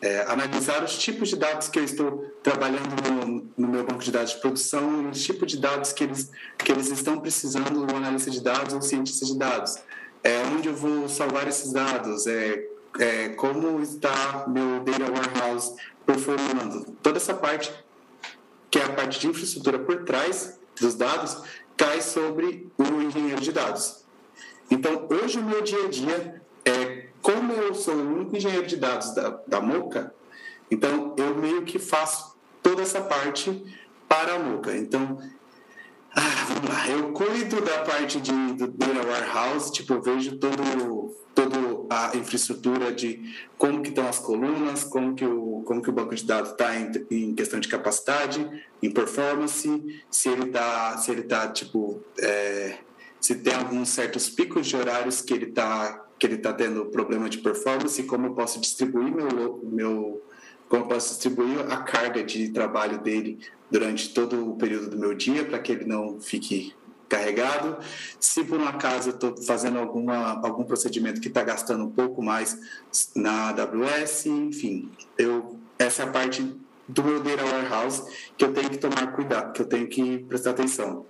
[0.00, 4.10] é, analisar os tipos de dados que eu estou trabalhando no, no, meu banco de
[4.10, 7.96] dados de produção e os tipos de dados que eles, que eles estão precisando no
[7.96, 9.76] analista de dados ou cientista de dados.
[10.24, 12.60] É, onde eu vou salvar esses dados, é,
[12.98, 15.74] é, como está meu data warehouse
[16.08, 16.96] performando.
[17.02, 17.70] Toda essa parte,
[18.70, 21.42] que é a parte de infraestrutura por trás dos dados,
[21.76, 24.06] cai sobre o engenheiro de dados.
[24.70, 28.76] Então, hoje o meu dia a dia é, como eu sou o único engenheiro de
[28.76, 30.14] dados da, da Moca,
[30.70, 33.62] então eu meio que faço toda essa parte
[34.08, 34.74] para a Moca.
[34.74, 35.18] Então,
[36.18, 41.14] ah, vamos lá, eu cuido da parte de, do Data Warehouse, tipo, eu vejo todo,
[41.34, 45.92] todo a infraestrutura de como que estão as colunas, como que o, como que o
[45.92, 48.46] banco de dados está em, em, questão de capacidade,
[48.82, 52.78] em performance, se ele está, se ele tá, tipo, é,
[53.20, 57.28] se tem alguns certos picos de horários que ele está que ele está tendo problema
[57.28, 60.20] de performance, como eu posso distribuir meu, meu
[60.68, 63.38] como eu posso distribuir a carga de trabalho dele
[63.70, 66.74] durante todo o período do meu dia para que ele não fique
[67.08, 67.78] carregado.
[68.20, 72.22] Se por um acaso eu estou fazendo alguma, algum procedimento que está gastando um pouco
[72.22, 72.58] mais
[73.16, 76.54] na AWS, enfim, eu, essa é a parte
[76.86, 78.02] do meu data warehouse
[78.36, 81.06] que eu tenho que tomar cuidado, que eu tenho que prestar atenção.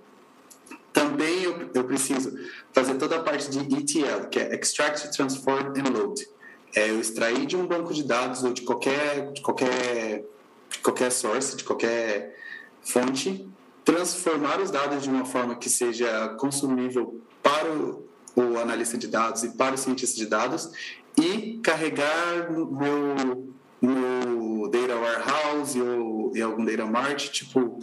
[0.91, 2.37] Também eu, eu preciso
[2.73, 6.27] fazer toda a parte de ETL, que é Extract, Transform and Load.
[6.75, 10.23] É eu extrair de um banco de dados ou de qualquer, de qualquer,
[10.69, 12.35] de qualquer source, de qualquer
[12.81, 13.47] fonte,
[13.83, 19.43] transformar os dados de uma forma que seja consumível para o, o analista de dados
[19.43, 20.71] e para o cientista de dados
[21.17, 23.49] e carregar meu,
[23.81, 27.79] no data warehouse ou em algum data mart, tipo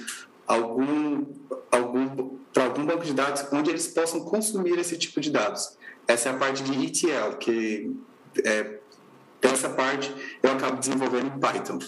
[0.47, 1.25] algum
[1.71, 5.77] algum para algum banco de dados onde eles possam consumir esse tipo de dados.
[6.07, 7.95] Essa é a parte de ETL que
[8.45, 8.81] é,
[9.43, 11.79] essa parte eu acabo desenvolvendo em Python.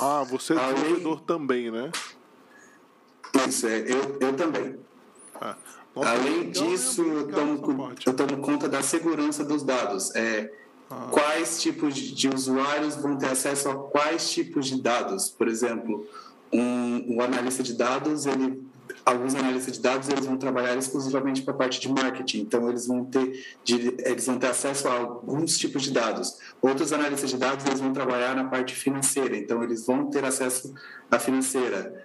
[0.00, 1.90] Ah, você é desenvolvedor também, né?
[3.48, 4.78] Isso, é, eu, eu também.
[5.40, 5.56] Ah,
[5.94, 10.14] nossa, Além então disso, eu tomo, eu tomo conta da segurança dos dados.
[10.14, 10.52] É,
[10.90, 11.08] ah.
[11.10, 15.28] Quais tipos de usuários vão ter acesso a quais tipos de dados?
[15.28, 16.06] Por exemplo,
[16.52, 18.62] um, um analista de dados, ele
[19.08, 22.86] alguns analistas de dados eles vão trabalhar exclusivamente para a parte de marketing, então eles
[22.86, 26.38] vão ter de, eles vão ter acesso a alguns tipos de dados.
[26.60, 30.74] Outros analistas de dados eles vão trabalhar na parte financeira, então eles vão ter acesso
[31.10, 32.04] à financeira.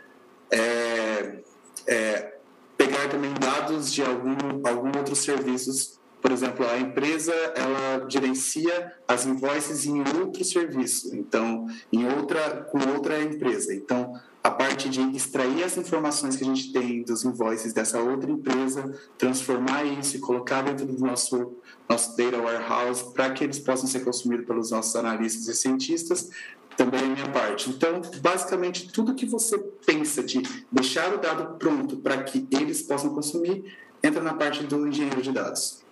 [0.50, 1.40] É,
[1.88, 2.38] é,
[2.78, 9.26] pegar também dados de algum algum outros serviços por exemplo, a empresa ela gerencia as
[9.26, 13.74] invoices em outro serviço, então em outra com outra empresa.
[13.76, 14.14] Então
[14.44, 18.94] a parte de extrair as informações que a gente tem dos invoices dessa outra empresa,
[19.18, 21.56] transformar isso e colocar dentro do nosso,
[21.88, 26.30] nosso data warehouse para que eles possam ser consumidos pelos nossos analistas e cientistas,
[26.76, 27.70] também é minha parte.
[27.70, 33.14] Então, basicamente, tudo que você pensa de deixar o dado pronto para que eles possam
[33.14, 33.64] consumir,
[34.04, 35.83] entra na parte do engenheiro de dados.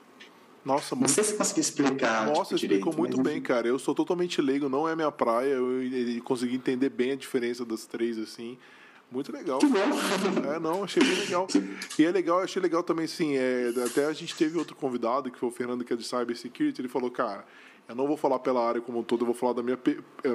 [0.63, 2.27] Nossa, não sei se consegui explicar.
[2.27, 3.25] Nossa, tipo, explicou muito mas...
[3.25, 3.67] bem, cara.
[3.67, 5.53] Eu sou totalmente leigo, não é minha praia.
[5.53, 5.81] Eu
[6.23, 8.57] consegui entender bem a diferença das três, assim.
[9.11, 9.59] Muito legal.
[9.59, 9.79] Que bom.
[10.55, 11.47] É, não, achei bem legal.
[11.99, 15.37] E é legal, achei legal também, sim, é, até a gente teve outro convidado, que
[15.37, 17.43] foi o Fernando, que é de Cybersecurity, ele falou, cara,
[17.91, 19.77] eu não vou falar pela área como um todo, eu vou falar da minha,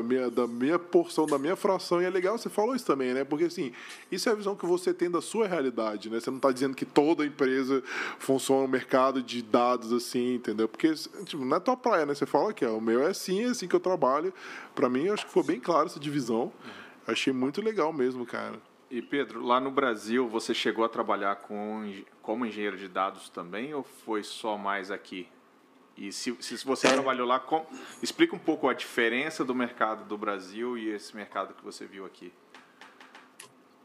[0.05, 2.03] minha, da minha porção, da minha fração.
[2.03, 3.25] E é legal você falou isso também, né?
[3.25, 3.73] Porque, assim,
[4.13, 6.21] isso é a visão que você tem da sua realidade, né?
[6.21, 7.83] Você não está dizendo que toda empresa
[8.19, 10.69] funciona no mercado de dados assim, entendeu?
[10.69, 10.93] Porque,
[11.25, 12.15] tipo, não é tua praia, né?
[12.15, 14.35] Você fala que é, o meu é assim, é assim que eu trabalho.
[14.75, 16.53] Para mim, acho que foi bem claro essa divisão.
[17.07, 18.61] Achei muito legal mesmo, cara.
[18.91, 23.73] E Pedro, lá no Brasil, você chegou a trabalhar com, como engenheiro de dados também
[23.73, 25.27] ou foi só mais aqui?
[25.97, 27.65] E se, se você trabalhou lá, com,
[28.03, 32.05] explica um pouco a diferença do mercado do Brasil e esse mercado que você viu
[32.05, 32.33] aqui.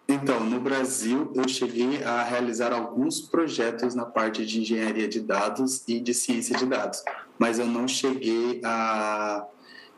[0.08, 5.84] Então, no Brasil, eu cheguei a realizar alguns projetos na parte de engenharia de dados
[5.88, 7.02] e de ciência de dados,
[7.40, 9.48] mas eu não cheguei a,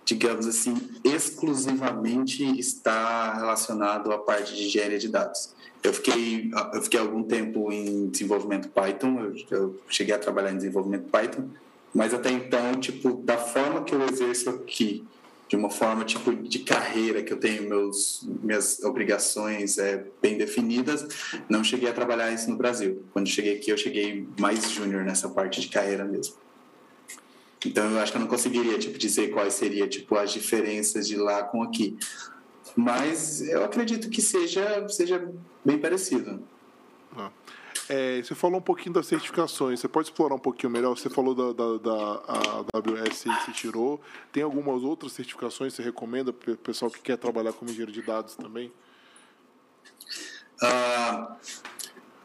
[0.06, 5.56] digamos assim, exclusivamente estar relacionado à parte de engenharia de dados.
[5.82, 10.58] Eu fiquei, eu fiquei algum tempo em desenvolvimento Python, eu, eu cheguei a trabalhar em
[10.58, 11.50] desenvolvimento Python,
[11.94, 15.06] mas até então, tipo, da forma que eu exerço aqui,
[15.48, 21.06] de uma forma tipo de carreira que eu tenho meus minhas obrigações é, bem definidas,
[21.48, 23.04] não cheguei a trabalhar isso no Brasil.
[23.14, 26.34] Quando cheguei aqui, eu cheguei mais júnior nessa parte de carreira mesmo.
[27.64, 31.16] Então eu acho que eu não conseguiria tipo dizer quais seriam tipo as diferenças de
[31.16, 31.98] lá com aqui.
[32.76, 35.32] Mas eu acredito que seja seja
[35.64, 36.42] bem parecido.
[37.16, 37.30] Ah.
[37.90, 40.98] É, você falou um pouquinho das certificações, você pode explorar um pouquinho melhor?
[40.98, 44.00] Você falou da, da, da AWS que você tirou.
[44.32, 47.92] Tem algumas outras certificações que você recomenda para o pessoal que quer trabalhar como engenheiro
[47.92, 48.72] de dados também?
[50.62, 51.36] Uh,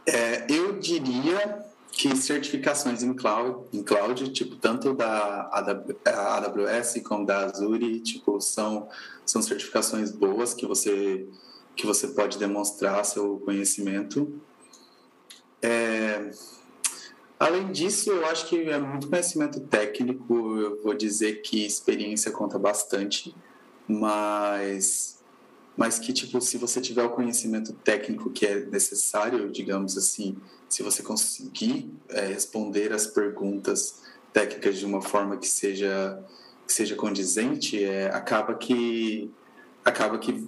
[0.06, 7.46] é, eu diria que certificações em cloud, em cloud, tipo tanto da AWS como da
[7.46, 8.88] Azure, tipo são
[9.26, 11.26] são certificações boas que você
[11.74, 14.40] que você pode demonstrar seu conhecimento
[15.62, 16.30] é,
[17.38, 20.34] além disso, eu acho que é muito conhecimento técnico.
[20.58, 23.34] Eu vou dizer que experiência conta bastante,
[23.86, 25.20] mas,
[25.76, 30.36] mas que tipo, se você tiver o conhecimento técnico que é necessário, digamos assim,
[30.68, 34.02] se você conseguir é, responder as perguntas
[34.32, 36.22] técnicas de uma forma que seja
[36.66, 39.30] que seja condizente, é, acaba que
[39.82, 40.46] acaba que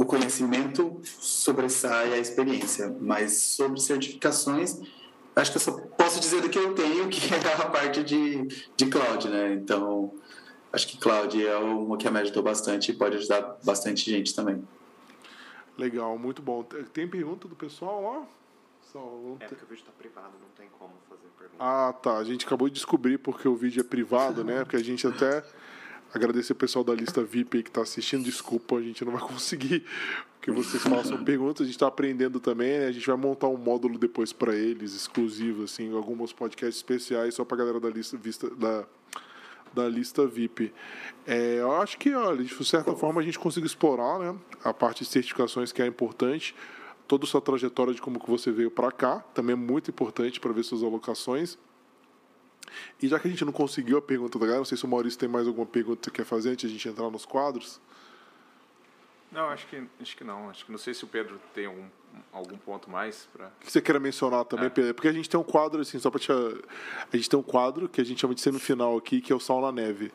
[0.00, 4.80] o conhecimento sobressai a experiência, mas sobre certificações,
[5.36, 8.46] acho que eu só posso dizer do que eu tenho, que é a parte de,
[8.74, 9.52] de cloud, né?
[9.52, 10.14] Então,
[10.72, 14.66] acho que cloud é uma que me ajudou bastante e pode ajudar bastante gente também.
[15.76, 16.62] Legal, muito bom.
[16.62, 18.26] Tem pergunta do pessoal lá?
[18.90, 19.36] Só...
[19.38, 21.58] É porque o vídeo está privado, não tem como fazer pergunta.
[21.58, 22.16] Ah, tá.
[22.16, 24.64] A gente acabou de descobrir porque o vídeo é privado, né?
[24.64, 25.44] Porque a gente até
[26.12, 28.24] Agradecer o pessoal da lista VIP aí que está assistindo.
[28.24, 29.84] Desculpa, a gente não vai conseguir
[30.40, 31.62] que vocês façam perguntas.
[31.62, 32.86] A gente está aprendendo também, né?
[32.86, 37.44] A gente vai montar um módulo depois para eles, exclusivo, assim, alguns podcasts especiais só
[37.44, 38.84] para a galera da lista, vista, da,
[39.72, 40.72] da lista VIP.
[41.24, 45.04] É, eu acho que, olha, de certa forma, a gente conseguiu explorar né, a parte
[45.04, 46.56] de certificações que é importante.
[47.06, 50.40] Toda a sua trajetória de como que você veio para cá também é muito importante
[50.40, 51.56] para ver suas alocações.
[53.00, 54.88] E já que a gente não conseguiu a pergunta da galera, não sei se o
[54.88, 57.80] Maurício tem mais alguma pergunta que quer fazer antes de a gente entrar nos quadros.
[59.32, 60.50] Não, acho que, acho que não.
[60.50, 61.84] Acho que não sei se o Pedro tem algum,
[62.32, 63.50] algum ponto mais para.
[63.60, 64.70] que você queira mencionar também, é.
[64.70, 64.94] Pedro?
[64.94, 66.32] Porque a gente tem um quadro, assim, só para te.
[66.32, 69.40] A gente tem um quadro que a gente chama de semifinal aqui, que é o
[69.40, 70.12] Sal na Neve.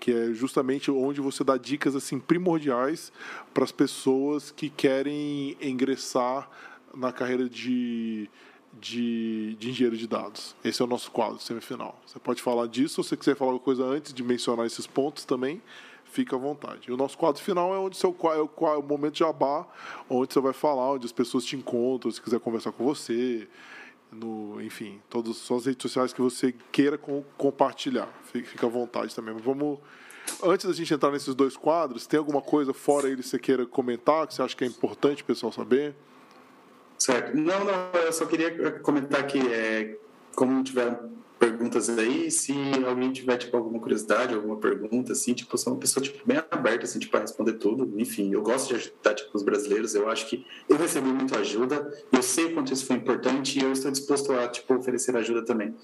[0.00, 3.10] Que é justamente onde você dá dicas assim primordiais
[3.54, 6.50] para as pessoas que querem ingressar
[6.94, 8.28] na carreira de
[8.80, 10.54] de, de engenheiro de dados.
[10.64, 11.98] Esse é o nosso quadro semifinal.
[12.06, 15.24] Você pode falar disso, se você quiser falar alguma coisa antes de mencionar esses pontos
[15.24, 15.62] também,
[16.04, 16.88] fica à vontade.
[16.88, 19.66] E o nosso quadro final é onde seu, é o, é o momento de jabá,
[20.08, 23.48] onde você vai falar, onde as pessoas te encontram, se quiser conversar com você,
[24.10, 28.08] no, enfim, todas as suas redes sociais que você queira com, compartilhar.
[28.32, 29.34] Fica, fica à vontade também.
[29.34, 29.78] Mas vamos.
[30.42, 33.64] Antes da gente entrar nesses dois quadros, tem alguma coisa fora ele que você queira
[33.64, 35.94] comentar, que você acha que é importante o pessoal saber?
[36.98, 37.36] Certo.
[37.36, 39.98] Não, não, eu só queria comentar que, é,
[40.34, 42.54] como tiveram perguntas aí, se
[42.86, 46.42] alguém tiver, tipo, alguma curiosidade, alguma pergunta, assim, tipo, eu sou uma pessoa, tipo, bem
[46.50, 47.92] aberta, assim, tipo, a responder tudo.
[48.00, 49.94] Enfim, eu gosto de ajudar, tipo, os brasileiros.
[49.94, 53.72] Eu acho que eu recebi muita ajuda, eu sei quanto isso foi importante e eu
[53.72, 55.74] estou disposto a, tipo, oferecer ajuda também.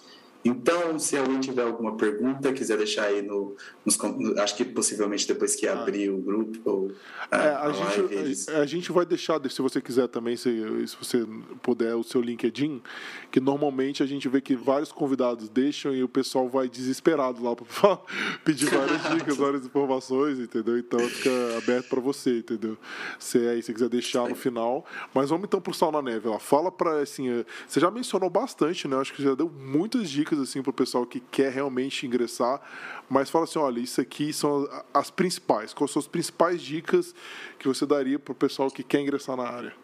[0.44, 3.54] Então, se alguém tiver alguma pergunta, quiser deixar aí no,
[3.84, 3.98] nos,
[4.38, 5.80] acho que possivelmente depois que ah.
[5.80, 6.92] abrir o grupo ou
[7.30, 8.48] a, é, a, a gente, live, eles...
[8.48, 10.50] a, a, gente vai deixar, se você quiser também, se,
[10.86, 11.26] se você
[11.62, 12.82] puder, o seu LinkedIn,
[13.30, 17.54] que normalmente a gente vê que vários convidados deixam e o pessoal vai desesperado lá
[17.54, 17.98] para
[18.44, 20.76] pedir várias dicas, várias informações, entendeu?
[20.76, 22.76] Então fica aberto para você, entendeu?
[23.18, 26.38] Se aí você quiser deixar no final, mas vamos então pro Sal na Neve lá.
[26.38, 28.96] Fala para assim, você já mencionou bastante, né?
[28.96, 32.60] Acho que já deu muitas dicas dicas assim para o pessoal que quer realmente ingressar,
[33.08, 35.74] mas fala assim, olha, isso aqui são as principais.
[35.74, 37.14] Quais são as principais dicas
[37.58, 39.74] que você daria para o pessoal que quer ingressar na área?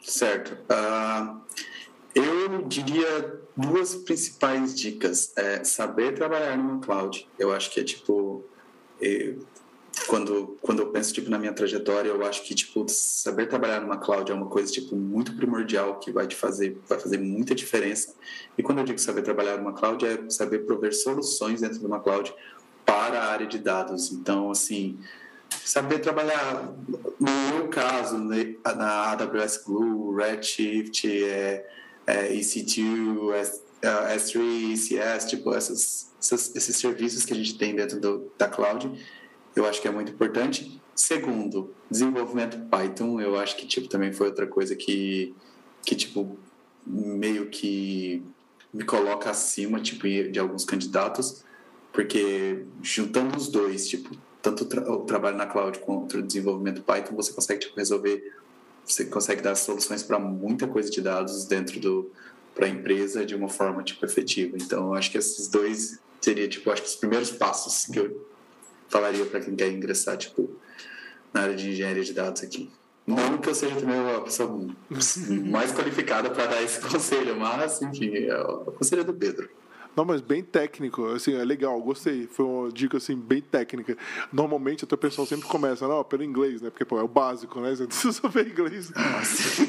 [0.00, 0.58] Certo.
[0.72, 1.40] Uh,
[2.14, 5.32] eu diria duas principais dicas.
[5.36, 7.28] É saber trabalhar numa cloud.
[7.38, 8.44] Eu acho que é tipo
[10.06, 13.98] quando, quando eu penso tipo na minha trajetória, eu acho que tipo saber trabalhar numa
[13.98, 18.14] cloud é uma coisa tipo muito primordial que vai te fazer vai fazer muita diferença.
[18.56, 22.00] E quando eu digo saber trabalhar numa cloud é saber prover soluções dentro de uma
[22.00, 22.34] cloud
[22.84, 24.10] para a área de dados.
[24.10, 24.98] Então, assim,
[25.64, 26.74] saber trabalhar
[27.18, 31.68] no meu caso né, na AWS Glue, Redshift, é,
[32.06, 38.00] é EC2, S, S3, ECS, tipo essas, essas, esses serviços que a gente tem dentro
[38.00, 38.90] do, da cloud
[39.54, 40.80] eu acho que é muito importante.
[40.94, 45.34] Segundo, desenvolvimento Python, eu acho que tipo também foi outra coisa que
[45.82, 46.38] que tipo
[46.86, 48.22] meio que
[48.72, 51.44] me coloca acima tipo de alguns candidatos,
[51.92, 57.32] porque juntando os dois, tipo, tanto o trabalho na cloud quanto o desenvolvimento Python, você
[57.32, 58.32] consegue tipo, resolver,
[58.84, 62.10] você consegue dar soluções para muita coisa de dados dentro do
[62.54, 64.56] para a empresa de uma forma tipo efetiva.
[64.60, 68.26] Então, eu acho que esses dois seria tipo, acho que os primeiros passos que eu
[68.90, 70.50] falaria para quem quer ingressar, tipo,
[71.32, 72.70] na área de engenharia de dados aqui.
[73.06, 74.68] Não que eu seja também a pessoa
[75.48, 79.48] mais qualificada para dar esse conselho, mas, enfim, é o conselho do Pedro.
[79.96, 82.28] Não, mas bem técnico, assim, é legal, gostei.
[82.28, 83.96] Foi uma dica, assim, bem técnica.
[84.32, 86.70] Normalmente, o pessoal sempre começa, não, pelo inglês, né?
[86.70, 87.74] Porque, pô, é o básico, né?
[87.74, 88.90] Você precisa saber inglês.
[88.90, 89.62] Nossa.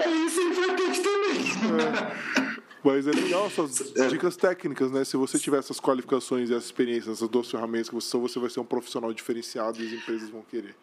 [0.00, 2.44] é isso importante também.
[2.44, 2.47] É.
[2.88, 4.06] Mas é legal essas é.
[4.06, 5.04] dicas técnicas, né?
[5.04, 8.48] Se você tiver essas qualificações e essa experiência, essas duas ferramentas que você você vai
[8.48, 10.74] ser um profissional diferenciado e as empresas vão querer.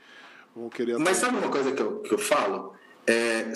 [0.55, 2.73] Vão querer Mas sabe uma coisa que eu, que eu falo?
[3.07, 3.51] É,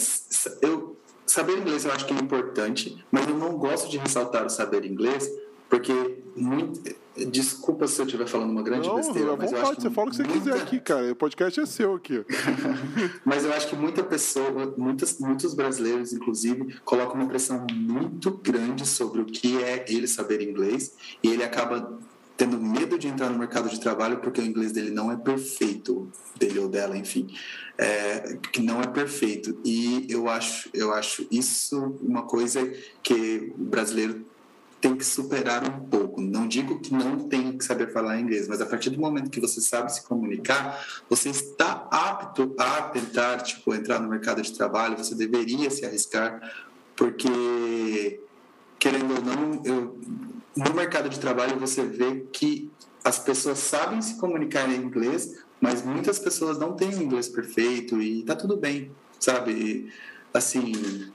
[0.63, 0.97] eu,
[1.27, 4.83] saber inglês eu acho que é importante, mas eu não gosto de ressaltar o saber
[4.83, 5.29] inglês,
[5.69, 5.93] porque
[6.35, 6.81] muito,
[7.25, 9.35] Desculpa se eu estiver falando uma grande não, besteira.
[9.35, 10.39] Mas vontade, eu acho você fala o que você muita...
[10.39, 11.11] quiser aqui, cara.
[11.11, 12.25] O podcast é seu aqui.
[13.25, 18.85] mas eu acho que muita pessoa, muitas, muitos brasileiros, inclusive, colocam uma pressão muito grande
[18.85, 21.99] sobre o que é ele saber inglês e ele acaba
[22.37, 26.09] tendo medo de entrar no mercado de trabalho porque o inglês dele não é perfeito,
[26.37, 27.27] dele ou dela, enfim,
[27.77, 29.57] é, que não é perfeito.
[29.65, 32.65] E eu acho, eu acho isso uma coisa
[33.03, 34.25] que o brasileiro
[34.81, 36.21] tem que superar um pouco.
[36.21, 39.39] Não digo que não tem que saber falar inglês, mas a partir do momento que
[39.39, 44.97] você sabe se comunicar, você está apto a tentar, tipo, entrar no mercado de trabalho,
[44.97, 46.39] você deveria se arriscar,
[46.95, 48.21] porque,
[48.77, 49.99] querendo ou não, eu,
[50.55, 52.71] no mercado de trabalho você vê que
[53.03, 58.23] as pessoas sabem se comunicar em inglês, mas muitas pessoas não têm inglês perfeito e
[58.23, 59.91] tá tudo bem, sabe?
[60.33, 61.11] Assim,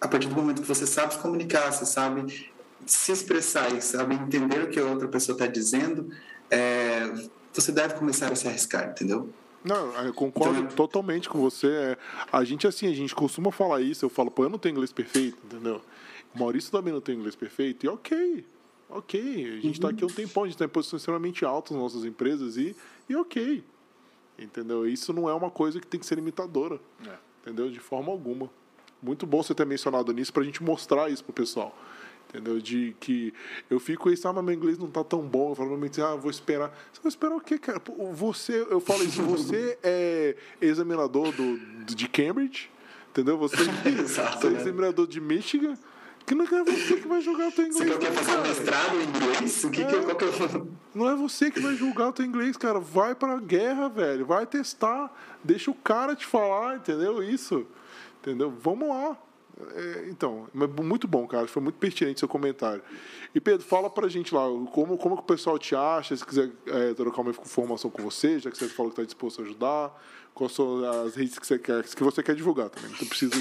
[0.00, 2.51] a partir do momento que você sabe se comunicar, você sabe
[2.86, 6.10] se expressar e saber entender o que a outra pessoa está dizendo,
[6.50, 9.28] é, você deve começar a se arriscar, entendeu?
[9.64, 11.68] Não, eu concordo então, totalmente com você.
[11.68, 11.98] É,
[12.32, 14.04] a gente, assim, a gente costuma falar isso.
[14.04, 15.80] Eu falo, pô, eu não tenho inglês perfeito, entendeu?
[16.34, 17.86] O Maurício também não tem inglês perfeito.
[17.86, 18.44] E ok,
[18.90, 19.20] ok.
[19.20, 19.94] A gente está uhum.
[19.94, 22.74] aqui um tempão, a gente está em posições extremamente altas nas nossas empresas e,
[23.08, 23.62] e ok.
[24.36, 24.86] Entendeu?
[24.88, 26.80] Isso não é uma coisa que tem que ser limitadora.
[27.06, 27.14] É.
[27.42, 27.70] Entendeu?
[27.70, 28.50] De forma alguma.
[29.00, 31.76] Muito bom você ter mencionado nisso para a gente mostrar isso pro pessoal
[32.32, 32.58] entendeu?
[32.58, 33.32] De que
[33.68, 35.50] eu fico isso, ah, mas meu inglês não tá tão bom.
[35.50, 36.70] Eu falo normalmente, ah, vou esperar.
[36.92, 37.80] Você vai esperar o quê, cara?
[38.14, 42.70] Você, eu falo isso, você é examinador do, de Cambridge,
[43.10, 43.36] entendeu?
[43.38, 43.56] Você,
[43.86, 44.60] Exato, você é né?
[44.60, 45.76] examinador de Michigan.
[46.24, 47.90] Que não é você que vai julgar o teu inglês.
[47.90, 49.64] Você quer fazer um mestrado em inglês?
[49.64, 50.62] O que, é, que, qual que é
[50.94, 52.78] Não é você que vai julgar o teu inglês, cara.
[52.78, 54.24] Vai pra guerra, velho.
[54.24, 55.12] Vai testar.
[55.42, 57.20] Deixa o cara te falar, entendeu?
[57.24, 57.66] Isso.
[58.20, 58.54] Entendeu?
[58.62, 59.16] Vamos lá.
[59.74, 61.46] É, então, muito bom, cara.
[61.46, 62.82] Foi muito pertinente seu comentário.
[63.34, 66.50] E Pedro, fala pra gente lá, como, como que o pessoal te acha, se quiser
[66.66, 70.02] é, trocar uma informação com você, já que você falou que está disposto a ajudar,
[70.34, 72.90] quais são as redes que você quer, que você quer divulgar também.
[72.90, 73.34] Não precisa.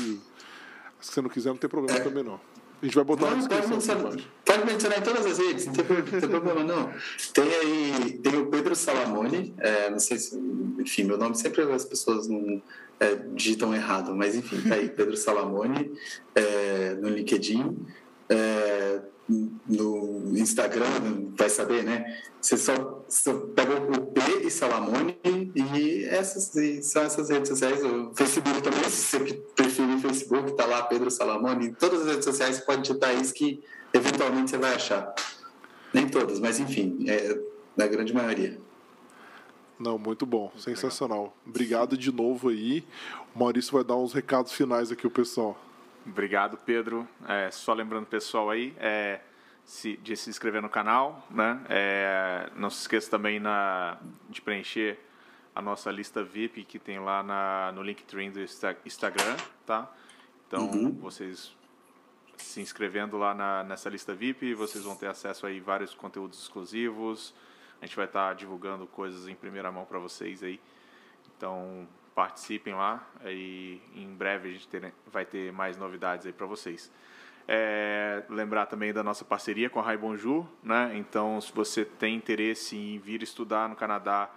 [1.00, 2.40] Se você não quiser, não tem problema também não.
[2.82, 3.62] A gente vai botar na descrição.
[3.62, 6.92] Pode mencionar, pode mencionar em todas as redes, não tem, tem problema não.
[7.34, 10.36] Tem aí, tem o Pedro Salamone, é, não sei se,
[10.80, 12.62] enfim, meu nome sempre as pessoas não
[13.00, 15.92] é, digitam errado, mas enfim, tá aí Pedro Salamone
[16.34, 17.78] é, no LinkedIn.
[18.30, 19.02] é,
[19.68, 22.22] no Instagram, vai saber, né?
[22.42, 25.18] Você só, só pega o P e Salamone
[26.12, 26.52] essas
[26.86, 27.84] são essas redes sociais.
[27.84, 31.68] O Facebook também, se você preferir Facebook, tá lá Pedro Salamone.
[31.68, 33.64] Em todas as redes sociais você pode digitar isso que
[33.94, 35.14] eventualmente você vai achar.
[35.94, 37.40] Nem todas, mas enfim, é,
[37.76, 38.58] na grande maioria.
[39.80, 41.36] Não, muito bom, sensacional.
[41.46, 42.86] Obrigado de novo aí.
[43.34, 45.60] O Maurício vai dar uns recados finais aqui o pessoal.
[46.06, 47.08] Obrigado, Pedro.
[47.28, 49.22] É, só lembrando o pessoal aí, é,
[49.66, 51.62] se, de se inscrever no canal, né?
[51.70, 53.98] É, não se esqueça também na,
[54.30, 55.00] de preencher
[55.54, 58.40] a nossa lista VIP que tem lá na, no Linktree do
[58.86, 59.92] Instagram, tá?
[60.48, 60.92] Então, uhum.
[60.92, 61.56] vocês
[62.38, 66.42] se inscrevendo lá na, nessa lista VIP, vocês vão ter acesso aí a vários conteúdos
[66.42, 67.34] exclusivos.
[67.82, 70.60] A gente vai estar tá divulgando coisas em primeira mão para vocês aí.
[71.38, 76.46] Então, participem lá e em breve a gente ter, vai ter mais novidades aí para
[76.46, 76.92] vocês.
[77.48, 80.92] É, lembrar também da nossa parceria com a Rai Bonjour, né?
[80.96, 84.30] Então, se você tem interesse em vir estudar no Canadá,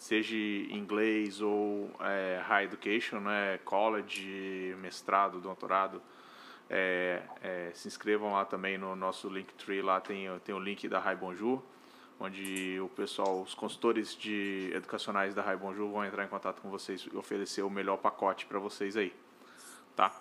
[0.00, 3.58] seja inglês ou é, High Education, né?
[3.64, 6.02] College, mestrado, doutorado,
[6.68, 10.98] é, é, se inscrevam lá também no nosso Linktree, lá tem, tem o link da
[10.98, 11.62] Rai Bonjour
[12.20, 16.68] onde o pessoal, os consultores de educacionais da Rai Bonjour vão entrar em contato com
[16.68, 19.14] vocês e oferecer o melhor pacote para vocês aí,
[19.96, 20.14] tá?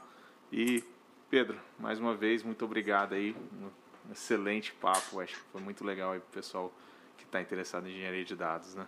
[0.50, 0.82] E
[1.30, 3.70] Pedro, mais uma vez muito obrigado aí, um
[4.14, 6.74] excelente papo, acho que foi muito legal aí pro pessoal
[7.18, 8.88] que está interessado em engenharia de dados, né?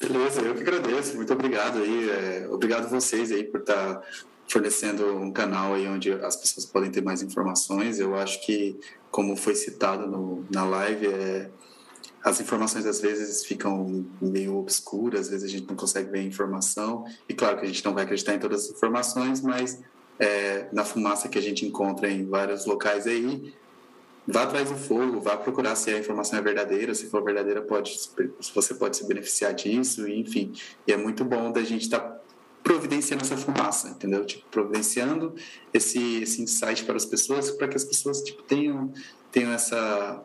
[0.00, 4.02] Beleza, eu que agradeço, muito obrigado aí, é, obrigado vocês aí por estar tá
[4.48, 8.00] fornecendo um canal aí onde as pessoas podem ter mais informações.
[8.00, 11.50] Eu acho que, como foi citado no, na live, é,
[12.24, 16.22] as informações às vezes ficam meio obscuras, às vezes a gente não consegue ver a
[16.22, 17.04] informação.
[17.28, 19.80] E claro que a gente não vai acreditar em todas as informações, mas
[20.18, 23.52] é, na fumaça que a gente encontra em vários locais aí,
[24.26, 27.98] vá atrás do fogo, vá procurar se a informação é verdadeira, se for verdadeira, pode,
[28.54, 30.52] você pode se beneficiar disso, enfim.
[30.86, 32.20] E é muito bom da gente estar tá
[32.62, 34.24] providenciando essa fumaça, entendeu?
[34.24, 35.34] Tipo, providenciando
[35.72, 38.92] esse, esse insight para as pessoas, para que as pessoas tipo, tenham,
[39.32, 40.22] tenham, essa,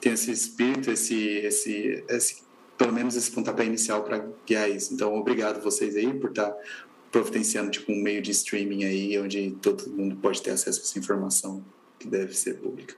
[0.00, 2.42] tenham esse espírito, esse, esse, esse,
[2.76, 4.94] pelo menos esse pontapé inicial para guiar isso.
[4.94, 6.56] Então, obrigado vocês aí por estar tá
[7.10, 10.98] providenciando tipo, um meio de streaming aí, onde todo mundo pode ter acesso a essa
[10.98, 11.64] informação
[11.98, 12.94] que deve ser pública.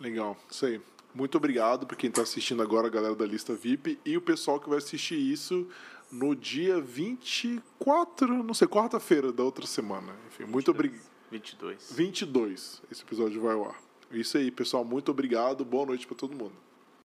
[0.00, 0.80] Legal, isso aí.
[1.14, 4.58] Muito obrigado por quem está assistindo agora, a galera da lista VIP, e o pessoal
[4.58, 5.68] que vai assistir isso
[6.10, 10.14] no dia 24, não sei, quarta-feira da outra semana.
[10.28, 11.02] Enfim, muito obrigado.
[11.30, 11.92] 22.
[11.92, 12.82] 22.
[12.90, 13.80] Esse episódio vai ao ar.
[14.10, 14.84] Isso aí, pessoal.
[14.84, 15.64] Muito obrigado.
[15.64, 16.54] Boa noite para todo mundo.